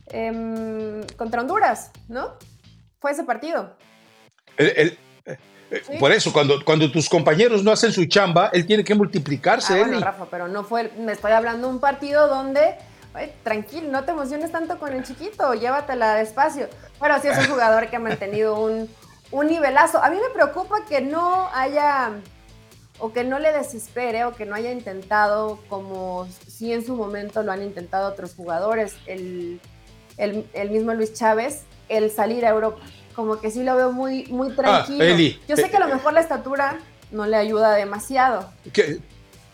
Em, 0.08 1.06
contra 1.16 1.40
Honduras, 1.40 1.92
¿no? 2.08 2.36
Fue 2.98 3.12
ese 3.12 3.22
partido. 3.22 3.76
el, 4.56 4.98
por 5.98 6.12
eso, 6.12 6.32
cuando, 6.32 6.64
cuando 6.64 6.90
tus 6.90 7.08
compañeros 7.08 7.62
no 7.62 7.70
hacen 7.70 7.92
su 7.92 8.04
chamba, 8.06 8.50
él 8.52 8.66
tiene 8.66 8.84
que 8.84 8.94
multiplicarse. 8.94 9.74
Ah, 9.74 9.78
bueno, 9.78 10.00
Rafa, 10.00 10.26
pero 10.30 10.48
no 10.48 10.64
fue, 10.64 10.90
me 10.98 11.12
estoy 11.12 11.32
hablando 11.32 11.68
de 11.68 11.74
un 11.74 11.80
partido 11.80 12.28
donde, 12.28 12.76
tranquilo, 13.42 13.88
no 13.90 14.04
te 14.04 14.12
emociones 14.12 14.50
tanto 14.52 14.78
con 14.78 14.92
el 14.92 15.04
chiquito, 15.04 15.54
llévatela 15.54 16.14
despacio. 16.14 16.68
Bueno, 16.98 17.16
sí 17.20 17.28
es 17.28 17.38
un 17.38 17.44
jugador 17.50 17.88
que 17.88 17.96
ha 17.96 18.00
mantenido 18.00 18.60
un, 18.60 18.88
un 19.30 19.46
nivelazo. 19.46 20.02
A 20.02 20.10
mí 20.10 20.16
me 20.16 20.32
preocupa 20.34 20.84
que 20.88 21.00
no 21.00 21.48
haya, 21.54 22.10
o 22.98 23.12
que 23.12 23.24
no 23.24 23.38
le 23.38 23.52
desespere, 23.52 24.24
o 24.24 24.34
que 24.34 24.44
no 24.44 24.54
haya 24.54 24.72
intentado, 24.72 25.58
como 25.68 26.28
si 26.46 26.72
en 26.72 26.84
su 26.84 26.96
momento 26.96 27.42
lo 27.42 27.52
han 27.52 27.62
intentado 27.62 28.08
otros 28.10 28.34
jugadores, 28.34 28.96
el, 29.06 29.60
el, 30.18 30.46
el 30.52 30.70
mismo 30.70 30.92
Luis 30.92 31.14
Chávez, 31.14 31.64
el 31.88 32.10
salir 32.10 32.44
a 32.44 32.50
Europa 32.50 32.80
como 33.14 33.40
que 33.40 33.50
sí 33.50 33.62
lo 33.62 33.76
veo 33.76 33.92
muy, 33.92 34.24
muy 34.26 34.50
ah, 34.50 34.84
tranquilo. 34.86 35.36
Yo 35.48 35.56
sé 35.56 35.70
que 35.70 35.76
a 35.76 35.86
lo 35.86 35.94
mejor 35.94 36.12
la 36.12 36.20
estatura 36.20 36.78
no 37.10 37.26
le 37.26 37.36
ayuda 37.36 37.74
demasiado. 37.74 38.50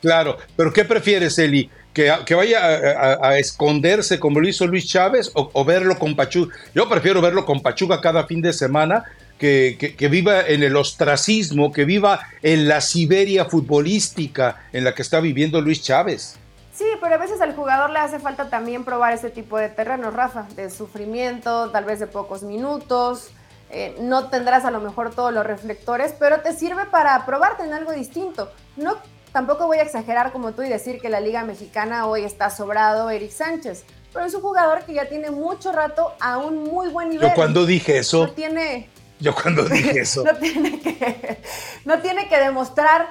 claro, 0.01 0.39
pero 0.57 0.73
¿qué 0.73 0.85
prefieres, 0.85 1.39
Eli? 1.39 1.71
¿Que, 1.93 2.15
que 2.25 2.35
vaya 2.35 2.61
a, 2.65 3.39
esconderse 3.39 4.21
como 4.21 4.39
lo 4.39 4.49
hizo 4.49 4.67
Luis 4.67 4.87
Chávez 4.87 5.33
o, 5.35 5.65
verlo 5.65 5.99
con 5.99 6.15
Pachuca? 6.15 6.55
Yo 6.73 6.89
prefiero 6.89 7.21
verlo 7.21 7.45
con 7.45 7.61
Pachuca 7.61 8.01
cada 8.01 8.25
fin 8.27 8.41
de 8.41 8.53
semana 8.53 9.05
que, 9.37 9.97
que, 9.97 10.09
viva 10.09 10.43
en 10.47 10.63
el 10.63 10.77
ostracismo, 10.77 11.73
que 11.73 11.85
viva 11.85 12.21
en 12.43 12.69
la 12.69 12.81
Siberia 12.81 13.47
futbolística 13.47 14.69
en 14.73 14.85
la 14.85 14.95
que 14.95 15.03
está 15.03 15.19
viviendo 15.19 15.61
Luis 15.61 15.83
Chávez. 15.83 16.39
Sí, 16.73 16.87
pero 17.01 17.17
a 17.17 17.19
veces 17.19 17.41
al 17.41 17.57
jugador 17.57 17.91
le 17.91 17.99
hace 17.99 18.21
falta 18.21 18.49
también 18.49 18.85
probar 18.85 19.13
ese 19.13 19.31
tipo 19.31 19.59
de 19.59 19.69
terreno, 19.69 20.13
Rafa, 20.13 20.47
de 20.55 20.71
sufrimiento, 20.71 21.71
tal 21.71 21.85
vez 21.85 21.99
de 21.99 22.07
pocos 22.07 22.45
minutos, 22.45 23.33
eh, 23.71 23.97
no 24.01 24.29
tendrás 24.29 24.65
a 24.65 24.71
lo 24.71 24.81
mejor 24.81 25.15
todos 25.15 25.33
los 25.33 25.45
reflectores, 25.45 26.15
pero 26.19 26.41
te 26.41 26.53
sirve 26.55 26.87
para 26.87 27.25
probarte 27.27 27.65
en 27.65 27.73
algo 27.73 27.93
distinto. 27.93 28.51
No, 28.77 28.97
tampoco 29.33 29.67
voy 29.67 29.79
a 29.79 29.83
exagerar 29.83 30.33
como 30.33 30.53
tú 30.53 30.63
y 30.63 30.69
decir 30.69 31.01
que 31.01 31.09
la 31.09 31.21
Liga 31.21 31.45
Mexicana 31.45 32.07
hoy 32.07 32.25
está 32.25 32.51
sobrado 32.51 33.11
Eric 33.11 33.31
Sánchez, 33.31 33.85
pero 34.13 34.25
es 34.25 34.35
un 34.35 34.41
jugador 34.41 34.85
que 34.85 34.95
ya 34.95 35.09
tiene 35.09 35.31
mucho 35.31 35.73
rato 35.73 36.15
a 36.21 36.39
un 36.39 36.65
muy 36.65 36.89
buen 36.89 37.11
nivel. 37.11 37.29
Yo 37.29 37.35
cuando 37.35 37.67
dije 37.67 37.99
eso. 37.99 38.27
No 38.27 38.33
tiene. 38.33 38.89
Yo 39.21 39.35
cuando 39.35 39.65
dije 39.65 40.01
eso. 40.01 40.25
no, 40.25 40.35
tiene 40.37 40.81
que, 40.81 41.43
no 41.85 41.99
tiene 42.01 42.29
que 42.29 42.39
demostrar 42.39 43.09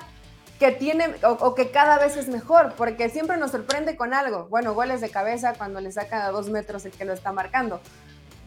que 0.60 0.72
tiene 0.72 1.16
o, 1.24 1.53
que 1.53 1.70
cada 1.70 1.99
vez 1.99 2.18
es 2.18 2.28
mejor, 2.30 2.74
porque 2.76 3.10
siempre 3.10 3.38
nos 3.38 3.51
sorprende 3.51 3.95
con 3.95 4.14
algo. 4.14 4.47
Bueno, 4.49 4.74
goles 4.74 5.01
de 5.01 5.10
cabeza 5.10 5.53
cuando 5.53 5.80
le 5.82 5.91
saca 5.91 6.26
a 6.26 6.32
dos 6.32 6.49
metros 6.49 6.86
el 6.86 6.91
que 6.91 7.05
lo 7.05 7.14
está 7.14 7.32
marcando. 7.32 7.80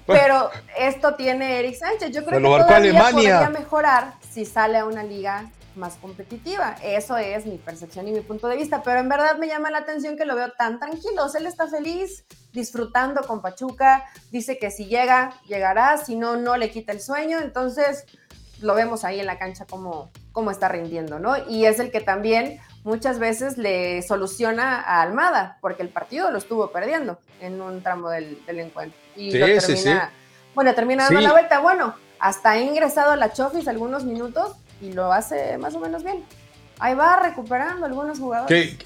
Pero 0.07 0.51
esto 0.79 1.15
tiene 1.15 1.59
Eric 1.59 1.77
Sánchez. 1.77 2.11
Yo 2.11 2.25
creo 2.25 2.41
que 2.41 2.65
todavía 2.65 3.11
podría 3.11 3.51
mejorar 3.51 4.15
si 4.29 4.45
sale 4.45 4.79
a 4.79 4.85
una 4.85 5.03
liga 5.03 5.51
más 5.77 5.97
competitiva. 5.97 6.77
Eso 6.83 7.17
es 7.17 7.47
mi 7.47 7.59
percepción 7.59 8.09
y 8.09 8.13
mi 8.13 8.21
punto 8.21 8.49
de 8.49 8.57
vista. 8.57 8.83
Pero 8.83 9.01
en 9.01 9.09
verdad 9.09 9.37
me 9.39 9.47
llama 9.47 9.71
la 9.71 9.79
atención 9.79 10.17
que 10.17 10.25
lo 10.25 10.35
veo 10.35 10.53
tan 10.53 10.79
tranquilo. 10.79 11.27
él 11.37 11.47
está 11.47 11.69
feliz, 11.69 12.25
disfrutando 12.53 13.23
con 13.23 13.41
Pachuca. 13.41 14.05
Dice 14.31 14.59
que 14.59 14.71
si 14.71 14.87
llega, 14.87 15.35
llegará. 15.47 15.97
Si 15.97 16.17
no, 16.17 16.37
no 16.37 16.57
le 16.57 16.71
quita 16.71 16.93
el 16.93 17.01
sueño. 17.01 17.39
Entonces 17.41 18.05
lo 18.61 18.75
vemos 18.75 19.05
ahí 19.05 19.21
en 19.21 19.27
la 19.27 19.39
cancha 19.39 19.65
como, 19.65 20.11
como 20.33 20.51
está 20.51 20.69
rindiendo, 20.69 21.19
¿no? 21.19 21.49
Y 21.49 21.65
es 21.65 21.81
el 21.81 21.91
que 21.91 22.01
también 22.01 22.61
muchas 22.85 23.19
veces 23.19 23.59
le 23.59 24.03
soluciona 24.03 24.81
a 24.81 25.03
Almada, 25.03 25.59
porque 25.61 25.83
el 25.83 25.89
partido 25.89 26.31
lo 26.31 26.39
estuvo 26.39 26.71
perdiendo 26.71 27.19
en 27.41 27.61
un 27.61 27.83
tramo 27.83 28.11
del, 28.11 28.39
encuentro. 28.47 28.99
Y 29.17 29.37
lo 29.37 29.47
termina, 29.47 30.11
bueno, 30.55 30.75
termina 30.75 31.05
dando 31.05 31.21
la 31.21 31.33
vuelta. 31.33 31.61
Bueno, 31.61 31.95
hasta 32.19 32.53
ha 32.53 32.61
ingresado 32.61 33.13
a 33.13 33.17
la 33.17 33.33
Chofis 33.33 33.69
algunos 33.69 34.05
minutos 34.05 34.57
y 34.81 34.93
lo 34.93 35.13
hace 35.13 35.59
más 35.59 35.75
o 35.75 35.81
menos 35.81 36.05
bien. 36.05 36.25
Ahí 36.79 36.95
va 36.95 37.21
recuperando 37.21 37.87
algunos 37.87 38.19
jugadores. 38.19 38.77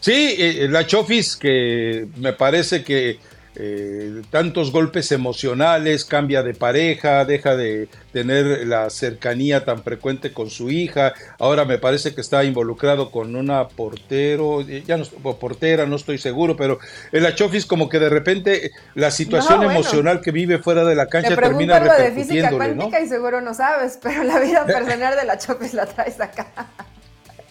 Sí, 0.00 0.36
eh, 0.38 0.68
la 0.68 0.86
Chofis 0.86 1.36
que 1.36 2.08
me 2.16 2.32
parece 2.32 2.84
que 2.84 3.18
eh, 3.58 4.22
tantos 4.30 4.70
golpes 4.70 5.12
emocionales, 5.12 6.04
cambia 6.04 6.42
de 6.42 6.52
pareja, 6.52 7.24
deja 7.24 7.56
de 7.56 7.88
tener 8.12 8.66
la 8.66 8.90
cercanía 8.90 9.64
tan 9.64 9.82
frecuente 9.82 10.32
con 10.32 10.50
su 10.50 10.70
hija, 10.70 11.14
ahora 11.38 11.64
me 11.64 11.78
parece 11.78 12.14
que 12.14 12.20
está 12.20 12.44
involucrado 12.44 13.10
con 13.10 13.34
una 13.34 13.66
portero, 13.68 14.60
eh, 14.60 14.82
ya 14.86 14.98
no 14.98 15.04
portera, 15.38 15.86
no 15.86 15.96
estoy 15.96 16.18
seguro, 16.18 16.54
pero 16.54 16.78
el 17.12 17.24
Achofis 17.24 17.64
como 17.64 17.88
que 17.88 17.98
de 17.98 18.10
repente 18.10 18.72
la 18.94 19.10
situación 19.10 19.62
emocional 19.62 20.20
que 20.20 20.32
vive 20.32 20.58
fuera 20.58 20.84
de 20.84 20.94
la 20.94 21.06
cancha 21.06 21.34
termina 21.34 21.76
algo 21.76 21.94
de 21.94 22.12
física 22.12 22.50
cuántica 22.50 23.00
y 23.00 23.08
seguro 23.08 23.40
no 23.40 23.54
sabes, 23.54 23.98
pero 24.02 24.22
la 24.22 24.38
vida 24.38 24.66
personal 24.66 25.16
de 25.16 25.24
la 25.24 25.32
Achofis 25.32 25.72
la 25.72 25.86
traes 25.86 26.20
acá. 26.20 26.46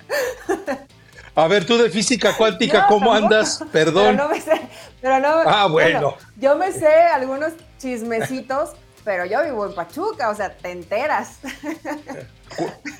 A 1.35 1.47
ver, 1.49 1.65
tú 1.65 1.77
de 1.77 1.89
física 1.89 2.35
cuántica, 2.37 2.87
¿cómo 2.87 3.13
andas? 3.13 3.61
Perdón. 3.71 4.15
Pero 4.15 4.23
no 4.23 4.29
me 4.29 4.39
sé, 4.39 4.61
pero 5.01 5.19
no, 5.19 5.27
ah, 5.45 5.67
bueno. 5.67 6.15
Yo 6.37 6.55
me 6.55 6.71
sé 6.71 6.87
algunos 6.87 7.51
chismecitos, 7.77 8.71
pero 9.03 9.25
yo 9.25 9.43
vivo 9.43 9.65
en 9.65 9.75
Pachuca, 9.75 10.29
o 10.29 10.35
sea, 10.35 10.55
te 10.55 10.71
enteras. 10.71 11.39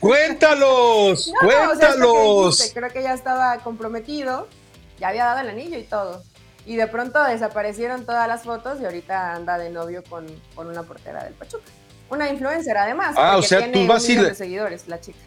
cuéntalos, 0.02 1.32
cuéntalos. 1.40 2.72
creo 2.74 2.90
que 2.90 3.04
ya 3.04 3.14
estaba 3.14 3.60
comprometido, 3.60 4.50
ya 5.00 5.10
había 5.10 5.24
dado 5.24 5.40
el 5.40 5.50
anillo 5.50 5.78
y 5.78 5.84
todo. 5.84 6.22
Y 6.66 6.76
de 6.76 6.88
pronto 6.88 7.24
desaparecieron 7.24 8.06
todas 8.06 8.28
las 8.28 8.44
fotos 8.44 8.82
y 8.82 8.86
ahorita 8.86 9.34
anda 9.34 9.58
de 9.58 9.70
novio 9.70 10.04
con, 10.10 10.26
una 10.58 10.84
portera 10.84 11.24
del 11.24 11.34
Pachuca. 11.36 11.64
Una 12.10 12.30
influencer 12.30 12.76
además. 12.78 13.16
Ah, 13.18 13.38
o 13.38 13.42
sea, 13.42 13.72
tú 13.72 13.88
vas 13.88 14.10
y 14.10 14.16
de 14.16 14.36
seguidores, 14.36 14.90
la 14.90 15.00
chica 15.00 15.20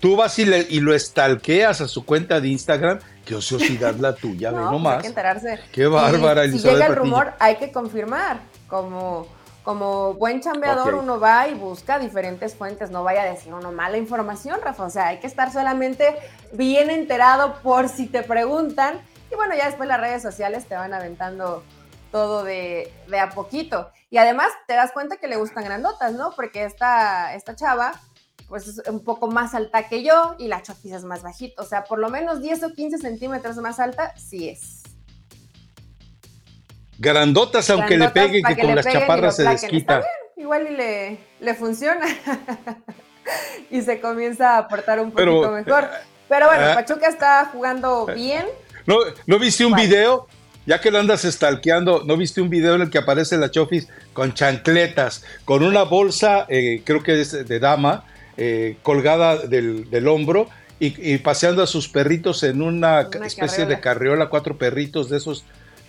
tú 0.00 0.16
vas 0.16 0.38
y, 0.38 0.44
lo 0.80 0.94
estalqueas 0.94 1.80
a 1.80 1.88
su 1.88 2.04
cuenta 2.04 2.40
de 2.40 2.48
Instagram, 2.48 2.98
qué 3.24 3.34
ociosidad 3.34 3.94
la 3.96 4.14
tuya, 4.14 4.50
ve 4.52 4.58
nomás. 4.58 4.96
Hay 4.96 5.02
que 5.02 5.08
enterarse. 5.08 5.60
Qué 5.72 5.86
bárbara, 5.86 6.44
y, 6.46 6.52
Si 6.52 6.58
llega 6.58 6.86
el 6.86 6.96
rumor, 6.96 7.34
hay 7.38 7.56
que 7.56 7.72
confirmar. 7.72 8.40
Como, 8.68 9.26
como 9.62 10.14
buen 10.14 10.40
chambeador, 10.40 10.94
uno 10.94 11.18
va 11.18 11.48
y 11.48 11.54
busca 11.54 11.98
diferentes 11.98 12.54
fuentes, 12.54 12.90
no 12.90 13.02
vaya 13.02 13.22
a 13.22 13.26
decir 13.26 13.52
uno 13.52 13.72
mala 13.72 13.96
información, 13.96 14.60
Rafa. 14.62 14.84
O 14.84 14.90
sea, 14.90 15.08
hay 15.08 15.20
que 15.20 15.26
estar 15.26 15.52
solamente 15.52 16.16
bien 16.52 16.90
enterado 16.90 17.54
por 17.62 17.88
si 17.88 18.06
te 18.06 18.22
preguntan. 18.22 19.00
Y 19.30 19.34
bueno, 19.36 19.54
ya 19.56 19.66
después 19.66 19.88
las 19.88 20.00
redes 20.00 20.22
sociales 20.22 20.66
te 20.66 20.74
van 20.74 20.92
aventando 20.92 21.62
todo 22.10 22.44
de, 22.44 22.92
a 23.18 23.30
poquito. 23.30 23.90
Y 24.10 24.16
además 24.18 24.48
te 24.66 24.74
das 24.74 24.92
cuenta 24.92 25.16
que 25.16 25.28
le 25.28 25.36
gustan 25.36 25.64
grandotas, 25.64 26.12
¿no? 26.14 26.32
Porque 26.34 26.64
esta, 26.64 27.34
esta 27.34 27.54
chava, 27.54 27.92
pues 28.48 28.66
es 28.66 28.88
un 28.88 29.04
poco 29.04 29.28
más 29.28 29.54
alta 29.54 29.88
que 29.88 30.02
yo 30.02 30.34
y 30.38 30.48
la 30.48 30.62
chofis 30.62 30.92
es 30.92 31.04
más 31.04 31.22
bajita. 31.22 31.62
O 31.62 31.66
sea, 31.66 31.84
por 31.84 31.98
lo 31.98 32.08
menos 32.08 32.40
10 32.40 32.62
o 32.64 32.72
15 32.72 32.98
centímetros 32.98 33.56
más 33.58 33.78
alta, 33.78 34.14
sí 34.16 34.48
es. 34.48 34.82
Grandotas, 36.98 37.68
aunque 37.70 37.96
le 37.96 38.08
peguen, 38.08 38.42
que, 38.42 38.60
con 38.60 38.74
las 38.74 38.86
chaparras 38.86 39.36
se 39.36 39.44
desquita. 39.44 40.02
igual 40.36 40.66
y 40.68 40.76
le, 40.76 41.18
le 41.40 41.54
funciona. 41.54 42.06
y 43.70 43.82
se 43.82 44.00
comienza 44.00 44.56
a 44.56 44.58
aportar 44.58 44.98
un 44.98 45.12
poquito 45.12 45.50
mejor. 45.50 45.84
Eh, 45.84 46.06
Pero 46.28 46.46
bueno, 46.46 46.64
ah. 46.70 46.74
Pachuca 46.74 47.08
está 47.08 47.44
jugando 47.52 48.06
eh, 48.08 48.14
bien. 48.14 48.46
¿No, 48.86 48.96
¿no 49.26 49.38
viste 49.38 49.64
un 49.64 49.74
video? 49.74 50.26
Ya 50.66 50.80
que 50.80 50.90
lo 50.90 50.98
andas 50.98 51.22
stalkeando, 51.22 52.02
¿no 52.04 52.16
viste 52.16 52.42
un 52.42 52.50
video 52.50 52.74
en 52.74 52.82
el 52.82 52.90
que 52.90 52.98
aparece 52.98 53.38
la 53.38 53.50
Chofis 53.50 53.88
con 54.12 54.34
chancletas, 54.34 55.24
con 55.46 55.62
una 55.62 55.84
bolsa, 55.84 56.44
eh, 56.48 56.82
creo 56.84 57.02
que 57.02 57.20
es 57.22 57.48
de 57.48 57.58
dama, 57.58 58.04
colgada 58.82 59.36
del, 59.36 59.90
del 59.90 60.06
hombro 60.08 60.48
y, 60.80 61.18
paseando 61.18 61.62
a 61.62 61.66
sus 61.66 61.88
perritos 61.88 62.42
en 62.44 62.62
una, 62.62 63.08
especie 63.24 63.66
de 63.66 63.80
carriola, 63.80 64.28
cuatro 64.28 64.56
perritos 64.56 65.08
de 65.08 65.16
esos 65.16 65.44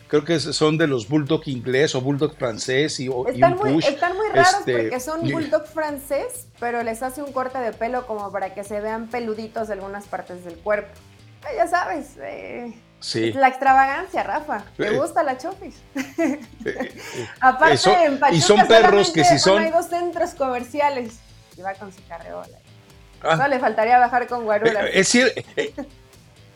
creo 0.07 0.25
que 0.25 0.39
son 0.39 0.79
de 0.79 0.87
los 0.87 1.07
bulldog 1.07 1.47
inglés 1.47 1.93
o 1.93 2.01
bulldog 2.01 2.35
francés 2.35 2.99
y, 2.99 3.11
están, 3.27 3.55
muy, 3.57 3.77
están 3.77 4.17
muy 4.17 4.27
raros 4.29 4.55
este, 4.59 4.73
porque 4.73 4.99
son 4.99 5.29
bulldog 5.29 5.67
francés, 5.67 6.47
pero 6.59 6.81
les 6.81 7.03
hace 7.03 7.21
un 7.21 7.31
corte 7.31 7.59
de 7.59 7.71
pelo 7.73 8.07
como 8.07 8.31
para 8.31 8.55
que 8.55 8.63
se 8.63 8.81
vean 8.81 9.07
peluditos 9.07 9.67
de 9.67 9.75
algunas 9.75 10.07
partes 10.07 10.43
del 10.43 10.55
cuerpo. 10.55 10.89
ya 11.55 11.67
sabes, 11.67 12.17
eh, 12.19 12.73
sí. 12.99 13.31
la 13.33 13.49
extravagancia, 13.49 14.23
Rafa. 14.23 14.65
¿Te 14.75 14.87
eh, 14.87 14.97
gusta 14.97 15.21
la 15.21 15.37
chofis? 15.37 15.75
Eh, 16.17 16.39
Aparte, 17.39 18.05
en 18.05 18.19
Pachuca 18.19 18.35
y 18.35 18.41
son 18.41 18.67
perros 18.67 19.11
que 19.11 19.23
si 19.23 19.37
son... 19.37 19.61
hay 19.61 19.69
dos 19.69 19.85
centros 19.85 20.31
comerciales 20.33 21.19
y 21.59 21.61
va 21.61 21.73
con 21.73 21.91
su 21.91 21.99
carreola. 22.07 22.57
Ah. 23.21 23.35
No 23.35 23.47
le 23.47 23.59
faltaría 23.59 23.99
bajar 23.99 24.27
con 24.27 24.45
guaruras. 24.45 24.85
Es 24.93 25.09
cierto, 25.09 25.41
eh, 25.57 25.73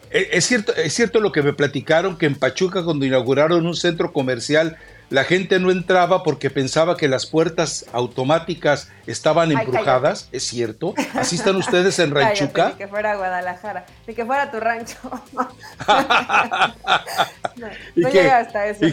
es 0.09 0.45
cierto, 0.45 0.73
es 0.75 0.93
cierto 0.93 1.19
lo 1.19 1.31
que 1.31 1.41
me 1.41 1.53
platicaron 1.53 2.17
que 2.17 2.25
en 2.25 2.35
Pachuca 2.35 2.83
cuando 2.83 3.05
inauguraron 3.05 3.65
un 3.65 3.75
centro 3.75 4.13
comercial 4.13 4.77
la 5.09 5.25
gente 5.25 5.59
no 5.59 5.69
entraba 5.69 6.23
porque 6.23 6.49
pensaba 6.49 6.97
que 6.97 7.07
las 7.07 7.27
puertas 7.27 7.85
automáticas 7.91 8.89
estaban 9.05 9.51
embrujadas, 9.51 10.27
es 10.31 10.43
cierto. 10.43 10.95
Así 11.13 11.35
están 11.35 11.55
ustedes 11.55 11.99
en 11.99 12.11
Ranchuca. 12.15 12.69
Ni 12.69 12.75
que 12.75 12.87
fuera 12.87 13.15
Guadalajara, 13.15 13.85
ni 14.07 14.15
que 14.15 14.25
fuera 14.25 14.49
tu 14.49 14.59
rancho. 14.59 14.97
y, 17.95 18.05
que, 18.05 18.31
hasta 18.31 18.67
eso. 18.67 18.85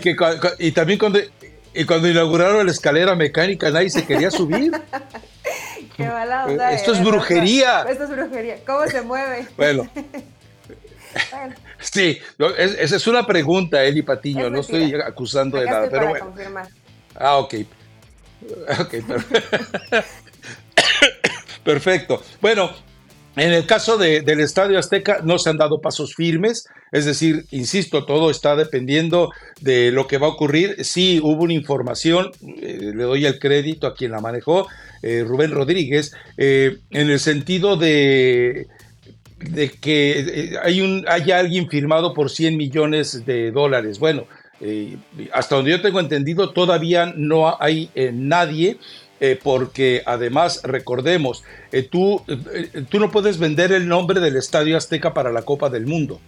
y, 0.59 0.73
también 0.73 0.99
cuando, 0.99 1.21
y 1.73 1.85
cuando 1.87 2.09
inauguraron 2.09 2.67
la 2.67 2.73
escalera 2.73 3.15
mecánica 3.15 3.71
nadie 3.71 3.89
se 3.89 4.05
quería 4.05 4.31
subir. 4.31 4.73
Qué 6.05 6.09
mala 6.09 6.47
onda. 6.47 6.73
Esto 6.73 6.93
es 6.93 7.03
brujería. 7.03 7.85
Esto 7.89 8.05
es 8.05 8.11
brujería. 8.11 8.57
¿Cómo 8.67 8.87
se 8.87 9.03
mueve? 9.03 9.47
Bueno. 9.57 9.89
Sí, 11.81 12.21
esa 12.57 12.97
es 12.97 13.07
una 13.09 13.27
pregunta, 13.27 13.83
Eli 13.83 14.03
Patiño, 14.03 14.49
no 14.49 14.61
estoy 14.61 14.95
acusando 14.95 15.59
de 15.59 15.67
nada, 15.67 15.89
pero 15.91 16.09
bueno. 16.11 16.35
Ah, 17.17 17.39
ok. 17.39 17.55
perfecto. 21.65 22.23
Bueno, 22.41 22.71
en 23.37 23.53
el 23.53 23.65
caso 23.65 23.97
del 23.97 24.41
Estadio 24.41 24.79
Azteca 24.79 25.21
no 25.23 25.39
se 25.39 25.51
han 25.51 25.57
dado 25.57 25.81
pasos 25.81 26.15
firmes, 26.15 26.67
es 26.91 27.05
decir, 27.05 27.45
insisto, 27.53 28.05
todo 28.05 28.31
está 28.31 28.57
dependiendo 28.57 29.33
de 29.61 29.93
lo 29.93 30.09
que 30.09 30.19
va 30.19 30.27
a 30.27 30.31
ocurrir. 30.31 30.85
Sí 30.85 31.21
hubo 31.23 31.45
una 31.45 31.53
información, 31.53 32.33
eh, 32.61 32.93
le 32.95 33.05
doy 33.05 33.27
el 33.27 33.39
crédito 33.39 33.87
a 33.87 33.95
quien 33.95 34.11
la 34.11 34.21
manejó, 34.21 34.67
eh, 35.03 35.25
Rubén 35.27 35.53
Rodríguez, 35.53 36.13
eh, 36.37 36.79
en 36.91 37.11
el 37.11 37.21
sentido 37.21 37.77
de 37.77 38.67
que 39.81 40.59
hay, 40.63 40.81
un, 40.81 41.05
hay 41.09 41.31
alguien 41.31 41.69
firmado 41.69 42.13
por 42.13 42.31
100 42.31 42.57
millones 42.57 43.25
de 43.25 43.53
dólares. 43.53 43.99
Bueno, 43.99 44.27
hasta 45.33 45.57
donde 45.57 45.71
yo 45.71 45.81
tengo 45.81 46.01
entendido, 46.01 46.51
todavía 46.51 47.15
no 47.17 47.57
hay 47.63 47.89
eh, 49.21 49.39
porque 49.43 50.03
además, 50.07 50.63
recordemos, 50.65 51.45
tú, 51.91 52.23
tú 52.89 52.99
no 52.99 53.11
puedes 53.11 53.39
vender 53.39 53.71
el 53.73 53.87
nombre 53.87 54.21
del 54.21 54.37
Estadio 54.37 54.77
Azteca 54.77 55.15
para 55.15 55.31
la 55.31 55.43
Copa 55.43 55.69
del 55.69 55.87
Mundo. 55.87 56.21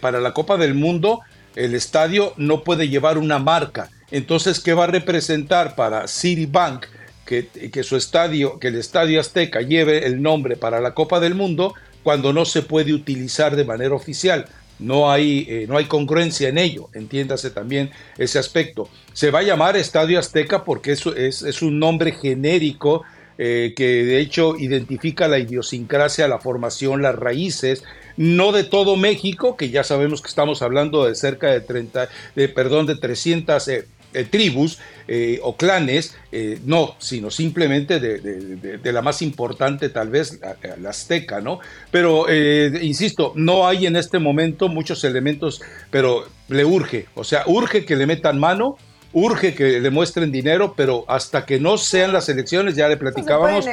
para 0.00 0.20
la 0.20 0.32
Copa 0.32 0.56
del 0.56 0.74
Mundo, 0.74 1.20
el 1.56 1.74
estadio 1.74 2.32
no 2.36 2.62
puede 2.62 2.88
llevar 2.88 3.18
una 3.18 3.38
marca. 3.38 3.90
Entonces, 4.10 4.60
¿qué 4.60 4.74
va 4.74 4.84
a 4.84 4.88
representar 4.88 5.74
para 5.74 6.08
Citibank? 6.08 6.86
Que, 7.26 7.46
que, 7.46 7.82
su 7.84 7.96
estadio, 7.96 8.58
que 8.58 8.68
el 8.68 8.74
Estadio 8.74 9.20
Azteca 9.20 9.60
lleve 9.60 10.04
el 10.04 10.20
nombre 10.20 10.56
para 10.56 10.80
la 10.80 10.94
Copa 10.94 11.20
del 11.20 11.36
Mundo, 11.36 11.74
cuando 12.02 12.32
no 12.32 12.44
se 12.44 12.62
puede 12.62 12.92
utilizar 12.92 13.54
de 13.54 13.64
manera 13.64 13.94
oficial. 13.94 14.46
No 14.80 15.10
hay, 15.10 15.46
eh, 15.48 15.66
no 15.68 15.76
hay 15.76 15.84
congruencia 15.84 16.48
en 16.48 16.58
ello, 16.58 16.88
entiéndase 16.94 17.50
también 17.50 17.90
ese 18.18 18.38
aspecto. 18.38 18.88
Se 19.12 19.30
va 19.30 19.40
a 19.40 19.42
llamar 19.42 19.76
Estadio 19.76 20.18
Azteca 20.18 20.64
porque 20.64 20.92
es, 20.92 21.06
es, 21.06 21.62
un 21.62 21.78
nombre 21.78 22.12
genérico 22.12 23.02
eh, 23.36 23.74
que 23.76 24.04
de 24.04 24.18
hecho 24.18 24.56
identifica 24.56 25.28
la 25.28 25.38
idiosincrasia, 25.38 26.28
la 26.28 26.38
formación, 26.38 27.02
las 27.02 27.14
raíces, 27.14 27.84
no 28.16 28.52
de 28.52 28.64
todo 28.64 28.96
México, 28.96 29.56
que 29.56 29.70
ya 29.70 29.84
sabemos 29.84 30.22
que 30.22 30.28
estamos 30.28 30.62
hablando 30.62 31.06
de 31.06 31.14
cerca 31.14 31.50
de 31.50 31.60
30, 31.60 32.08
de, 32.34 32.48
perdón, 32.48 32.86
de 32.86 32.96
300 32.96 33.68
eh, 33.68 33.86
tribus 34.30 34.78
eh, 35.08 35.38
o 35.42 35.56
clanes, 35.56 36.16
eh, 36.32 36.60
no, 36.64 36.96
sino 36.98 37.30
simplemente 37.30 38.00
de, 38.00 38.92
la 38.92 39.02
más 39.02 39.22
importante 39.22 39.88
tal 39.88 40.10
vez, 40.10 40.40
la, 40.80 40.90
azteca, 40.90 41.40
¿no? 41.40 41.60
Pero, 41.90 42.26
insisto, 42.32 43.32
no 43.36 43.66
hay 43.66 43.86
en 43.86 43.96
este 43.96 44.18
momento 44.18 44.68
muchos 44.68 45.04
elementos, 45.04 45.62
pero 45.90 46.26
le 46.48 46.64
urge, 46.64 47.06
o 47.14 47.24
sea, 47.24 47.44
urge 47.46 47.84
que 47.84 47.96
le 47.96 48.06
metan 48.06 48.38
mano, 48.38 48.76
urge 49.12 49.54
que 49.54 49.80
le 49.80 49.90
muestren 49.90 50.32
dinero, 50.32 50.74
pero 50.76 51.04
hasta 51.08 51.46
que 51.46 51.60
no 51.60 51.78
sean 51.78 52.12
las 52.12 52.28
elecciones, 52.28 52.76
ya 52.76 52.88
le 52.88 52.96
platicábamos, 52.96 53.66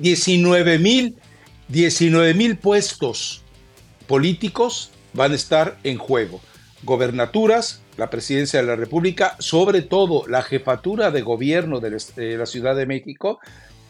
19 0.00 0.78
mil 0.78 1.16
19 1.68 2.34
mil 2.34 2.56
puestos 2.58 3.42
políticos 4.06 4.90
van 5.12 5.32
a 5.32 5.34
estar 5.34 5.78
en 5.82 5.98
juego. 5.98 6.40
Gobernaturas, 6.86 7.82
la 7.98 8.08
presidencia 8.08 8.60
de 8.60 8.66
la 8.66 8.76
República, 8.76 9.36
sobre 9.38 9.82
todo 9.82 10.26
la 10.26 10.42
jefatura 10.42 11.10
de 11.10 11.20
gobierno 11.20 11.80
de 11.80 12.36
la 12.38 12.46
Ciudad 12.46 12.74
de 12.74 12.86
México 12.86 13.40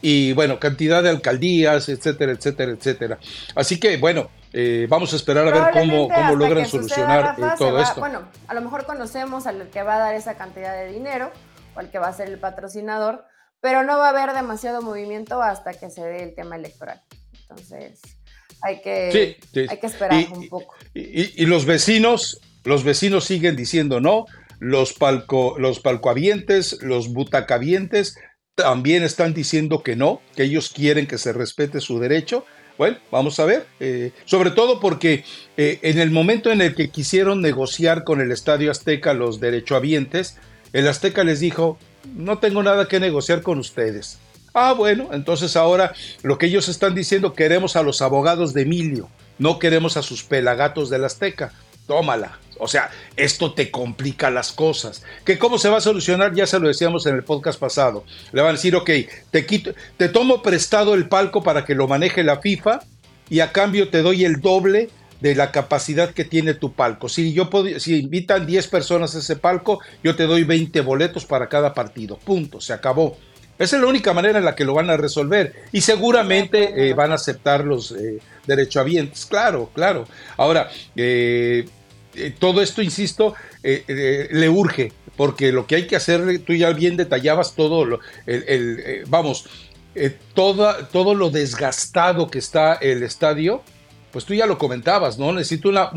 y 0.01 0.33
bueno, 0.33 0.59
cantidad 0.59 1.01
de 1.01 1.09
alcaldías, 1.09 1.89
etcétera, 1.89 2.31
etcétera, 2.31 2.71
etcétera. 2.71 3.19
Así 3.55 3.79
que 3.79 3.97
bueno, 3.97 4.29
eh, 4.53 4.85
vamos 4.89 5.13
a 5.13 5.15
esperar 5.15 5.47
a 5.47 5.51
ver 5.51 5.73
cómo, 5.73 6.07
cómo 6.07 6.35
logran 6.35 6.67
solucionar 6.67 7.35
eh, 7.37 7.43
todo 7.57 7.79
esto. 7.81 7.99
Bueno, 7.99 8.27
a 8.47 8.53
lo 8.53 8.61
mejor 8.61 8.85
conocemos 8.85 9.47
al 9.47 9.69
que 9.69 9.83
va 9.83 9.95
a 9.95 9.99
dar 9.99 10.15
esa 10.15 10.35
cantidad 10.35 10.75
de 10.75 10.91
dinero 10.91 11.31
o 11.75 11.79
al 11.79 11.89
que 11.89 11.99
va 11.99 12.07
a 12.07 12.13
ser 12.13 12.27
el 12.29 12.39
patrocinador, 12.39 13.25
pero 13.59 13.83
no 13.83 13.97
va 13.97 14.07
a 14.07 14.09
haber 14.09 14.35
demasiado 14.35 14.81
movimiento 14.81 15.41
hasta 15.41 15.73
que 15.73 15.89
se 15.89 16.01
dé 16.03 16.23
el 16.23 16.35
tema 16.35 16.55
electoral. 16.55 17.01
Entonces, 17.41 18.01
hay 18.61 18.81
que, 18.81 19.37
Hay 19.69 19.79
que 19.79 19.87
esperar 19.87 20.25
un 20.31 20.47
poco. 20.47 20.75
y 20.93 21.45
los 21.45 21.65
vecinos, 21.65 22.39
los 22.67 22.83
vecinos 22.83 23.23
siguen 23.23 23.55
diciendo 23.55 24.01
no, 24.01 24.25
los, 24.59 24.91
palco, 24.91 25.55
los 25.57 25.79
palcoavientes, 25.79 26.79
los 26.81 27.13
butacavientes 27.13 28.17
también 28.55 29.03
están 29.03 29.33
diciendo 29.33 29.83
que 29.83 29.95
no, 29.95 30.21
que 30.35 30.43
ellos 30.43 30.69
quieren 30.69 31.07
que 31.07 31.17
se 31.17 31.31
respete 31.31 31.79
su 31.79 31.97
derecho. 31.99 32.43
Bueno, 32.77 32.97
vamos 33.09 33.39
a 33.39 33.45
ver, 33.45 33.65
eh, 33.79 34.11
sobre 34.25 34.51
todo 34.51 34.81
porque 34.81 35.23
eh, 35.55 35.79
en 35.81 35.97
el 35.97 36.11
momento 36.11 36.51
en 36.51 36.59
el 36.59 36.75
que 36.75 36.89
quisieron 36.89 37.41
negociar 37.41 38.03
con 38.03 38.19
el 38.19 38.33
Estadio 38.33 38.69
Azteca 38.69 39.13
los 39.13 39.39
derechohabientes, 39.39 40.37
el 40.73 40.89
Azteca 40.89 41.23
les 41.23 41.39
dijo, 41.39 41.79
no 42.17 42.39
tengo 42.39 42.63
nada 42.63 42.89
que 42.89 42.99
negociar 42.99 43.43
con 43.43 43.59
ustedes. 43.59 44.19
Ah, 44.53 44.73
bueno, 44.73 45.11
entonces 45.13 45.55
ahora 45.55 45.93
lo 46.21 46.37
que 46.37 46.47
ellos 46.47 46.67
están 46.67 46.95
diciendo, 46.95 47.33
queremos 47.33 47.77
a 47.77 47.83
los 47.83 48.01
abogados 48.01 48.53
de 48.53 48.63
Emilio, 48.63 49.09
no 49.39 49.57
queremos 49.57 49.95
a 49.95 50.01
sus 50.01 50.23
pelagatos 50.23 50.89
del 50.89 51.05
Azteca. 51.05 51.53
Tómala. 51.87 52.39
O 52.59 52.67
sea, 52.67 52.89
esto 53.15 53.53
te 53.53 53.71
complica 53.71 54.29
las 54.29 54.51
cosas. 54.51 55.03
¿Que 55.23 55.37
cómo 55.37 55.57
se 55.57 55.69
va 55.69 55.77
a 55.77 55.81
solucionar? 55.81 56.33
Ya 56.33 56.47
se 56.47 56.59
lo 56.59 56.67
decíamos 56.67 57.05
en 57.05 57.15
el 57.15 57.23
podcast 57.23 57.59
pasado. 57.59 58.03
Le 58.31 58.41
van 58.41 58.49
a 58.49 58.53
decir, 58.53 58.75
ok, 58.75 58.89
te, 59.31 59.45
quito, 59.45 59.73
te 59.95 60.09
tomo 60.09 60.41
prestado 60.41 60.93
el 60.93 61.07
palco 61.07 61.43
para 61.43 61.65
que 61.65 61.75
lo 61.75 61.87
maneje 61.87 62.23
la 62.23 62.41
FIFA 62.41 62.81
y 63.29 63.39
a 63.39 63.51
cambio 63.51 63.89
te 63.89 64.01
doy 64.01 64.25
el 64.25 64.41
doble 64.41 64.89
de 65.21 65.35
la 65.35 65.51
capacidad 65.51 66.11
que 66.11 66.25
tiene 66.25 66.53
tu 66.53 66.73
palco. 66.73 67.09
Si, 67.09 67.33
yo 67.33 67.49
si 67.79 67.99
invitan 67.99 68.45
10 68.45 68.67
personas 68.67 69.15
a 69.15 69.19
ese 69.19 69.35
palco, 69.35 69.79
yo 70.03 70.15
te 70.15 70.23
doy 70.23 70.43
20 70.43 70.81
boletos 70.81 71.25
para 71.25 71.49
cada 71.49 71.73
partido. 71.73 72.17
Punto, 72.17 72.61
se 72.61 72.73
acabó. 72.73 73.17
Esa 73.59 73.77
es 73.77 73.81
la 73.81 73.87
única 73.87 74.13
manera 74.13 74.37
en 74.37 74.45
la 74.45 74.55
que 74.55 74.65
lo 74.65 74.75
van 74.75 74.89
a 74.89 74.97
resolver. 74.97 75.53
Y 75.71 75.81
seguramente 75.81 76.89
eh, 76.89 76.93
van 76.93 77.11
a 77.11 77.15
aceptar 77.15 77.65
los 77.65 77.91
eh, 77.91 78.19
derechohabientes. 78.45 79.25
Claro, 79.25 79.71
claro. 79.73 80.07
Ahora, 80.37 80.69
eh, 80.95 81.65
todo 82.39 82.61
esto, 82.61 82.81
insisto, 82.81 83.33
le 83.63 84.49
urge, 84.49 84.91
porque 85.15 85.51
lo 85.51 85.67
que 85.67 85.75
hay 85.75 85.87
que 85.87 85.95
hacer, 85.95 86.39
tú 86.39 86.53
ya 86.53 86.71
bien 86.71 86.97
detallabas 86.97 87.55
todo, 87.55 87.85
lo, 87.85 87.99
el, 88.25 89.03
vamos, 89.07 89.45
todo 90.33 91.15
lo 91.15 91.29
desgastado 91.29 92.27
que 92.27 92.39
está 92.39 92.73
el 92.75 93.03
estadio, 93.03 93.61
pues 94.11 94.25
tú 94.25 94.33
ya 94.33 94.45
lo 94.45 94.57
comentabas, 94.57 95.19
¿no? 95.19 95.31
Necesito 95.31 95.69
una, 95.69 95.91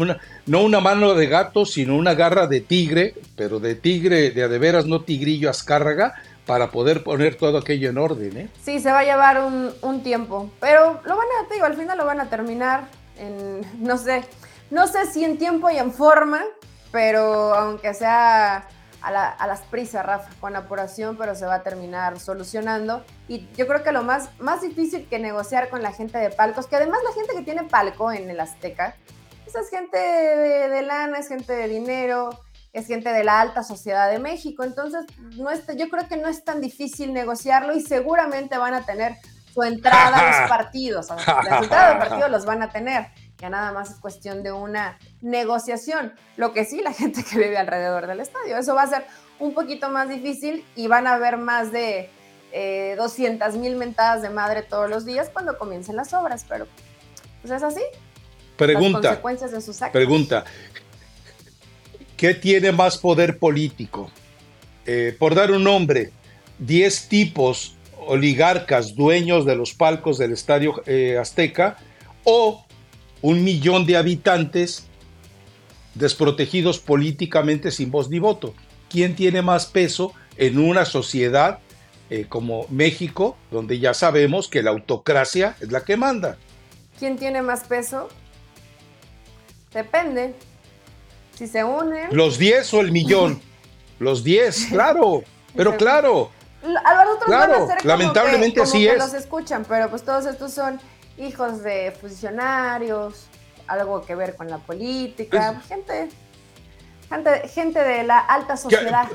no 0.46 0.62
una 0.62 0.80
mano 0.80 1.14
de 1.14 1.26
gato, 1.26 1.64
sino 1.64 1.96
una 1.96 2.14
garra 2.14 2.46
de 2.46 2.60
tigre, 2.60 3.14
pero 3.36 3.60
de 3.60 3.74
tigre 3.74 4.30
de 4.30 4.42
adeveras, 4.42 4.86
no 4.86 5.02
tigrillo 5.02 5.48
azcárraga, 5.48 6.14
para 6.44 6.70
poder 6.70 7.04
poner 7.04 7.36
todo 7.36 7.58
aquello 7.58 7.90
en 7.90 7.98
orden, 7.98 8.36
¿eh? 8.36 8.48
Sí, 8.62 8.80
se 8.80 8.90
va 8.90 9.00
a 9.00 9.04
llevar 9.04 9.40
un, 9.40 10.02
tiempo, 10.02 10.50
pero 10.60 11.00
lo 11.04 11.16
van 11.16 11.26
a, 11.40 11.48
te 11.48 11.54
digo, 11.54 11.66
al 11.66 11.76
final 11.76 11.96
lo 11.96 12.04
van 12.04 12.20
a 12.20 12.28
terminar 12.28 12.88
en, 13.18 13.60
no 13.78 13.96
sé, 13.96 14.24
no 14.70 14.86
sé 14.86 15.06
si 15.06 15.24
en 15.24 15.38
tiempo 15.38 15.70
y 15.70 15.78
en 15.78 15.92
forma, 15.92 16.42
pero 16.92 17.54
aunque 17.54 17.94
sea 17.94 18.68
a, 19.02 19.46
las 19.46 19.60
prisas, 19.62 20.04
Rafa, 20.04 20.30
con 20.40 20.56
apuración, 20.56 21.16
pero 21.16 21.34
se 21.34 21.46
va 21.46 21.56
a 21.56 21.62
terminar 21.62 22.18
solucionando. 22.20 23.04
Y 23.28 23.48
yo 23.56 23.66
creo 23.66 23.82
que 23.82 23.92
lo 23.92 24.02
más, 24.02 24.28
más 24.38 24.60
difícil 24.60 25.06
que 25.08 25.18
negociar 25.18 25.70
con 25.70 25.82
la 25.82 25.92
gente 25.92 26.18
de 26.18 26.30
palcos, 26.30 26.66
que 26.66 26.76
además 26.76 27.00
la 27.04 27.12
gente 27.12 27.34
que 27.34 27.42
tiene 27.42 27.64
palco 27.64 28.12
en 28.12 28.28
el 28.30 28.40
Azteca, 28.40 28.94
esa 29.46 29.60
es 29.60 29.70
gente 29.70 29.98
de, 29.98 30.82
lana, 30.82 31.18
es 31.18 31.28
gente 31.28 31.52
de 31.52 31.66
dinero, 31.66 32.30
es 32.72 32.86
gente 32.86 33.12
de 33.12 33.24
la 33.24 33.40
alta 33.40 33.64
sociedad 33.64 34.10
de 34.10 34.18
México. 34.18 34.62
Entonces, 34.62 35.04
no 35.36 35.50
es, 35.50 35.66
yo 35.76 35.88
creo 35.88 36.06
que 36.06 36.16
no 36.16 36.28
es 36.28 36.44
tan 36.44 36.60
difícil 36.60 37.12
negociarlo 37.12 37.74
y 37.74 37.80
seguramente 37.80 38.58
van 38.58 38.74
a 38.74 38.84
tener 38.84 39.16
su 39.52 39.62
entrada 39.62 40.16
a 40.16 40.40
los 40.40 40.48
partidos. 40.48 41.08
La 41.10 41.58
entrada 41.58 41.94
los 41.94 42.08
partidos 42.08 42.30
los 42.30 42.44
van 42.44 42.62
a 42.62 42.70
tener. 42.70 43.08
Ya 43.41 43.49
nada 43.51 43.72
más 43.72 43.91
es 43.91 43.97
cuestión 43.97 44.43
de 44.43 44.53
una 44.53 44.99
negociación. 45.22 46.12
Lo 46.36 46.53
que 46.53 46.64
sí, 46.64 46.82
la 46.82 46.93
gente 46.95 47.24
que 47.24 47.38
vive 47.38 47.57
alrededor 47.57 48.07
del 48.07 48.20
estadio. 48.20 48.57
Eso 48.57 48.74
va 48.74 48.82
a 48.82 48.86
ser 48.86 49.05
un 49.38 49.55
poquito 49.55 49.88
más 49.91 50.09
difícil 50.09 50.64
y 50.76 50.86
van 50.86 51.07
a 51.07 51.14
haber 51.14 51.38
más 51.38 51.72
de 51.72 52.11
eh, 52.53 52.95
200 52.99 53.57
mil 53.57 53.76
mentadas 53.76 54.22
de 54.22 54.30
madre 54.30 54.62
todos 54.62 54.91
los 54.91 55.05
días 55.05 55.30
cuando 55.32 55.57
comiencen 55.57 55.97
las 55.97 56.12
obras, 56.12 56.45
pero 56.49 56.66
pues 57.41 57.53
es 57.53 57.62
así. 57.62 57.82
Pregunta. 58.57 58.99
Las 58.99 59.07
consecuencias 59.07 59.53
de 59.53 59.61
sus 59.61 59.80
actos. 59.80 59.93
Pregunta. 59.93 60.45
¿Qué 62.16 62.34
tiene 62.34 62.72
más 62.72 62.99
poder 62.99 63.38
político? 63.38 64.11
Eh, 64.84 65.16
por 65.18 65.34
dar 65.34 65.51
un 65.53 65.64
nombre, 65.64 66.11
10 66.59 67.09
tipos 67.09 67.76
oligarcas 68.07 68.95
dueños 68.95 69.47
de 69.47 69.57
los 69.57 69.72
palcos 69.72 70.18
del 70.18 70.32
Estadio 70.32 70.82
eh, 70.86 71.16
Azteca 71.18 71.78
o 72.24 72.66
un 73.22 73.44
millón 73.44 73.86
de 73.86 73.96
habitantes 73.96 74.86
desprotegidos 75.94 76.78
políticamente 76.78 77.70
sin 77.70 77.90
voz 77.90 78.08
ni 78.08 78.18
voto. 78.18 78.54
¿Quién 78.88 79.14
tiene 79.14 79.42
más 79.42 79.66
peso 79.66 80.12
en 80.36 80.58
una 80.58 80.84
sociedad 80.84 81.60
eh, 82.08 82.26
como 82.28 82.66
México, 82.70 83.36
donde 83.50 83.78
ya 83.78 83.94
sabemos 83.94 84.48
que 84.48 84.62
la 84.62 84.70
autocracia 84.70 85.56
es 85.60 85.70
la 85.70 85.84
que 85.84 85.96
manda? 85.96 86.38
¿Quién 86.98 87.16
tiene 87.16 87.42
más 87.42 87.64
peso? 87.64 88.08
Depende. 89.72 90.34
Si 91.36 91.46
se 91.46 91.62
unen. 91.64 92.08
Los 92.10 92.38
10 92.38 92.74
o 92.74 92.80
el 92.80 92.92
millón. 92.92 93.40
Los 93.98 94.24
10, 94.24 94.66
claro. 94.66 95.22
Pero 95.54 95.76
claro. 95.76 96.30
A 96.62 97.04
los 97.04 97.14
otros 97.14 97.26
claro, 97.26 97.52
van 97.52 97.62
a 97.62 97.66
ser 97.66 97.86
lamentablemente 97.86 98.60
así 98.60 98.84
que 98.84 98.92
es. 98.92 98.98
Los 98.98 99.14
escuchan, 99.14 99.64
pero 99.66 99.88
pues 99.88 100.02
todos 100.02 100.26
estos 100.26 100.52
son 100.52 100.78
hijos 101.20 101.62
de 101.62 101.92
funcionarios, 101.92 103.26
algo 103.66 104.04
que 104.04 104.14
ver 104.14 104.34
con 104.36 104.48
la 104.48 104.58
política, 104.58 105.60
gente, 105.68 106.08
gente, 107.08 107.48
gente 107.48 107.78
de 107.78 108.02
la 108.04 108.18
alta 108.18 108.56
sociedad 108.56 109.06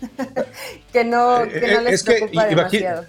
que 0.92 1.04
no, 1.04 1.42
que 1.48 1.60
no 1.60 1.80
eh, 1.80 1.82
les 1.82 2.02
preocupa 2.02 2.46
demasiado. 2.46 3.06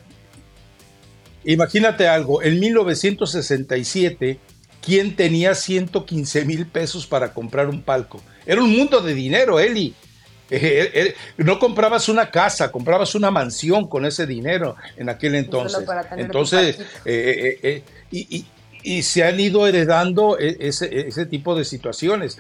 Imagínate 1.44 2.08
algo, 2.08 2.44
en 2.44 2.60
1967, 2.60 4.40
¿quién 4.82 5.16
tenía 5.16 5.56
115 5.56 6.46
mil 6.46 6.68
pesos 6.68 7.08
para 7.08 7.34
comprar 7.34 7.68
un 7.68 7.82
palco? 7.82 8.22
Era 8.46 8.62
un 8.62 8.76
mundo 8.76 9.02
de 9.02 9.14
dinero, 9.14 9.60
Eli. 9.60 9.96
Eh, 10.54 10.92
eh, 10.94 11.16
no 11.38 11.60
comprabas 11.60 12.10
una 12.10 12.30
casa, 12.30 12.74
comprabas 12.74 13.16
una 13.16 13.32
mansión 13.32 13.88
con 13.88 14.06
ese 14.06 14.28
dinero 14.28 14.76
en 14.98 15.08
aquel 15.08 15.36
entonces. 15.36 15.82
Entonces, 16.18 16.78
eh, 17.06 17.84
y, 18.12 18.46
se 19.04 19.24
han 19.24 19.40
ido 19.40 19.68
heredando 19.68 20.40
e, 20.40 20.58
ese, 20.60 21.26
tipo 21.28 21.56
de 21.56 21.66
situaciones. 21.66 22.40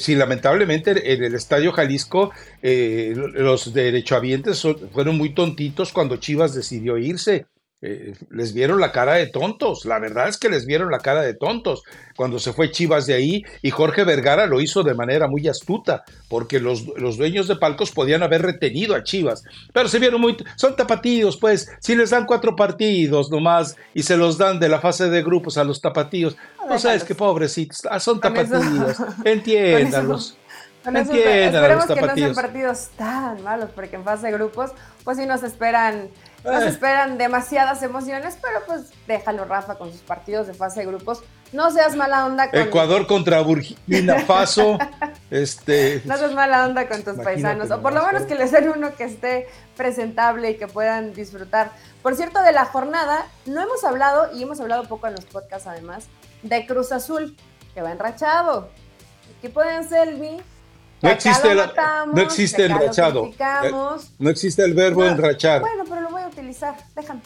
Si 0.00 0.16
lamentablemente 0.16 1.12
en 1.12 1.22
el 1.22 1.34
Estadio 1.34 1.70
Jalisco 1.70 2.32
los 2.62 3.72
derechohabientes 3.72 4.66
fueron 4.92 5.16
muy 5.16 5.34
tontitos 5.34 5.92
cuando 5.92 6.16
Chivas 6.16 6.52
decidió 6.54 6.98
irse 6.98 7.46
eh, 7.80 8.12
les 8.30 8.54
vieron 8.54 8.80
la 8.80 8.90
cara 8.90 9.14
de 9.14 9.28
tontos, 9.28 9.84
la 9.84 10.00
verdad 10.00 10.26
es 10.26 10.36
que 10.36 10.48
les 10.48 10.66
vieron 10.66 10.90
la 10.90 10.98
cara 10.98 11.22
de 11.22 11.34
tontos. 11.34 11.84
Cuando 12.16 12.40
se 12.40 12.52
fue 12.52 12.72
Chivas 12.72 13.06
de 13.06 13.14
ahí 13.14 13.44
y 13.62 13.70
Jorge 13.70 14.02
Vergara 14.02 14.46
lo 14.46 14.60
hizo 14.60 14.82
de 14.82 14.94
manera 14.94 15.28
muy 15.28 15.46
astuta 15.46 16.02
porque 16.28 16.58
los, 16.58 16.84
dueños 17.16 17.46
de 17.46 17.54
palcos 17.54 17.92
podían 17.92 18.24
haber 18.24 18.42
retenido 18.42 18.96
a 18.96 19.04
Chivas, 19.04 19.44
pero 19.72 19.88
se 19.88 20.00
vieron 20.00 20.20
muy, 20.20 20.36
son 20.56 20.74
tapatíos 20.74 21.36
pues, 21.36 21.70
si 21.78 21.94
les 21.94 22.10
dan 22.10 22.26
cuatro 22.26 22.56
partidos 22.56 23.30
nomás 23.30 23.76
y 23.94 24.02
se 24.02 24.16
los 24.16 24.38
dan 24.38 24.58
de 24.58 24.68
la 24.68 24.80
fase 24.80 25.08
de 25.08 25.22
grupos 25.22 25.56
a 25.56 25.62
los 25.62 25.80
tapatíos, 25.80 26.36
no, 26.68 26.80
sabes 26.80 27.04
qué 27.04 27.14
pobrecitos, 27.14 27.86
ah, 27.88 28.00
son 28.00 28.20
tapatíos, 28.20 28.96
entiéndanlos. 29.24 30.36
esperemos 30.84 31.86
que 31.86 32.00
no 32.00 32.14
sean 32.16 32.34
partidos 32.34 32.88
tan 32.96 33.40
malos, 33.44 33.70
porque 33.72 33.94
en 33.94 34.02
fase 34.02 34.26
de 34.26 34.32
grupos, 34.32 34.72
pues 35.04 35.16
sí 35.16 35.26
nos 35.26 35.44
esperan 35.44 36.08
nos 36.44 36.62
eh. 36.62 36.68
esperan 36.68 37.18
demasiadas 37.18 37.82
emociones, 37.82 38.38
pero 38.40 38.64
pues 38.66 38.90
déjalo, 39.06 39.44
Rafa, 39.44 39.76
con 39.76 39.90
sus 39.90 40.00
partidos 40.02 40.46
de 40.46 40.54
fase 40.54 40.80
de 40.80 40.86
grupos. 40.86 41.22
No 41.52 41.70
seas 41.70 41.96
mala 41.96 42.26
onda 42.26 42.50
con... 42.50 42.60
Ecuador 42.60 43.06
contra 43.06 43.40
Burkina 43.40 44.20
Faso. 44.20 44.78
este... 45.30 46.02
No 46.04 46.16
seas 46.16 46.32
mala 46.34 46.66
onda 46.66 46.88
con 46.88 47.02
tus 47.02 47.16
paisanos. 47.16 47.70
O 47.70 47.80
por 47.80 47.94
lo 47.94 48.04
menos 48.06 48.22
que 48.22 48.34
les 48.34 48.52
den 48.52 48.68
uno 48.68 48.94
que 48.94 49.04
esté 49.04 49.48
presentable 49.76 50.50
y 50.50 50.56
que 50.56 50.68
puedan 50.68 51.14
disfrutar. 51.14 51.72
Por 52.02 52.14
cierto, 52.14 52.42
de 52.42 52.52
la 52.52 52.66
jornada, 52.66 53.26
no 53.46 53.62
hemos 53.62 53.82
hablado, 53.84 54.30
y 54.34 54.42
hemos 54.42 54.60
hablado 54.60 54.84
poco 54.84 55.06
en 55.06 55.14
los 55.14 55.24
podcasts 55.24 55.66
además, 55.66 56.06
de 56.42 56.66
Cruz 56.66 56.92
Azul, 56.92 57.34
que 57.74 57.82
va 57.82 57.92
enrachado. 57.92 58.68
Equipo 59.38 59.62
de 59.62 59.70
Anselmi, 59.70 60.42
no 61.00 61.10
existe, 61.10 61.54
no 61.54 62.20
existe 62.20 62.64
enrachado. 62.66 63.26
Eh, 63.26 63.72
no 64.18 64.30
existe 64.30 64.64
el 64.64 64.74
verbo 64.74 65.04
enrachar. 65.04 65.60
Bueno, 65.60 65.84
pero 65.88 66.00
lo 66.02 66.10
voy 66.10 66.22
a 66.22 66.28
utilizar. 66.28 66.76
Déjame. 66.94 67.20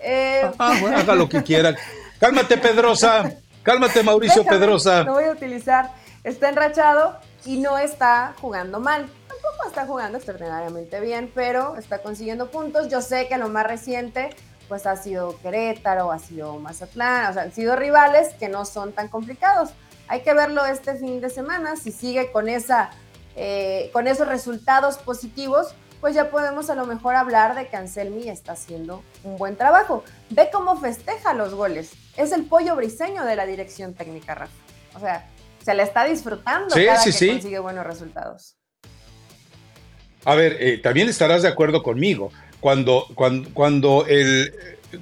Eh, 0.00 0.50
ah, 0.58 0.76
bueno, 0.80 0.96
haga 0.96 1.14
lo 1.14 1.28
que 1.28 1.42
quiera. 1.42 1.74
Cálmate, 2.18 2.56
Pedrosa. 2.56 3.32
Cálmate, 3.62 4.02
Mauricio 4.02 4.44
Pedrosa. 4.44 5.02
Lo 5.04 5.14
voy 5.14 5.24
a 5.24 5.32
utilizar. 5.32 5.92
Está 6.24 6.48
enrachado 6.48 7.18
y 7.44 7.58
no 7.58 7.78
está 7.78 8.34
jugando 8.40 8.80
mal. 8.80 9.08
Tampoco 9.28 9.68
está 9.68 9.86
jugando 9.86 10.18
extraordinariamente 10.18 11.00
bien, 11.00 11.30
pero 11.34 11.76
está 11.76 11.98
consiguiendo 11.98 12.50
puntos. 12.50 12.88
Yo 12.88 13.02
sé 13.02 13.28
que 13.28 13.38
lo 13.38 13.48
más 13.48 13.66
reciente 13.66 14.30
pues 14.68 14.86
ha 14.86 14.96
sido 14.96 15.38
Querétaro, 15.40 16.12
ha 16.12 16.18
sido 16.18 16.58
Mazatlán, 16.58 17.30
o 17.30 17.32
sea, 17.32 17.42
han 17.42 17.52
sido 17.52 17.74
rivales 17.74 18.34
que 18.34 18.48
no 18.48 18.64
son 18.66 18.92
tan 18.92 19.08
complicados. 19.08 19.70
Hay 20.08 20.22
que 20.22 20.32
verlo 20.32 20.64
este 20.64 20.96
fin 20.96 21.20
de 21.20 21.30
semana, 21.30 21.76
si 21.76 21.92
sigue 21.92 22.32
con, 22.32 22.48
esa, 22.48 22.90
eh, 23.36 23.90
con 23.92 24.08
esos 24.08 24.26
resultados 24.26 24.96
positivos, 24.96 25.74
pues 26.00 26.14
ya 26.14 26.30
podemos 26.30 26.70
a 26.70 26.74
lo 26.74 26.86
mejor 26.86 27.14
hablar 27.14 27.54
de 27.54 27.68
que 27.68 27.76
Anselmi 27.76 28.28
está 28.28 28.52
haciendo 28.52 29.02
un 29.22 29.36
buen 29.36 29.56
trabajo. 29.56 30.04
Ve 30.30 30.48
cómo 30.52 30.80
festeja 30.80 31.34
los 31.34 31.54
goles. 31.54 31.92
Es 32.16 32.32
el 32.32 32.44
pollo 32.44 32.74
briseño 32.74 33.24
de 33.24 33.36
la 33.36 33.44
dirección 33.46 33.94
técnica, 33.94 34.34
Rafa. 34.34 34.52
O 34.94 35.00
sea, 35.00 35.28
se 35.62 35.74
le 35.74 35.82
está 35.82 36.04
disfrutando 36.04 36.74
cada 36.74 37.04
que 37.04 37.28
consigue 37.28 37.58
buenos 37.58 37.86
resultados. 37.86 38.56
A 40.24 40.34
ver, 40.34 40.56
eh, 40.60 40.78
también 40.78 41.08
estarás 41.08 41.42
de 41.42 41.48
acuerdo 41.48 41.82
conmigo. 41.82 42.30
Cuando, 42.60 43.06
cuando, 43.14 43.50
cuando 43.54 44.06
el 44.06 44.52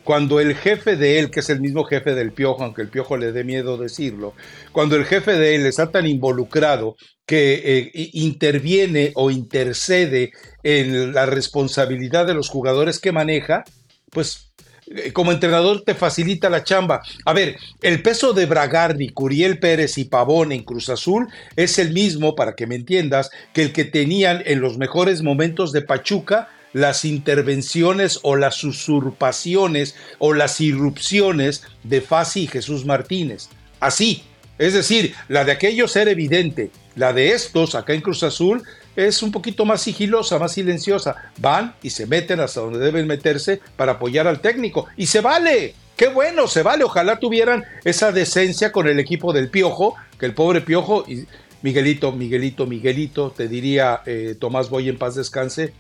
cuando 0.05 0.41
el 0.41 0.55
jefe 0.55 0.97
de 0.97 1.19
él, 1.19 1.31
que 1.31 1.41
es 1.41 1.51
el 1.51 1.61
mismo 1.61 1.85
jefe 1.85 2.15
del 2.15 2.33
piojo, 2.33 2.65
aunque 2.65 2.83
el 2.83 2.89
piojo 2.89 3.17
le 3.17 3.33
dé 3.33 3.45
miedo 3.45 3.77
decirlo, 3.77 4.35
cuando 4.73 4.97
el 4.97 5.05
jefe 5.05 5.33
de 5.33 5.55
él 5.55 5.67
está 5.67 5.91
tan 5.91 6.07
involucrado 6.07 6.97
que 7.25 7.55
eh, 7.65 8.11
interviene 8.13 9.13
o 9.15 9.31
intercede 9.31 10.33
en 10.63 11.13
la 11.13 11.27
responsabilidad 11.27 12.27
de 12.27 12.35
los 12.35 12.49
jugadores 12.49 12.99
que 12.99 13.13
maneja, 13.13 13.65
pues 14.11 14.53
eh, 14.89 15.13
como 15.13 15.33
entrenador 15.33 15.83
te 15.83 15.95
facilita 15.95 16.49
la 16.49 16.65
chamba. 16.65 17.03
A 17.25 17.33
ver, 17.33 17.57
el 17.83 18.03
peso 18.03 18.33
de 18.33 18.47
Bragardi, 18.47 19.09
Curiel 19.11 19.59
Pérez 19.59 19.99
y 19.99 20.05
Pavón 20.05 20.53
en 20.53 20.63
Cruz 20.63 20.89
Azul 20.89 21.29
es 21.57 21.79
el 21.79 21.93
mismo, 21.93 22.35
para 22.35 22.55
que 22.55 22.67
me 22.67 22.77
entiendas, 22.77 23.31
que 23.53 23.63
el 23.63 23.73
que 23.73 23.85
tenían 23.85 24.43
en 24.47 24.61
los 24.61 24.79
mejores 24.79 25.23
momentos 25.23 25.73
de 25.73 25.83
Pachuca 25.83 26.49
las 26.77 27.07
intervenciones 27.07 28.21
o 28.21 28.37
las 28.37 28.63
usurpaciones 28.63 29.95
o 30.19 30.35
las 30.35 30.61
irrupciones 30.61 31.63
de 31.85 32.03
Fasi 32.03 32.43
y 32.43 32.47
Jesús 32.49 32.85
Martínez. 32.85 33.49
Así, 33.81 34.25
Es 34.59 34.75
decir, 34.75 35.15
la 35.29 35.45
de 35.45 35.53
aquellos 35.53 35.97
era 35.97 36.11
evidente, 36.11 36.71
la 36.95 37.15
de 37.15 37.33
estos 37.33 37.75
acá 37.75 37.95
en 37.95 38.03
Cruz 38.03 38.23
Azul 38.23 38.63
es 38.95 39.23
un 39.23 39.33
poquito 39.33 39.65
más 39.65 39.83
sigilosa, 39.83 40.39
más 40.39 40.53
silenciosa. 40.53 41.31
Van 41.39 41.75
y 41.83 41.91
se 41.91 42.07
meten 42.07 42.41
hasta 42.41 42.61
donde 42.61 42.79
deben 42.79 43.07
meterse 43.07 43.61
para 43.77 43.93
apoyar 43.93 44.27
al 44.27 44.41
técnico. 44.41 44.87
Y 44.99 45.07
se 45.07 45.21
vale, 45.21 45.75
qué 45.97 46.09
bueno, 46.09 46.47
se 46.47 46.63
vale. 46.63 46.85
Ojalá 46.85 47.19
tuvieran 47.19 47.65
esa 47.85 48.13
decencia 48.13 48.71
con 48.73 48.87
el 48.87 48.99
equipo 48.99 49.33
del 49.33 49.49
Piojo, 49.51 49.95
que 50.19 50.27
el 50.27 50.35
pobre 50.35 50.63
Piojo, 50.63 51.05
y 51.07 51.27
Miguelito, 51.63 52.13
Miguelito, 52.13 52.67
Miguelito, 52.67 53.31
te 53.31 53.49
diría 53.49 54.03
eh, 54.07 54.37
Tomás 54.39 54.69
Boy 54.71 54.89
en 54.91 54.99
paz 54.99 55.15
descanse. 55.15 55.73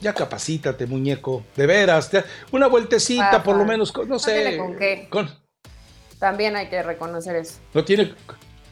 Ya 0.00 0.14
capacítate, 0.14 0.86
muñeco, 0.86 1.44
de 1.56 1.66
veras, 1.66 2.10
una 2.52 2.68
vueltecita 2.68 3.42
por 3.42 3.56
lo 3.56 3.64
menos, 3.64 3.92
no, 4.06 4.18
sé. 4.18 4.56
con 4.56 4.76
qué. 4.76 5.08
También 6.18 6.56
hay 6.56 6.68
que 6.68 6.82
reconocer 6.82 7.36
eso. 7.36 7.60
No 7.74 7.84
tiene, 7.84 8.14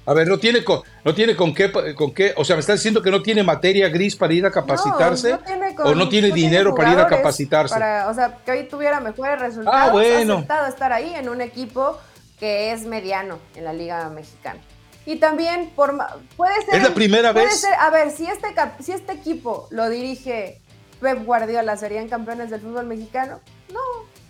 a 0.05 0.15
ver, 0.15 0.29
no 0.29 0.39
tiene 0.39 0.63
con, 0.63 0.83
no 1.05 1.15
tiene 1.15 1.35
con 1.35 1.53
qué, 1.53 1.73
con 1.95 2.13
qué, 2.13 2.33
o 2.37 2.45
sea, 2.45 2.55
me 2.55 2.61
está 2.61 2.75
diciendo 2.75 3.03
que 3.03 3.11
no 3.11 3.23
tiene 3.23 3.43
materia 3.43 3.89
gris 3.89 4.15
para 4.15 4.33
ir 4.33 4.47
a 4.47 4.51
capacitarse 4.53 5.33
no, 5.33 5.39
tiene 5.41 5.75
o 5.79 5.95
no 5.95 6.09
tiene 6.09 6.31
dinero 6.31 6.75
para 6.75 6.93
ir 6.93 6.99
a 6.99 7.09
capacitarse. 7.09 7.75
o 7.75 8.15
sea, 8.15 8.39
que 8.45 8.53
hoy 8.53 8.69
tuviera 8.69 9.01
mejores 9.01 9.41
resultados. 9.41 9.81
Ah, 9.81 9.91
bueno. 9.91 10.45
Ha 10.49 10.69
estar 10.69 10.93
ahí 10.93 11.13
en 11.15 11.29
un 11.29 11.41
equipo 11.41 11.99
que 12.39 12.73
es 12.73 12.85
mediano 12.85 13.39
en 13.57 13.65
la 13.65 13.73
Liga 13.73 14.09
Mexicana. 14.11 14.61
Y 15.07 15.17
también 15.17 15.71
por 15.75 15.97
puede 16.37 16.55
ser 16.65 16.75
Es 16.77 16.83
la 16.83 16.95
primera 16.95 17.33
vez. 17.33 17.65
a 17.79 17.91
ver, 17.91 18.11
si 18.11 18.27
este 18.27 18.49
si 18.81 18.93
este 18.93 19.13
equipo 19.13 19.69
lo 19.71 19.89
dirige 19.89 20.61
Pep 21.01 21.25
Guardiola, 21.25 21.77
¿serían 21.77 22.09
campeones 22.09 22.51
del 22.51 22.61
fútbol 22.61 22.87
mexicano? 22.87 23.41
No, 23.73 23.81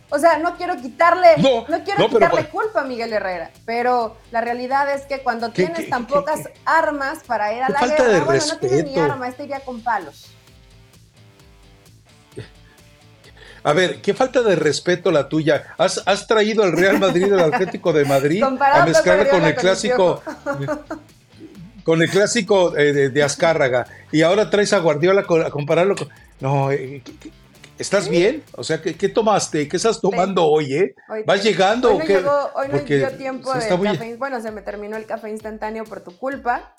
o 0.09 0.19
sea, 0.19 0.39
no 0.39 0.57
quiero 0.57 0.77
quitarle, 0.77 1.37
no, 1.39 1.65
quiero 1.85 2.09
quitarle 2.09 2.49
culpa 2.49 2.83
a 2.83 2.85
Miguel 2.85 3.13
Herrera, 3.13 3.51
pero 3.65 4.17
la 4.31 4.41
realidad 4.41 4.93
es 4.95 5.03
que 5.03 5.21
cuando 5.21 5.51
tienes 5.51 5.89
tan 5.91 6.07
pocas 6.07 6.49
armas 6.65 7.19
para 7.27 7.53
ir 7.53 7.63
a 7.63 7.69
la 7.69 7.81
guerra, 7.81 8.25
bueno, 8.25 8.45
no 8.47 8.59
tienes 8.59 8.85
ni 8.85 8.99
arma, 8.99 9.29
este 9.29 9.45
iría 9.45 9.61
con 9.61 9.81
palos. 9.81 10.31
A 13.65 13.73
ver, 13.73 14.01
qué 14.01 14.15
falta 14.15 14.43
de 14.43 14.55
respeto 14.55 15.11
la 15.11 15.29
tuya. 15.29 15.75
Has, 15.77 16.27
traído 16.29 16.63
al 16.63 16.71
Real 16.71 17.01
Madrid, 17.01 17.33
al 17.33 17.53
Atlético 17.53 17.93
de 17.93 18.05
Madrid, 18.05 18.41
a 18.45 18.87
mezclar 18.87 19.29
con 19.29 19.45
el 19.45 19.57
clásico. 19.57 20.23
Con 21.83 22.01
el 22.01 22.09
clásico 22.09 22.71
de, 22.71 23.23
Azcárraga. 23.25 23.89
Y 24.13 24.23
ahora 24.23 24.51
traes 24.51 24.73
a 24.73 24.79
Guardiola 24.79 25.23
a 25.23 25.51
compararlo 25.51 25.97
con. 25.97 26.09
No, 26.41 26.71
eh, 26.71 27.03
¿Estás 27.79 28.09
bien? 28.09 28.43
O 28.53 28.65
sea, 28.65 28.81
¿qué, 28.81 29.09
tomaste? 29.09 29.69
¿Qué 29.69 29.77
estás 29.77 30.01
tomando 30.01 30.47
hoy, 30.47 30.75
eh? 30.75 30.95
¿Vas 31.27 31.43
llegando 31.43 31.95
hoy 31.95 32.03
o 32.03 32.07
qué? 32.07 32.17
hoy 32.17 32.69
no 32.73 32.79
dio 32.79 33.11
tiempo 33.17 33.53
de 33.53 33.69
café. 33.69 34.17
Bueno, 34.17 34.41
se 34.41 34.51
me 34.51 34.63
terminó 34.63 34.97
el 34.97 35.05
café 35.05 35.29
instantáneo 35.29 35.85
por 35.85 36.01
tu 36.01 36.17
culpa, 36.17 36.75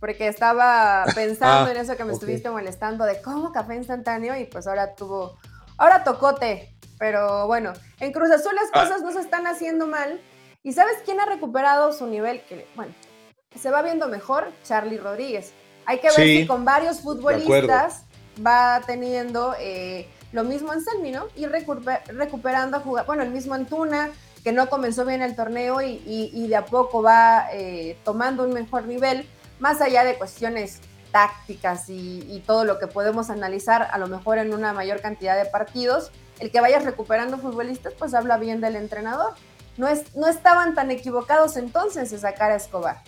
porque 0.00 0.26
estaba 0.26 1.04
pensando 1.14 1.68
ah, 1.68 1.70
en 1.70 1.76
eso 1.76 1.96
que 1.96 2.04
me 2.04 2.12
estuviste 2.12 2.50
molestando 2.50 3.04
de 3.04 3.22
cómo 3.22 3.52
café 3.52 3.76
instantáneo 3.76 4.36
y 4.36 4.46
pues 4.46 4.66
ahora 4.66 4.94
tuvo, 4.94 5.38
ahora 5.78 6.02
tocote. 6.02 6.74
Pero 6.98 7.46
bueno, 7.46 7.72
en 8.00 8.12
Cruz 8.12 8.30
Azul 8.30 8.54
las 8.54 8.70
ah. 8.72 8.82
cosas 8.82 9.02
no 9.02 9.12
se 9.12 9.20
están 9.20 9.46
haciendo 9.46 9.86
mal. 9.86 10.20
¿Y 10.64 10.72
sabes 10.72 10.96
quién 11.04 11.20
ha 11.20 11.26
recuperado 11.26 11.92
su 11.92 12.06
nivel? 12.06 12.42
Que, 12.48 12.66
bueno, 12.74 12.92
se 13.54 13.70
va 13.70 13.82
viendo 13.82 14.08
mejor, 14.08 14.50
Charlie 14.64 14.98
Rodríguez. 14.98 15.52
Hay 15.86 15.98
que 15.98 16.08
ver 16.08 16.14
si 16.16 16.46
con 16.46 16.64
varios 16.64 17.00
futbolistas 17.00 18.06
va 18.44 18.80
teniendo... 18.86 19.54
Eh, 19.58 20.08
lo 20.32 20.44
mismo 20.44 20.72
en 20.72 21.12
¿no? 21.12 21.26
y 21.36 21.46
recuperando 21.46 22.78
a 22.78 22.80
jugar, 22.80 23.06
bueno, 23.06 23.22
el 23.22 23.30
mismo 23.30 23.54
Antuna, 23.54 24.10
que 24.42 24.52
no 24.52 24.68
comenzó 24.68 25.04
bien 25.04 25.22
el 25.22 25.36
torneo 25.36 25.80
y, 25.82 26.46
de 26.48 26.56
a 26.56 26.64
poco 26.64 27.02
va 27.02 27.48
eh, 27.52 27.96
tomando 28.04 28.44
un 28.44 28.52
mejor 28.52 28.86
nivel, 28.86 29.26
más 29.60 29.80
allá 29.80 30.04
de 30.04 30.16
cuestiones 30.16 30.80
tácticas 31.12 31.88
y, 31.88 32.42
todo 32.46 32.64
lo 32.64 32.78
que 32.78 32.86
podemos 32.86 33.30
analizar 33.30 33.88
a 33.92 33.98
lo 33.98 34.08
mejor 34.08 34.38
en 34.38 34.52
una 34.52 34.72
mayor 34.72 35.00
cantidad 35.00 35.36
de 35.36 35.48
partidos, 35.48 36.10
el 36.40 36.50
que 36.50 36.60
vayas 36.60 36.84
recuperando 36.84 37.38
futbolistas, 37.38 37.92
pues 37.96 38.14
habla 38.14 38.36
bien 38.38 38.60
del 38.60 38.74
entrenador. 38.74 39.34
No, 39.76 39.86
es, 39.86 40.16
no 40.16 40.26
estaban 40.26 40.74
tan 40.74 40.90
equivocados 40.90 41.56
entonces 41.56 42.10
de 42.10 42.18
sacar 42.18 42.50
a 42.50 42.56
Escobar. 42.56 43.02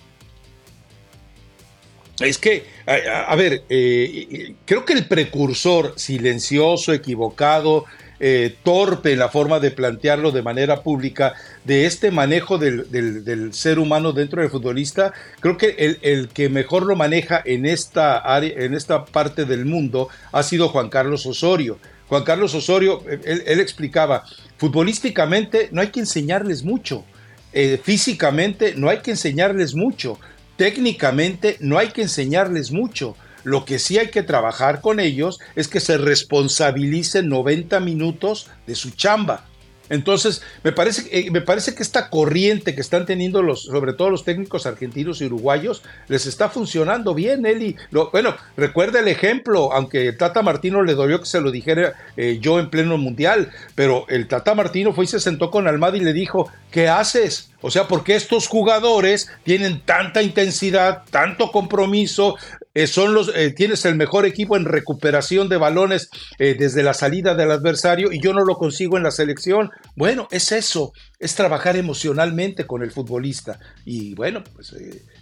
Es 2.20 2.38
que, 2.38 2.64
a, 2.86 3.34
ver, 3.34 3.64
eh, 3.68 4.54
creo 4.64 4.84
que 4.84 4.92
el 4.92 5.06
precursor 5.06 5.94
silencioso, 5.96 6.92
equivocado, 6.92 7.86
eh, 8.20 8.54
torpe 8.62 9.12
en 9.12 9.18
la 9.18 9.28
forma 9.28 9.58
de 9.58 9.72
plantearlo 9.72 10.30
de 10.30 10.40
manera 10.40 10.82
pública 10.82 11.34
de 11.64 11.84
este 11.84 12.12
manejo 12.12 12.58
del, 12.58 13.50
ser 13.52 13.80
humano 13.80 14.12
dentro 14.12 14.40
del 14.40 14.50
futbolista, 14.50 15.12
creo 15.40 15.56
que 15.56 15.98
el, 16.00 16.28
que 16.28 16.48
mejor 16.48 16.86
lo 16.86 16.94
maneja 16.94 17.42
en 17.44 17.66
esta, 17.66 18.18
área, 18.18 18.52
en 18.56 18.74
esta 18.74 19.04
parte 19.04 19.44
del 19.44 19.64
mundo 19.64 20.08
ha 20.30 20.44
sido 20.44 20.68
Juan 20.68 20.90
Carlos 20.90 21.26
Osorio. 21.26 21.78
Juan 22.08 22.22
Carlos 22.22 22.54
Osorio, 22.54 23.02
él, 23.08 23.60
explicaba, 23.60 24.24
futbolísticamente 24.58 25.68
no 25.72 25.80
hay 25.80 25.88
que 25.88 26.00
enseñarles 26.00 26.62
mucho, 26.62 27.04
eh, 27.52 27.80
físicamente 27.82 28.74
no 28.76 28.90
hay 28.90 29.00
que 29.00 29.10
enseñarles 29.10 29.74
mucho, 29.74 30.18
técnicamente 30.56 31.56
no 31.60 31.78
hay 31.78 31.88
que 31.88 32.02
enseñarles 32.02 32.70
mucho. 32.70 33.16
Lo 33.42 33.64
que 33.64 33.78
sí 33.78 33.98
hay 33.98 34.08
que 34.08 34.22
trabajar 34.22 34.80
con 34.80 35.00
ellos 35.00 35.38
es 35.54 35.68
que 35.68 35.80
se 35.80 35.98
responsabilicen 35.98 37.28
90 37.28 37.78
minutos 37.80 38.48
de 38.66 38.74
su 38.74 38.90
chamba. 38.90 39.46
Entonces, 39.88 40.42
me 40.62 40.72
parece, 40.72 41.08
eh, 41.10 41.30
me 41.30 41.40
parece 41.40 41.74
que 41.74 41.82
esta 41.82 42.08
corriente 42.10 42.74
que 42.74 42.80
están 42.80 43.06
teniendo 43.06 43.42
los, 43.42 43.64
sobre 43.64 43.92
todo 43.92 44.10
los 44.10 44.24
técnicos 44.24 44.66
argentinos 44.66 45.20
y 45.20 45.26
uruguayos, 45.26 45.82
les 46.08 46.26
está 46.26 46.48
funcionando 46.48 47.14
bien, 47.14 47.44
Eli. 47.44 47.76
Lo, 47.90 48.10
bueno, 48.10 48.34
recuerda 48.56 49.00
el 49.00 49.08
ejemplo, 49.08 49.72
aunque 49.72 50.12
Tata 50.12 50.42
Martino 50.42 50.82
le 50.82 50.94
dolió 50.94 51.20
que 51.20 51.26
se 51.26 51.40
lo 51.40 51.50
dijera 51.50 51.94
eh, 52.16 52.38
yo 52.40 52.58
en 52.58 52.70
pleno 52.70 52.96
mundial, 52.98 53.50
pero 53.74 54.06
el 54.08 54.28
Tata 54.28 54.54
Martino 54.54 54.92
fue 54.92 55.04
y 55.04 55.08
se 55.08 55.20
sentó 55.20 55.50
con 55.50 55.68
Almada 55.68 55.96
y 55.96 56.00
le 56.00 56.12
dijo, 56.12 56.50
¿qué 56.70 56.88
haces? 56.88 57.50
O 57.60 57.70
sea, 57.70 57.88
porque 57.88 58.14
estos 58.14 58.46
jugadores 58.46 59.30
tienen 59.42 59.80
tanta 59.80 60.22
intensidad, 60.22 61.02
tanto 61.10 61.50
compromiso, 61.50 62.36
eh, 62.74 62.88
son 62.88 63.14
los, 63.14 63.34
eh, 63.36 63.52
tienes 63.52 63.84
el 63.84 63.94
mejor 63.94 64.26
equipo 64.26 64.56
en 64.56 64.64
recuperación 64.64 65.48
de 65.48 65.56
balones 65.56 66.10
eh, 66.38 66.56
desde 66.58 66.82
la 66.82 66.92
salida 66.92 67.36
del 67.36 67.52
adversario 67.52 68.10
y 68.10 68.20
yo 68.20 68.32
no 68.32 68.44
lo 68.44 68.56
consigo 68.56 68.96
en 68.96 69.04
la 69.04 69.12
selección. 69.12 69.70
Bueno, 69.94 70.26
es 70.32 70.50
eso, 70.50 70.92
es 71.20 71.36
trabajar 71.36 71.76
emocionalmente 71.76 72.66
con 72.66 72.82
el 72.82 72.90
futbolista. 72.90 73.60
Y 73.84 74.14
bueno, 74.16 74.42
pues 74.54 74.74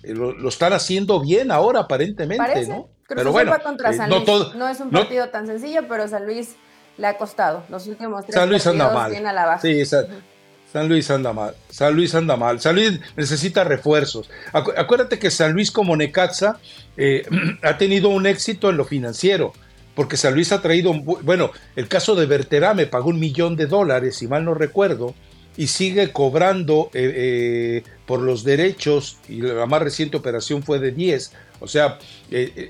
lo, 0.04 0.48
están 0.48 0.72
haciendo 0.72 1.20
bien 1.20 1.50
ahora 1.50 1.80
aparentemente, 1.80 2.66
¿no? 2.66 2.88
pero 3.06 3.32
bueno, 3.32 3.54
contra 3.62 3.92
San 3.92 4.08
Luis. 4.08 4.24
No, 4.54 4.68
es 4.68 4.80
un 4.80 4.90
partido 4.90 5.28
tan 5.28 5.46
sencillo, 5.46 5.82
pero 5.86 6.08
San 6.08 6.24
Luis 6.24 6.56
le 6.96 7.06
ha 7.06 7.18
costado 7.18 7.64
los 7.68 7.86
últimos 7.86 8.24
tres 8.24 8.34
San 8.34 8.48
Luis 8.48 8.64
partidos 8.64 8.88
anda 8.88 8.98
mal. 8.98 9.26
a 9.26 9.32
la 9.32 9.44
baja. 9.44 9.60
Sí, 9.60 9.84
San 10.72 10.88
Luis 10.88 11.10
anda 11.10 11.32
mal. 11.34 11.54
San 11.68 11.94
Luis 11.94 12.14
anda 12.14 12.36
mal. 12.36 12.60
San 12.60 12.74
Luis 12.76 12.98
necesita 13.16 13.62
refuerzos. 13.62 14.30
acuérdate 14.52 15.18
que 15.18 15.30
San 15.30 15.52
Luis 15.52 15.70
como 15.70 15.96
Necaxa 15.96 16.58
eh, 16.96 17.26
ha 17.62 17.76
tenido 17.76 18.08
un 18.08 18.26
éxito 18.26 18.70
en 18.70 18.78
lo 18.78 18.84
financiero. 18.84 19.52
Porque 19.94 20.16
San 20.16 20.32
Luis 20.32 20.52
ha 20.52 20.62
traído, 20.62 20.94
bueno, 20.94 21.50
el 21.76 21.86
caso 21.86 22.14
de 22.14 22.24
Berterame 22.24 22.86
pagó 22.86 23.10
un 23.10 23.20
millón 23.20 23.56
de 23.56 23.66
dólares, 23.66 24.16
si 24.16 24.26
mal 24.26 24.42
no 24.42 24.54
recuerdo, 24.54 25.14
y 25.54 25.66
sigue 25.66 26.12
cobrando 26.12 26.88
eh, 26.94 27.12
eh, 27.14 27.82
por 28.06 28.20
los 28.20 28.42
derechos, 28.42 29.18
y 29.28 29.42
la 29.42 29.66
más 29.66 29.82
reciente 29.82 30.16
operación 30.16 30.62
fue 30.62 30.78
de 30.78 30.92
10. 30.92 31.32
O 31.60 31.68
sea, 31.68 31.98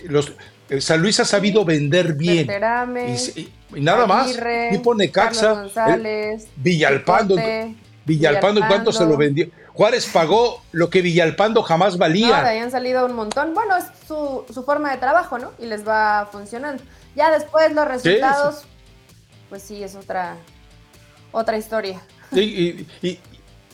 los, 0.09 0.33
San 0.81 1.01
Luis 1.01 1.21
ha 1.21 1.25
sabido 1.25 1.65
vender 1.65 2.15
bien. 2.15 2.49
y, 3.77 3.81
nada 3.81 4.05
más. 4.09 4.37
Tipo 4.73 4.93
Necaxa, 4.93 5.69
Villalpando. 6.57 7.37
Villalpando, 8.05 8.61
¿cuánto 8.67 8.93
se 8.93 9.05
lo 9.05 9.17
vendió? 9.17 9.49
Juárez 9.73 10.07
pagó 10.13 10.63
lo 10.73 10.91
que 10.91 11.03
Villalpando 11.03 11.63
jamás 11.63 11.97
valía. 11.97 12.37
No, 12.37 12.43
de 12.43 12.49
ahí 12.49 12.59
han 12.59 12.71
salido 12.71 13.07
un 13.07 13.15
montón. 13.15 13.55
Bueno, 13.55 13.77
es 13.77 13.85
su, 14.07 14.45
forma 14.65 14.91
de 14.91 14.99
trabajo, 14.99 15.39
¿no? 15.39 15.53
Y 15.59 15.67
les 15.67 15.87
va 15.87 16.29
funcionando. 16.31 16.83
Ya 17.15 17.31
después 17.31 17.73
los 17.73 17.87
resultados, 17.87 18.65
pues 19.49 19.63
sí, 19.63 19.83
es 19.83 19.95
otra, 19.95 20.37
otra 21.31 21.57
historia. 21.57 22.03
y, 22.33 22.87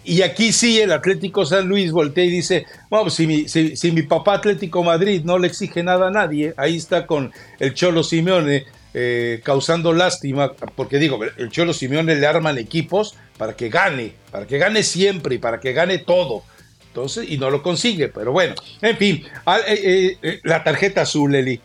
y, 0.04 0.22
aquí 0.22 0.52
sí 0.52 0.80
el 0.80 0.92
Atlético 0.92 1.44
San 1.44 1.68
Luis 1.68 1.92
voltea 1.92 2.24
y 2.24 2.30
dice, 2.30 2.66
bueno, 2.90 3.10
si 3.10 3.26
mi, 3.26 3.48
si 3.48 3.92
mi 3.92 4.02
papá 4.02 4.34
Atlético 4.34 4.82
Madrid 4.82 5.22
no 5.24 5.38
le 5.38 5.48
exige 5.48 5.82
nada 5.82 6.08
a 6.08 6.10
nadie, 6.10 6.54
ahí 6.56 6.76
está 6.76 7.06
con 7.06 7.32
el 7.58 7.74
Cholo 7.74 8.02
Simeone 8.02 8.66
eh, 8.94 9.42
causando 9.44 9.92
lástima, 9.92 10.54
porque 10.74 10.98
digo, 10.98 11.20
el 11.22 11.50
Cholo 11.50 11.74
Simeone 11.74 12.14
le 12.14 12.26
arman 12.26 12.56
equipos 12.56 13.16
para 13.38 13.56
que 13.56 13.70
gane, 13.70 14.12
para 14.30 14.46
que 14.46 14.58
gane 14.58 14.82
siempre 14.82 15.36
y 15.36 15.38
para 15.38 15.60
que 15.60 15.72
gane 15.72 15.98
todo. 15.98 16.42
Entonces, 16.88 17.30
y 17.30 17.38
no 17.38 17.48
lo 17.50 17.62
consigue, 17.62 18.08
pero 18.08 18.32
bueno, 18.32 18.54
en 18.82 18.96
fin, 18.96 19.24
ah, 19.46 19.58
eh, 19.66 20.18
eh, 20.20 20.40
la 20.42 20.64
tarjeta 20.64 21.02
azul, 21.02 21.34
Eli. 21.34 21.60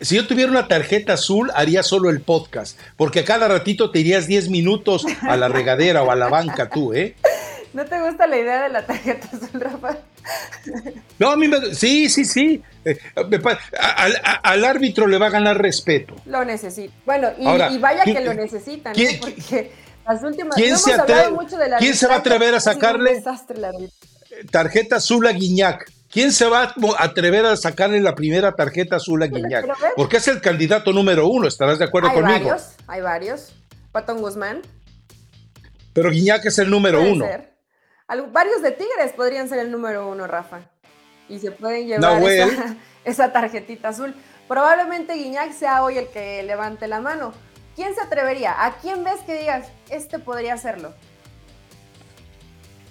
Si 0.00 0.16
yo 0.16 0.26
tuviera 0.26 0.50
una 0.50 0.68
tarjeta 0.68 1.14
azul, 1.14 1.50
haría 1.54 1.82
solo 1.82 2.10
el 2.10 2.20
podcast, 2.20 2.78
porque 2.96 3.20
a 3.20 3.24
cada 3.24 3.48
ratito 3.48 3.90
te 3.90 4.00
irías 4.00 4.26
10 4.26 4.50
minutos 4.50 5.06
a 5.22 5.36
la 5.36 5.48
regadera 5.48 6.02
o 6.02 6.10
a 6.10 6.16
la 6.16 6.28
banca 6.28 6.68
tú, 6.68 6.92
¿eh? 6.92 7.14
¿No 7.72 7.84
te 7.84 8.00
gusta 8.00 8.26
la 8.26 8.38
idea 8.38 8.62
de 8.62 8.68
la 8.70 8.86
tarjeta 8.86 9.28
azul, 9.28 9.60
Rafa? 9.60 9.98
No, 11.18 11.30
a 11.30 11.36
mí 11.36 11.48
me, 11.48 11.74
sí, 11.74 12.08
sí, 12.08 12.24
sí. 12.24 12.62
Eh, 12.84 12.98
al, 14.42 14.64
árbitro 14.64 15.06
le 15.06 15.18
va 15.18 15.26
a 15.26 15.30
ganar 15.30 15.60
respeto. 15.60 16.14
Lo 16.26 16.44
necesita. 16.44 16.92
Bueno, 17.04 17.28
y, 17.38 17.78
vaya 17.78 18.04
que 18.04 18.20
lo 18.20 18.34
necesitan, 18.34 18.94
¿no? 18.96 19.04
Porque 19.20 19.70
las 20.14 20.22
últimas. 20.22 20.56
¿Quién, 20.56 20.78
se, 20.78 20.92
¿quién 21.78 21.94
se 21.94 22.06
va 22.06 22.14
a 22.14 22.18
atrever 22.18 22.54
a 22.54 22.60
sacarle 22.60 23.22
tarjeta 24.50 24.96
azul 24.96 25.26
a 25.26 25.32
Guiñac? 25.32 25.90
¿Quién 26.10 26.32
se 26.32 26.46
va 26.46 26.62
a 26.62 27.04
atrever 27.04 27.44
a 27.44 27.56
sacarle 27.56 28.00
la 28.00 28.14
primera 28.14 28.52
tarjeta 28.52 28.96
azul 28.96 29.22
a 29.22 29.26
Guiñac? 29.26 29.66
Porque 29.94 30.16
es 30.16 30.28
el 30.28 30.40
candidato 30.40 30.92
número 30.92 31.28
uno, 31.28 31.46
¿estarás 31.46 31.78
de 31.78 31.84
acuerdo 31.84 32.08
hay 32.08 32.14
conmigo? 32.14 32.48
Varios, 32.48 32.76
hay 32.86 33.00
varios. 33.02 33.52
Patón 33.92 34.20
Guzmán. 34.20 34.62
Pero 35.92 36.10
Guiñac 36.10 36.46
es 36.46 36.58
el 36.58 36.70
número 36.70 37.02
uno. 37.02 37.26
varios 38.32 38.62
de 38.62 38.70
Tigres 38.72 39.12
podrían 39.14 39.48
ser 39.48 39.58
el 39.58 39.70
número 39.70 40.08
uno, 40.08 40.26
Rafa. 40.26 40.60
Y 41.28 41.40
se 41.40 41.50
pueden 41.50 41.86
llevar 41.86 42.22
esa, 43.04 43.32
tarjetita 43.32 43.88
azul. 43.88 44.14
Probablemente 44.46 45.12
Guiñac 45.12 45.52
sea 45.52 45.82
hoy 45.82 45.98
el 45.98 46.08
que 46.08 46.42
levante 46.42 46.88
la 46.88 47.00
mano. 47.00 47.34
¿Quién 47.78 47.94
se 47.94 48.00
atrevería? 48.00 48.66
¿A 48.66 48.76
quién 48.78 49.04
ves 49.04 49.20
que 49.24 49.38
digas, 49.38 49.68
este 49.88 50.18
podría 50.18 50.54
hacerlo? 50.54 50.92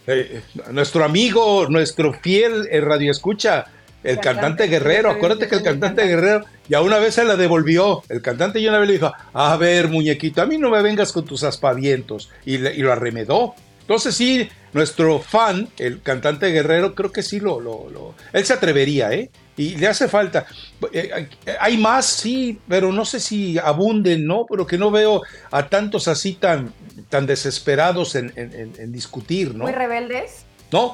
Eh, 0.07 0.41
nuestro 0.71 1.03
amigo, 1.03 1.67
nuestro 1.67 2.13
fiel 2.13 2.69
eh, 2.71 2.79
radio 2.79 3.11
escucha, 3.11 3.65
el 4.01 4.17
cantante, 4.21 4.67
Guerrero. 4.67 5.11
Acuérdate 5.11 5.49
que 5.49 5.55
el 5.55 5.63
cantante 5.63 6.07
Guerrero 6.07 6.45
ya 6.69 6.81
una 6.81 6.99
vez 6.99 7.15
se 7.15 7.25
la 7.25 7.35
devolvió. 7.35 8.01
El 8.07 8.21
cantante 8.21 8.61
ya 8.61 8.69
una 8.69 8.79
vez 8.79 8.87
le 8.87 8.93
dijo, 8.93 9.11
a 9.33 9.57
ver, 9.57 9.89
muñequito, 9.89 10.41
a 10.41 10.45
mí 10.45 10.57
no 10.57 10.69
me 10.69 10.81
vengas 10.81 11.11
con 11.11 11.25
tus 11.25 11.43
aspavientos. 11.43 12.31
Y, 12.45 12.57
lo 12.57 12.93
arremedó. 12.93 13.55
Entonces 13.81 14.15
sí, 14.15 14.47
nuestro 14.71 15.19
fan, 15.19 15.67
el 15.79 16.01
cantante 16.01 16.47
Guerrero, 16.47 16.95
creo 16.95 17.11
que 17.11 17.23
sí 17.23 17.41
lo, 17.41 17.59
lo, 17.59 17.89
lo, 17.89 18.15
él 18.31 18.45
se 18.45 18.53
atrevería, 18.53 19.11
¿eh? 19.11 19.31
Y 19.57 19.75
le 19.75 19.87
hace 19.87 20.07
falta. 20.07 20.45
Eh, 20.93 21.27
hay 21.59 21.77
más, 21.77 22.05
sí, 22.05 22.59
pero 22.67 22.91
no 22.91 23.03
sé 23.03 23.19
si 23.19 23.57
abunden, 23.57 24.27
¿no? 24.27 24.45
Pero 24.45 24.67
que 24.67 24.77
no 24.77 24.91
veo 24.91 25.23
a 25.49 25.67
tantos 25.67 26.07
así 26.07 26.33
tan, 26.33 26.71
tan 27.09 27.25
desesperados 27.25 28.13
en, 28.15 28.91
discutir, 28.91 29.55
¿no? 29.55 29.63
Muy 29.63 29.73
rebeldes. 29.73 30.45
No, 30.71 30.93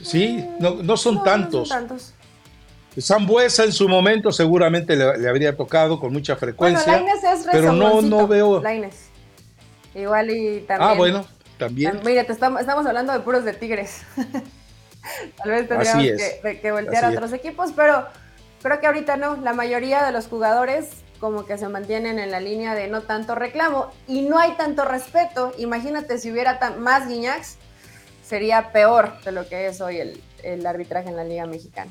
sí, 0.00 0.42
no, 0.58 0.76
no 0.76 0.96
son 0.96 1.22
tantos. 1.22 1.68
No 1.68 1.76
son 1.76 3.26
tantos. 3.26 3.58
en 3.58 3.72
su 3.72 3.88
momento 3.90 4.32
seguramente 4.32 4.96
le, 4.96 5.28
habría 5.28 5.54
tocado 5.54 6.00
con 6.00 6.14
mucha 6.14 6.34
frecuencia. 6.34 6.98
Bueno, 6.98 7.08
es 7.14 7.46
pero 7.52 7.74
no, 7.74 8.00
no 8.00 8.26
veo. 8.26 8.62
Laines. 8.62 9.10
Igual 9.94 10.30
y 10.30 10.60
también. 10.60 10.90
Ah, 10.90 10.94
bueno, 10.94 11.26
también. 11.58 12.00
Mira, 12.06 12.22
estamos, 12.22 12.62
estamos 12.62 12.86
hablando 12.86 13.12
de 13.12 13.20
puros 13.20 13.44
de 13.44 13.52
Tigres. 13.52 14.00
Tal 15.36 15.50
vez 15.50 15.68
tendríamos 15.68 16.04
que, 16.60 16.72
voltear 16.72 17.04
a 17.04 17.10
otros 17.10 17.32
equipos, 17.32 17.72
pero 17.74 18.06
creo 18.62 18.80
que 18.80 18.86
ahorita 18.86 19.16
no. 19.16 19.36
La 19.36 19.52
mayoría 19.52 20.04
de 20.04 20.12
los 20.12 20.26
jugadores 20.26 20.88
como 21.20 21.46
que 21.46 21.58
se 21.58 21.68
mantienen 21.68 22.18
en 22.18 22.30
la 22.30 22.40
línea 22.40 22.74
de 22.74 22.88
no 22.88 23.02
tanto 23.02 23.34
reclamo 23.34 23.90
y 24.06 24.22
no 24.22 24.38
hay 24.38 24.52
tanto 24.52 24.84
respeto. 24.84 25.52
Imagínate 25.58 26.18
si 26.18 26.30
hubiera 26.30 26.58
más 26.78 27.08
guiñacs, 27.08 27.56
sería 28.24 28.72
peor 28.72 29.20
de 29.24 29.32
lo 29.32 29.48
que 29.48 29.66
es 29.66 29.80
hoy 29.80 29.98
el, 30.42 30.66
arbitraje 30.66 31.08
en 31.08 31.16
la 31.16 31.24
Liga 31.24 31.46
Mexicana. 31.46 31.90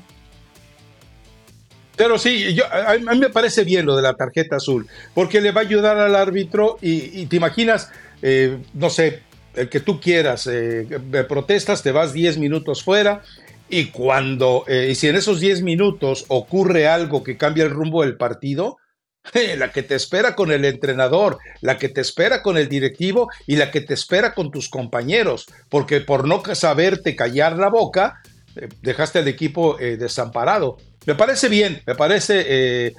Pero 1.96 2.16
sí, 2.16 2.54
yo, 2.54 2.64
a, 2.72 2.94
mí 2.94 3.18
me 3.18 3.28
parece 3.28 3.64
bien 3.64 3.84
lo 3.84 3.96
de 3.96 4.02
la 4.02 4.14
tarjeta 4.14 4.56
azul, 4.56 4.86
porque 5.14 5.40
le 5.40 5.50
va 5.50 5.62
a 5.62 5.64
ayudar 5.64 5.98
al 5.98 6.14
árbitro 6.14 6.78
y, 6.80 7.26
te 7.26 7.36
imaginas, 7.36 7.90
eh, 8.22 8.58
no 8.72 8.88
sé, 8.88 9.22
el 9.58 9.68
que 9.68 9.80
tú 9.80 10.00
quieras, 10.00 10.46
eh, 10.46 10.86
protestas, 11.28 11.82
te 11.82 11.92
vas 11.92 12.12
10 12.12 12.38
minutos 12.38 12.82
fuera 12.82 13.22
y 13.68 13.86
cuando, 13.86 14.64
eh, 14.66 14.88
y 14.90 14.94
si 14.94 15.08
en 15.08 15.16
esos 15.16 15.40
10 15.40 15.62
minutos 15.62 16.24
ocurre 16.28 16.88
algo 16.88 17.22
que 17.22 17.36
cambia 17.36 17.64
el 17.64 17.70
rumbo 17.70 18.02
del 18.02 18.16
partido, 18.16 18.78
la 19.56 19.72
que 19.72 19.82
te 19.82 19.94
espera 19.94 20.34
con 20.34 20.52
el 20.52 20.64
entrenador, 20.64 21.38
la 21.60 21.76
que 21.76 21.88
te 21.88 22.00
espera 22.00 22.42
con 22.42 22.56
el 22.56 22.68
directivo 22.68 23.28
y 23.46 23.56
la 23.56 23.70
que 23.70 23.80
te 23.80 23.94
espera 23.94 24.34
con 24.34 24.50
tus 24.50 24.68
compañeros, 24.68 25.46
porque 25.68 26.00
por 26.00 26.26
no 26.26 26.42
saberte 26.54 27.16
callar 27.16 27.58
la 27.58 27.68
boca, 27.68 28.22
eh, 28.56 28.68
dejaste 28.80 29.18
al 29.18 29.28
equipo 29.28 29.76
desamparado. 29.76 30.78
Me 31.08 31.14
parece 31.14 31.48
bien, 31.48 31.80
me 31.86 31.94
parece. 31.94 32.94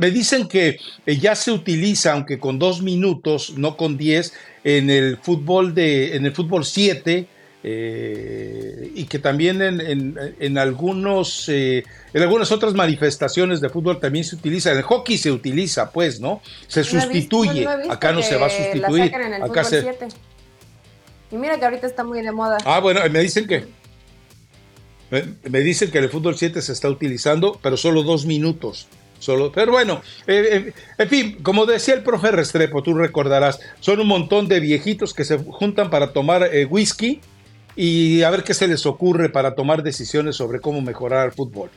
me 0.00 0.10
dicen 0.10 0.48
que 0.48 0.78
ya 1.04 1.34
se 1.34 1.52
utiliza, 1.52 2.14
aunque 2.14 2.38
con 2.38 2.58
dos 2.58 2.80
minutos, 2.80 3.52
no 3.58 3.76
con 3.76 3.98
diez, 3.98 4.32
en 4.64 4.88
el 4.88 5.18
fútbol 5.18 5.74
de, 5.74 6.16
en 6.16 6.24
el 6.24 6.32
fútbol 6.32 6.64
7 6.64 7.26
eh, 7.62 8.90
y 8.94 9.04
que 9.04 9.18
también 9.18 9.60
en, 9.60 10.56
algunos 10.56 11.50
eh, 11.50 11.84
en 12.14 12.22
algunas 12.22 12.50
otras 12.50 12.72
manifestaciones 12.72 13.60
de 13.60 13.68
fútbol 13.68 14.00
también 14.00 14.24
se 14.24 14.36
utiliza. 14.36 14.70
En 14.70 14.78
el 14.78 14.82
hockey 14.82 15.18
se 15.18 15.30
utiliza, 15.30 15.90
pues, 15.90 16.18
¿no? 16.18 16.40
Se 16.66 16.82
sustituye. 16.82 17.68
Acá 17.90 18.12
no 18.12 18.22
se 18.22 18.36
va 18.36 18.46
a 18.46 18.50
sustituir. 18.50 19.12
Acá 19.42 19.64
se... 19.64 19.86
Y 21.30 21.36
mira 21.36 21.58
que 21.58 21.66
ahorita 21.66 21.86
está 21.86 22.04
muy 22.04 22.22
de 22.22 22.32
moda. 22.32 22.56
Ah, 22.64 22.80
bueno, 22.80 23.02
me 23.10 23.20
dicen 23.20 23.46
que 23.46 23.66
me 25.48 25.60
dicen 25.60 25.90
que 25.90 25.98
el 25.98 26.08
fútbol 26.08 26.36
7 26.36 26.62
se 26.62 26.72
está 26.72 26.88
utilizando, 26.88 27.58
pero 27.62 27.76
solo 27.76 28.02
dos 28.02 28.26
minutos. 28.26 28.88
Solo, 29.20 29.52
pero 29.52 29.72
bueno, 29.72 30.00
eh, 30.26 30.48
eh, 30.50 30.72
en 30.96 31.08
fin, 31.08 31.38
como 31.42 31.66
decía 31.66 31.92
el 31.92 32.02
profe 32.02 32.30
Restrepo, 32.30 32.82
tú 32.82 32.94
recordarás, 32.94 33.60
son 33.78 34.00
un 34.00 34.06
montón 34.06 34.48
de 34.48 34.60
viejitos 34.60 35.12
que 35.12 35.26
se 35.26 35.36
juntan 35.36 35.90
para 35.90 36.14
tomar 36.14 36.42
eh, 36.54 36.64
whisky 36.64 37.20
y 37.76 38.22
a 38.22 38.30
ver 38.30 38.44
qué 38.44 38.54
se 38.54 38.66
les 38.66 38.86
ocurre 38.86 39.28
para 39.28 39.54
tomar 39.54 39.82
decisiones 39.82 40.36
sobre 40.36 40.60
cómo 40.60 40.80
mejorar 40.80 41.26
el 41.26 41.32
fútbol. 41.32 41.68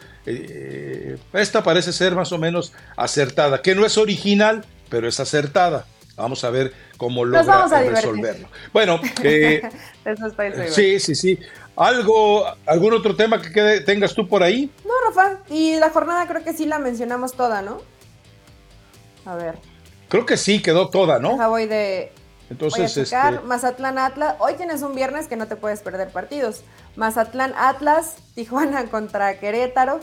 esta 1.34 1.64
parece 1.64 1.92
ser 1.92 2.16
más 2.16 2.32
o 2.32 2.38
menos 2.38 2.72
acertada, 2.96 3.62
que 3.62 3.76
no 3.76 3.86
es 3.86 3.98
original, 3.98 4.64
pero 4.90 5.10
es 5.10 5.20
acertada. 5.20 5.86
Vamos 6.16 6.44
a 6.44 6.52
ver 6.52 6.72
cómo 6.98 7.26
logra 7.26 7.68
resolverlo. 7.90 8.48
Bueno, 8.72 9.02
sí, 10.70 11.00
sí, 11.00 11.16
sí. 11.16 11.40
¿Algo, 11.76 12.46
algún 12.68 12.94
otro 12.94 13.16
tema 13.16 13.42
que 13.42 13.82
tengas 13.82 14.14
tú 14.14 14.28
por 14.28 14.44
ahí? 14.44 14.72
No, 14.86 14.92
Rafa. 15.08 15.40
Y 15.50 15.76
la 15.78 15.90
jornada 15.90 16.28
creo 16.28 16.44
que 16.44 16.54
sí 16.54 16.66
la 16.66 16.78
mencionamos 16.78 17.34
toda, 17.34 17.62
¿no? 17.62 17.82
A 19.26 19.36
ver. 19.36 19.58
Creo 20.08 20.26
que 20.26 20.38
sí, 20.38 20.62
quedó 20.62 20.90
toda, 20.90 21.20
¿no? 21.20 21.38
voy 21.50 21.66
de. 21.66 22.12
Entonces, 22.50 22.96
este... 22.98 23.18
Mazatlán 23.46 23.98
Atlas. 23.98 24.36
Hoy 24.38 24.54
tienes 24.54 24.84
un 24.84 24.94
viernes 24.94 25.28
que 25.28 25.36
no 25.36 25.48
te 25.48 25.56
puedes 25.56 25.82
perder 25.82 26.10
partidos. 26.10 26.62
Mazatlán 26.96 27.54
Atlas, 27.58 28.18
Tijuana 28.36 28.86
contra 28.86 29.40
Querétaro. 29.40 30.00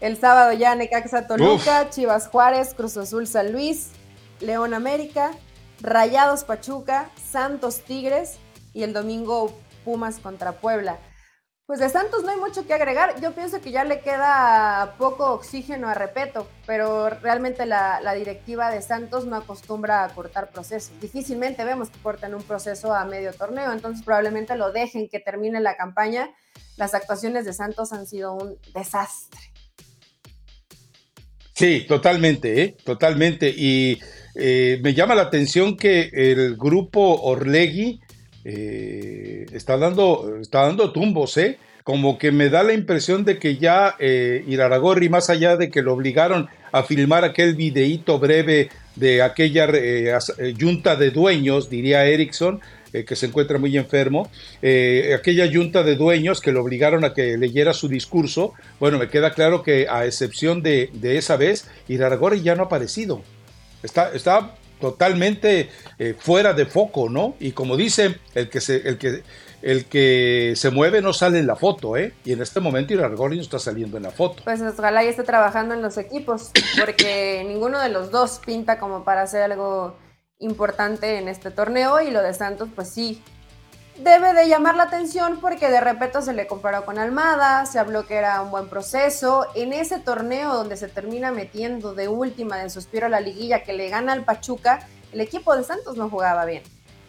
El 0.00 0.16
sábado 0.18 0.52
ya 0.52 0.74
Necaxa 0.74 1.26
Toluca, 1.26 1.90
Chivas 1.90 2.28
Juárez, 2.28 2.74
Cruz 2.74 2.96
Azul 2.96 3.26
San 3.26 3.52
Luis, 3.52 3.90
León 4.40 4.74
América, 4.74 5.32
Rayados 5.80 6.44
Pachuca, 6.44 7.10
Santos 7.30 7.80
Tigres 7.80 8.36
y 8.72 8.82
el 8.82 8.92
domingo 8.92 9.56
Pumas 9.84 10.18
contra 10.18 10.52
Puebla. 10.52 10.98
Pues 11.66 11.80
de 11.80 11.88
Santos 11.88 12.22
no 12.24 12.30
hay 12.30 12.38
mucho 12.38 12.66
que 12.66 12.74
agregar. 12.74 13.18
Yo 13.22 13.32
pienso 13.32 13.58
que 13.62 13.70
ya 13.70 13.84
le 13.84 14.00
queda 14.00 14.96
poco 14.98 15.32
oxígeno 15.32 15.88
a 15.88 15.94
Repeto, 15.94 16.46
pero 16.66 17.08
realmente 17.08 17.64
la, 17.64 18.14
directiva 18.14 18.70
de 18.70 18.82
Santos 18.82 19.24
no 19.24 19.36
acostumbra 19.36 20.04
a 20.04 20.10
cortar 20.10 20.50
procesos. 20.50 20.92
Difícilmente 21.00 21.64
vemos 21.64 21.88
que 21.88 21.98
corten 22.00 22.34
un 22.34 22.42
proceso 22.42 22.94
a 22.94 23.06
medio 23.06 23.32
torneo, 23.32 23.72
entonces 23.72 24.04
probablemente 24.04 24.56
lo 24.56 24.72
dejen 24.72 25.08
que 25.08 25.20
termine 25.20 25.58
la 25.60 25.74
campaña. 25.74 26.28
Las 26.76 26.92
actuaciones 26.92 27.46
de 27.46 27.54
Santos 27.54 27.94
han 27.94 28.06
sido 28.06 28.34
un 28.34 28.58
desastre. 28.74 29.40
Sí, 31.54 31.86
totalmente, 31.88 32.62
¿eh? 32.62 32.76
totalmente. 32.84 33.48
Y 33.48 33.98
eh, 34.34 34.80
me 34.82 34.92
llama 34.92 35.14
la 35.14 35.22
atención 35.22 35.78
que 35.78 36.10
el 36.12 36.56
grupo 36.56 37.22
Orlegui 37.22 38.02
eh, 38.44 39.46
está, 39.52 39.78
dando, 39.78 40.38
está 40.40 40.66
dando 40.66 40.92
tumbos, 40.92 41.36
¿eh? 41.38 41.58
Como 41.82 42.18
que 42.18 42.32
me 42.32 42.48
da 42.48 42.62
la 42.62 42.72
impresión 42.72 43.24
de 43.24 43.38
que 43.38 43.56
ya 43.56 43.96
eh, 43.98 44.44
Iraragorri, 44.46 45.08
más 45.08 45.28
allá 45.28 45.56
de 45.56 45.70
que 45.70 45.82
lo 45.82 45.92
obligaron 45.92 46.48
a 46.72 46.82
filmar 46.82 47.24
aquel 47.24 47.54
videíto 47.54 48.18
breve 48.18 48.70
de 48.96 49.22
aquella 49.22 49.68
eh, 49.74 50.14
junta 50.58 50.96
de 50.96 51.10
dueños, 51.10 51.68
diría 51.68 52.06
Erickson, 52.06 52.60
que 53.08 53.16
se 53.16 53.26
encuentra 53.26 53.58
muy 53.58 53.76
enfermo, 53.76 54.30
aquella 54.60 55.52
junta 55.52 55.82
de 55.82 55.96
dueños 55.96 56.40
que 56.40 56.52
lo 56.52 56.62
obligaron 56.62 57.04
a 57.04 57.12
que 57.12 57.36
leyera 57.36 57.72
su 57.72 57.88
discurso, 57.88 58.52
bueno, 58.78 59.00
me 59.00 59.08
queda 59.08 59.32
claro 59.32 59.64
que 59.64 59.88
a 59.90 60.06
excepción 60.06 60.62
de, 60.62 60.90
de 60.92 61.18
esa 61.18 61.36
vez, 61.36 61.68
Iraragorri 61.88 62.42
ya 62.42 62.54
no 62.54 62.62
ha 62.62 62.66
aparecido. 62.66 63.24
Está, 63.82 64.12
está 64.14 64.54
totalmente 64.84 65.70
eh, 65.98 66.14
fuera 66.18 66.52
de 66.52 66.66
foco, 66.66 67.08
¿no? 67.08 67.36
Y 67.40 67.52
como 67.52 67.74
dice, 67.74 68.18
el 68.34 68.50
que 68.50 68.60
se, 68.60 68.86
el 68.86 68.98
que, 68.98 69.22
el 69.62 69.86
que 69.86 70.52
se 70.56 70.68
mueve 70.68 71.00
no 71.00 71.14
sale 71.14 71.38
en 71.38 71.46
la 71.46 71.56
foto, 71.56 71.96
¿eh? 71.96 72.12
Y 72.22 72.32
en 72.32 72.42
este 72.42 72.60
momento 72.60 72.92
Irargorri 72.92 73.36
no 73.36 73.42
está 73.42 73.58
saliendo 73.58 73.96
en 73.96 74.02
la 74.02 74.10
foto. 74.10 74.42
Pues 74.44 74.60
ojalá 74.60 75.02
y 75.02 75.08
esté 75.08 75.22
trabajando 75.22 75.72
en 75.72 75.80
los 75.80 75.96
equipos, 75.96 76.50
porque 76.78 77.42
ninguno 77.48 77.80
de 77.80 77.88
los 77.88 78.10
dos 78.10 78.42
pinta 78.44 78.78
como 78.78 79.04
para 79.04 79.22
hacer 79.22 79.50
algo 79.50 79.96
importante 80.38 81.16
en 81.16 81.28
este 81.28 81.50
torneo 81.50 82.02
y 82.02 82.10
lo 82.10 82.20
de 82.20 82.34
Santos, 82.34 82.68
pues 82.74 82.88
sí, 82.90 83.22
debe 83.96 84.32
de 84.32 84.48
llamar 84.48 84.74
la 84.74 84.84
atención 84.84 85.38
porque 85.40 85.70
de 85.70 85.80
repente 85.80 86.20
se 86.22 86.32
le 86.32 86.46
comparó 86.46 86.84
con 86.84 86.98
Almada, 86.98 87.66
se 87.66 87.78
habló 87.78 88.06
que 88.06 88.14
era 88.14 88.42
un 88.42 88.50
buen 88.50 88.68
proceso. 88.68 89.46
En 89.54 89.72
ese 89.72 89.98
torneo 89.98 90.54
donde 90.54 90.76
se 90.76 90.88
termina 90.88 91.30
metiendo 91.30 91.94
de 91.94 92.08
última 92.08 92.58
de 92.58 92.70
suspiro 92.70 93.06
a 93.06 93.08
la 93.08 93.20
liguilla 93.20 93.62
que 93.62 93.72
le 93.72 93.88
gana 93.88 94.12
al 94.12 94.24
Pachuca, 94.24 94.86
el 95.12 95.20
equipo 95.20 95.54
de 95.56 95.64
Santos 95.64 95.96
no 95.96 96.10
jugaba 96.10 96.44
bien. 96.44 96.62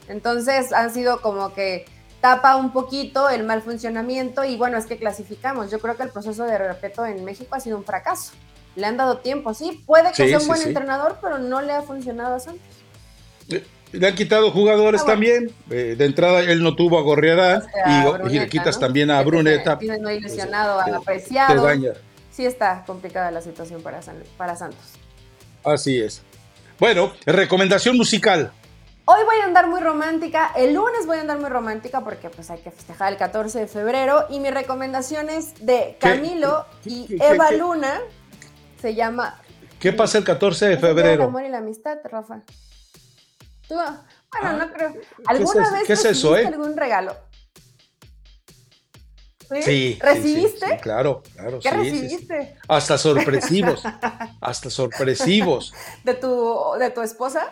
Entonces 0.07 0.71
han 0.73 0.93
sido 0.93 1.21
como 1.21 1.53
que 1.53 1.85
tapa 2.21 2.55
un 2.55 2.71
poquito 2.71 3.29
el 3.29 3.43
mal 3.43 3.61
funcionamiento 3.61 4.43
y 4.43 4.55
bueno, 4.55 4.77
es 4.77 4.85
que 4.85 4.97
clasificamos. 4.97 5.71
Yo 5.71 5.79
creo 5.79 5.97
que 5.97 6.03
el 6.03 6.09
proceso 6.09 6.43
de 6.43 6.57
respeto 6.57 7.05
en 7.05 7.23
México 7.23 7.55
ha 7.55 7.59
sido 7.59 7.77
un 7.77 7.85
fracaso. 7.85 8.33
Le 8.75 8.85
han 8.85 8.97
dado 8.97 9.19
tiempo, 9.19 9.53
sí, 9.53 9.83
puede 9.85 10.11
que 10.11 10.27
sea 10.27 10.39
un 10.39 10.47
buen 10.47 10.61
entrenador, 10.61 11.17
pero 11.21 11.37
no 11.37 11.61
le 11.61 11.71
ha 11.71 11.81
funcionado 11.81 12.35
a 12.35 12.39
Santos. 12.39 12.61
Le 13.91 14.07
han 14.07 14.15
quitado 14.15 14.51
jugadores 14.51 15.01
ah, 15.03 15.07
también. 15.07 15.51
Eh, 15.69 15.95
de 15.97 16.05
entrada, 16.05 16.41
él 16.41 16.61
no 16.61 16.75
tuvo 16.75 16.97
a 16.97 17.01
Gorriarán 17.01 17.63
y, 18.29 18.39
le 18.39 18.47
quitas 18.49 18.79
también 18.79 19.11
a 19.11 19.21
Bruneta. 19.21 19.77
Tiene 19.77 19.99
no 19.99 20.11
ilusionado, 20.11 20.79
a 20.79 20.97
apreciado. 20.97 21.67
Sí 22.31 22.45
está 22.45 22.83
complicada 22.85 23.31
la 23.31 23.41
situación 23.41 23.81
para, 23.81 24.01
para 24.37 24.55
Santos. 24.55 24.93
Así 25.63 26.01
es. 26.01 26.21
Bueno, 26.79 27.13
recomendación 27.25 27.95
musical. 27.95 28.51
Hoy 29.07 29.23
voy 29.23 29.35
a 29.41 29.45
andar 29.45 29.67
muy 29.67 29.81
romántica, 29.81 30.51
el 30.55 30.73
lunes 30.73 31.05
voy 31.05 31.17
a 31.17 31.21
andar 31.21 31.39
muy 31.39 31.49
romántica 31.49 32.03
porque 32.03 32.31
pues 32.31 32.49
hay 32.49 32.57
que 32.59 32.71
festejar 32.71 33.13
el 33.13 33.19
14 33.19 33.59
de 33.59 33.67
febrero 33.67 34.25
y 34.31 34.39
mi 34.39 34.49
recomendación 34.49 35.29
es 35.29 35.63
de 35.63 35.95
Camilo 35.99 36.65
y 36.85 37.15
Eva 37.21 37.51
Luna, 37.51 38.01
se 38.81 38.95
llama... 38.95 39.39
¿Qué 39.79 39.93
pasa 39.93 40.17
el 40.17 40.23
14 40.23 40.69
de 40.69 40.77
febrero? 40.77 41.23
El 41.23 41.29
amor 41.29 41.43
y 41.45 41.49
la 41.49 41.59
amistad, 41.59 41.99
Rafa. 42.03 42.41
Tú, 43.67 43.75
bueno, 43.75 44.57
no 44.57 44.63
ah, 44.63 44.71
creo. 44.73 44.93
¿Alguna 45.25 45.71
vez 45.71 45.83
¿qué 45.87 45.95
recibiste 45.95 46.41
eh? 46.41 46.47
algún 46.47 46.77
regalo? 46.77 47.15
¿Sí? 49.63 49.97
¿Recibiste? 50.01 50.65
Sí, 50.67 50.77
claro, 50.81 51.23
claro. 51.35 51.59
¿Qué 51.59 51.71
recibiste? 51.71 52.57
Hasta 52.67 52.97
sorpresivos. 52.97 53.83
hasta 54.41 54.69
sorpresivos. 54.69 55.73
¿De 56.03 56.15
tu, 56.15 56.73
¿De 56.79 56.89
tu 56.89 57.01
esposa? 57.01 57.51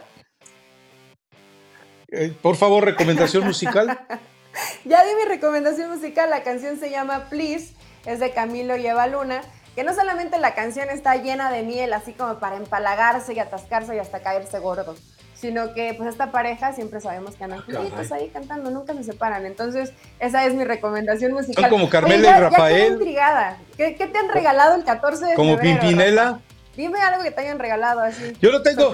Eh, 2.09 2.35
por 2.41 2.55
favor, 2.55 2.83
recomendación 2.83 3.45
musical. 3.45 4.05
ya 4.85 5.03
di 5.05 5.15
mi 5.15 5.25
recomendación 5.25 5.91
musical. 5.91 6.29
La 6.29 6.43
canción 6.43 6.79
se 6.79 6.89
llama 6.89 7.29
Please. 7.29 7.73
Es 8.05 8.19
de 8.19 8.31
Camilo 8.33 8.75
y 8.75 8.87
Eva 8.87 9.07
Luna. 9.07 9.41
Que 9.75 9.83
no 9.83 9.93
solamente 9.93 10.39
la 10.39 10.53
canción 10.53 10.89
está 10.89 11.15
llena 11.15 11.51
de 11.51 11.63
miel, 11.63 11.93
así 11.93 12.13
como 12.13 12.39
para 12.39 12.57
empalagarse 12.57 13.33
y 13.33 13.39
atascarse 13.39 13.95
y 13.95 13.99
hasta 13.99 14.21
caerse 14.21 14.59
gordo 14.59 14.95
sino 15.43 15.73
que 15.73 15.93
pues 15.97 16.07
esta 16.07 16.31
pareja 16.31 16.71
siempre 16.71 17.01
sabemos 17.01 17.35
que 17.35 17.43
andan 17.43 17.59
juntitos 17.63 18.13
ahí 18.13 18.29
cantando, 18.31 18.71
nunca 18.71 18.93
se 18.93 19.03
separan. 19.03 19.45
Entonces, 19.45 19.91
esa 20.21 20.45
es 20.45 20.53
mi 20.53 20.63
recomendación 20.63 21.33
musical. 21.33 21.69
como 21.69 21.89
Carmela 21.89 22.37
y 22.37 22.39
Rafael. 22.39 22.87
Ya 22.87 22.93
intrigada. 22.93 23.57
¿Qué, 23.75 23.91
te 23.91 24.17
han 24.17 24.29
regalado 24.29 24.75
el 24.75 24.85
14 24.85 25.25
de 25.25 25.33
Como 25.33 25.59
Pimpinela. 25.59 26.39
Dime 26.77 27.01
algo 27.01 27.23
que 27.23 27.31
te 27.31 27.41
hayan 27.41 27.59
regalado 27.59 27.99
así. 27.99 28.31
Yo 28.41 28.53
no 28.53 28.61
tengo. 28.61 28.93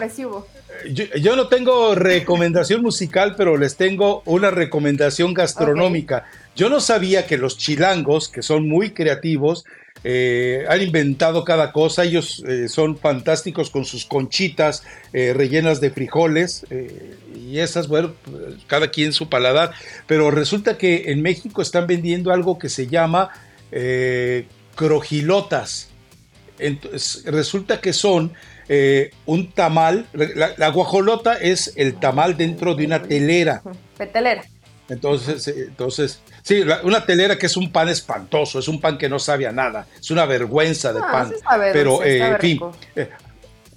Yo, 0.91 1.05
yo, 1.21 1.35
no 1.35 1.49
tengo 1.49 1.93
recomendación 1.93 2.81
musical, 2.81 3.35
pero 3.37 3.55
les 3.55 3.75
tengo 3.75 4.23
una 4.25 4.49
recomendación 4.49 5.35
gastronómica. 5.35 6.25
Yo 6.55 6.69
no 6.69 6.79
sabía 6.79 7.27
que 7.27 7.37
los 7.37 7.59
chilangos, 7.59 8.27
que 8.27 8.41
son 8.41 8.67
muy 8.67 8.89
creativos, 8.89 9.65
eh, 10.03 10.65
han 10.69 10.81
inventado 10.81 11.43
cada 11.43 11.71
cosa, 11.71 12.03
ellos 12.03 12.41
eh, 12.47 12.69
son 12.69 12.97
fantásticos 12.97 13.69
con 13.69 13.83
sus 13.83 14.05
conchitas 14.05 14.83
eh, 15.11 15.33
rellenas 15.33 15.81
de 15.81 15.91
frijoles 15.91 16.65
y 17.35 17.59
esas, 17.59 17.87
bueno, 17.87 18.13
cada 18.67 18.89
quien 18.89 19.11
su 19.11 19.27
paladar, 19.29 19.71
pero 20.07 20.31
resulta 20.31 20.77
que 20.77 21.11
en 21.11 21.21
México 21.21 21.61
están 21.61 21.87
vendiendo 21.87 22.31
algo 22.31 22.57
que 22.57 22.69
se 22.69 22.87
llama 22.87 23.29
crojilotas. 24.75 25.89
Resulta 27.25 27.79
que 27.79 27.93
son 27.93 28.33
un 29.25 29.51
tamal, 29.51 30.07
la, 30.13 30.69
guajolota 30.69 31.35
es 31.35 31.73
el 31.75 31.95
tamal 31.95 32.37
dentro 32.37 32.75
de 32.75 32.85
una 32.85 33.01
telera. 33.01 33.61
Petelera. 33.97 34.43
Entonces, 34.89 35.47
entonces 35.47 36.19
Sí, 36.49 36.63
una 36.83 37.05
telera 37.05 37.37
que 37.37 37.45
es 37.45 37.57
un 37.57 37.71
pan 37.71 37.89
espantoso, 37.89 38.59
es 38.59 38.67
un 38.67 38.79
pan 38.79 38.97
que 38.97 39.09
no 39.09 39.19
sabe 39.19 39.45
a 39.45 39.51
nada, 39.51 39.85
es 39.99 40.09
una 40.09 40.25
vergüenza 40.25 40.93
de 40.93 40.99
ah, 40.99 41.11
pan. 41.11 41.33
pero, 41.73 42.03
eh, 42.03 42.19
en 42.19 42.39
fin, 42.39 42.59
eh, 42.95 43.09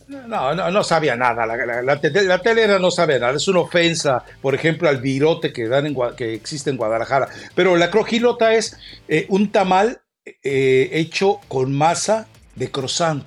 no, 0.09 0.55
no, 0.55 0.71
no 0.71 0.85
sabe 0.85 1.11
a 1.11 1.17
nada, 1.17 1.45
la, 1.45 2.41
telera 2.41 2.79
no 2.79 2.91
sabe 2.91 3.17
a 3.17 3.19
nada, 3.19 3.37
es 3.37 3.49
una 3.49 3.61
ofensa, 3.61 4.25
por 4.41 4.55
ejemplo, 4.55 4.89
al 4.89 5.03
virote 5.03 5.53
que, 5.53 5.69
dan 5.69 5.87
en, 5.87 5.97
que 6.17 6.35
existe 6.35 6.71
en 6.71 6.77
Guadalajara. 6.77 7.29
Pero 7.55 7.77
la 7.77 7.91
crojilota 7.91 8.55
es 8.55 8.77
eh, 9.09 9.27
un 9.29 9.51
tamal 9.51 10.01
hecho 10.43 11.41
con 11.49 11.77
masa 11.77 12.27
de 12.55 12.71
croissant. 12.71 13.25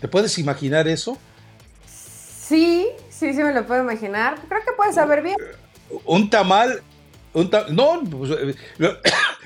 ¿Te 0.00 0.08
puedes 0.08 0.38
imaginar 0.38 0.88
eso? 0.88 1.16
Sí, 1.86 2.88
sí, 3.10 3.32
sí 3.32 3.42
me 3.42 3.54
lo 3.54 3.66
puedo 3.66 3.82
imaginar. 3.82 4.38
Creo 4.48 4.60
que 4.64 4.72
puede 4.76 4.92
saber 4.92 5.22
bien. 5.22 5.36
Un 6.04 6.30
tamal 6.30 6.82
no, 7.70 8.00
pues, 8.10 8.30
eh, 8.30 8.54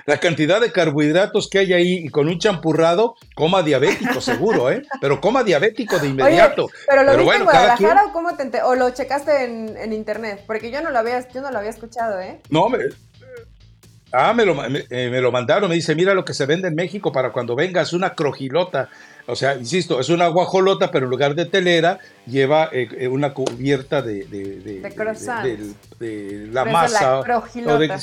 la 0.07 0.19
cantidad 0.19 0.61
de 0.61 0.73
carbohidratos 0.73 1.49
que 1.49 1.59
hay 1.59 1.73
ahí 1.73 1.95
y 2.05 2.09
con 2.09 2.29
un 2.29 2.39
champurrado, 2.39 3.17
coma 3.35 3.63
diabético 3.63 4.21
seguro, 4.21 4.71
¿eh? 4.71 4.83
Pero 5.01 5.21
coma 5.21 5.43
diabético 5.45 5.99
de 5.99 6.09
inmediato. 6.09 6.69
pero 6.89 7.03
lo 7.03 7.17
viste 7.19 7.37
en 7.37 7.45
Guadalajara 7.45 8.07
o 8.07 8.13
cómo 8.13 8.37
te 8.37 8.63
o 8.63 8.75
lo 8.75 8.91
checaste 8.91 9.45
en, 9.45 9.93
internet, 9.93 10.45
porque 10.47 10.71
yo 10.71 10.83
no 10.83 10.91
lo 10.91 10.99
había, 10.99 11.27
yo 11.29 11.41
no 11.41 11.51
lo 11.51 11.59
había 11.59 11.71
escuchado, 11.71 12.21
¿eh? 12.21 12.41
No, 12.51 12.69
me, 12.69 12.79
ah, 14.13 14.33
me 14.33 14.45
lo, 14.45 14.65
eh, 14.65 15.11
me, 15.11 15.21
lo 15.21 15.31
mandaron, 15.31 15.69
me 15.69 15.75
dice, 15.75 15.95
mira 15.95 16.15
lo 16.15 16.25
que 16.25 16.35
se 16.35 16.47
vende 16.47 16.69
en 16.69 16.75
México 16.75 17.13
para 17.13 17.33
cuando 17.33 17.55
vengas, 17.55 17.93
una 17.93 18.15
crojilota. 18.15 18.89
O 19.27 19.37
sea, 19.37 19.55
insisto, 19.55 20.01
es 20.01 20.09
una 20.09 20.27
guajolota, 20.29 20.91
pero 20.91 21.07
en 21.07 21.11
lugar 21.11 21.35
de 21.35 21.47
telera 21.47 21.99
lleva 22.27 22.69
eh, 22.73 22.89
eh, 22.99 23.09
una 23.09 23.33
cubierta 23.33 24.03
de, 24.03 24.25
de, 24.25 24.57
de, 24.61 24.81
de 25.99 26.47
la 26.51 26.65
masa. 26.65 27.17
La 27.17 27.23
crojilota. 27.23 27.99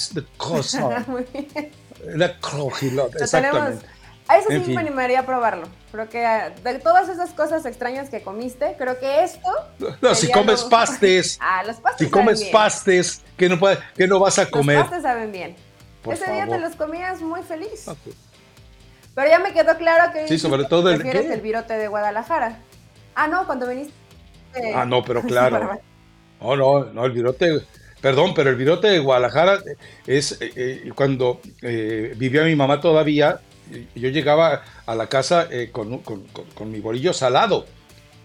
la 2.05 2.39
crojilota, 2.39 3.17
exactamente. 3.20 3.86
a 4.28 4.38
eso 4.38 4.49
sí 4.49 4.74
me 4.74 4.80
animaría 4.80 5.22
a 5.22 5.26
probarlo. 5.26 5.67
Creo 5.91 6.07
que 6.07 6.26
ah, 6.26 6.53
de 6.63 6.80
todas 6.80 7.09
esas 7.09 7.32
cosas 7.32 7.65
extrañas 7.65 8.09
que 8.09 8.22
comiste, 8.22 8.76
creo 8.78 8.97
que 8.99 9.24
esto. 9.24 9.49
No, 10.01 10.15
si 10.15 10.32
comes 10.32 10.63
pastes. 10.72 11.38
ah, 11.41 11.63
los 11.65 11.78
pastes. 11.78 12.07
Si 12.07 12.11
comes 12.11 12.43
pastes, 12.45 13.22
que 13.36 13.49
no, 13.49 13.59
que 13.95 14.07
no 14.07 14.20
vas 14.20 14.39
a 14.39 14.49
comer. 14.49 14.78
Los 14.78 14.86
pastes 14.86 15.03
saben 15.03 15.32
bien. 15.32 15.55
Ese 16.09 16.32
día 16.32 16.47
te 16.47 16.59
los 16.59 16.76
comías 16.76 17.22
muy 17.22 17.41
feliz. 17.43 17.86
Pero 19.20 19.32
ya 19.32 19.39
me 19.39 19.51
quedó 19.51 19.78
claro 19.78 20.13
que 20.13 20.30
sí, 20.30 20.39
sobre 20.39 20.63
todo 20.63 20.89
el, 20.89 21.05
el 21.05 21.41
virote 21.41 21.74
de 21.74 21.89
Guadalajara. 21.89 22.57
Ah, 23.15 23.28
no, 23.28 23.45
cuando 23.45 23.67
viniste. 23.67 23.93
ah, 24.74 24.86
no, 24.86 25.03
pero 25.03 25.22
claro. 25.28 25.78
no, 26.39 26.55
no, 26.55 26.86
no, 26.86 27.05
el 27.05 27.11
virote. 27.11 27.63
Perdón, 27.99 28.32
pero 28.34 28.49
el 28.49 28.55
virote 28.55 28.88
de 28.88 28.99
Guadalajara 28.99 29.59
es 30.07 30.41
eh, 30.41 30.53
eh, 30.55 30.91
cuando 30.95 31.41
eh, 31.61 32.13
vivía 32.15 32.43
mi 32.43 32.55
mamá 32.55 32.80
todavía. 32.80 33.41
Yo 33.93 34.07
llegaba 34.07 34.63
a 34.86 34.95
la 34.95 35.07
casa 35.07 35.49
con, 35.74 35.97
con, 35.97 36.24
con 36.55 36.72
mi 36.72 36.80
bolillo 36.80 37.11
salado 37.11 37.65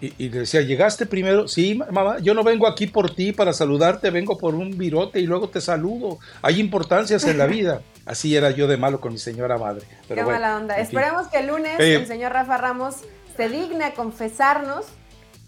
y, 0.01 0.29
le 0.29 0.41
decía, 0.41 0.61
¿llegaste 0.61 1.07
primero? 1.07 1.49
Sí, 1.49 1.75
mamá, 1.75 2.19
yo 2.19 2.35
no 2.35 2.43
vengo 2.43 2.67
aquí 2.67 2.87
por 2.87 3.15
ti 3.15 3.33
para 3.33 3.53
saludarte, 3.53 4.11
vengo 4.11 4.37
por 4.37 4.55
un 4.55 4.77
virote 4.77 5.21
y 5.21 5.27
luego 5.27 5.49
te 5.49 5.61
saludo. 5.61 6.19
Hay 6.43 6.61
importancias 6.61 7.25
en 7.25 7.39
la 7.39 7.47
vida. 7.47 7.81
Así 8.07 8.37
era 8.37 8.51
yo 8.51 8.67
de 8.67 8.77
malo 8.77 9.01
con 9.01 9.13
mi 9.13 9.19
señora 9.19 9.57
madre. 9.57 9.87
Qué 10.07 10.23
mala 10.23 10.57
onda. 10.57 10.79
Esperemos 10.79 11.29
que 11.29 11.39
el 11.39 11.47
lunes 11.47 11.81
eh, 11.81 11.95
el 11.95 12.07
señor 12.07 12.33
Rafa 12.33 12.59
Ramos 12.59 12.97
se 13.37 13.49
digne 13.49 13.85
a 13.85 13.95
confesarnos 13.95 14.85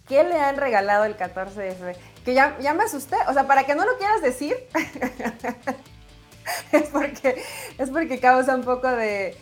qué 0.09 0.25
le 0.25 0.39
han 0.39 0.57
regalado 0.57 1.05
el 1.05 1.17
14 1.17 1.61
de 1.61 1.73
febrero. 1.73 1.99
Que 2.25 2.35
ya, 2.35 2.57
ya 2.61 2.73
me 2.73 2.85
asusté. 2.85 3.17
O 3.29 3.35
sea, 3.35 3.47
para 3.47 3.65
que 3.65 3.75
no 3.75 3.85
lo 3.85 3.99
quieras 3.99 4.23
decir, 4.23 4.57
es, 6.73 6.89
porque, 6.89 7.43
es 7.79 7.91
porque 7.91 8.19
causa 8.21 8.55
un 8.55 8.63
poco 8.63 8.89
de, 8.89 9.37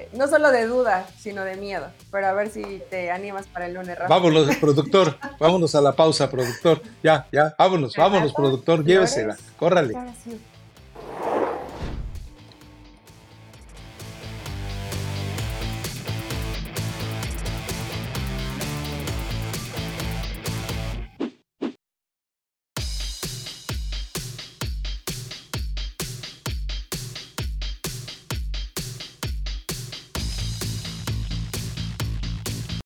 eh, 0.00 0.08
no 0.12 0.26
solo 0.28 0.50
de 0.50 0.66
duda, 0.66 1.06
sino 1.18 1.44
de 1.44 1.56
miedo. 1.56 1.88
Pero 2.10 2.26
a 2.26 2.32
ver 2.32 2.48
si 2.48 2.82
te 2.88 3.10
animas 3.10 3.46
para 3.46 3.66
el 3.66 3.74
lunes, 3.74 3.98
Rafa. 3.98 4.08
Vámonos, 4.08 4.56
productor. 4.56 5.18
vámonos 5.38 5.74
a 5.74 5.80
la 5.80 5.92
pausa, 5.92 6.30
productor. 6.30 6.82
Ya, 7.02 7.26
ya, 7.30 7.54
vámonos, 7.58 7.94
vámonos, 7.96 8.32
productor. 8.32 8.84
Llévesela. 8.84 9.36
Córrale. 9.58 9.94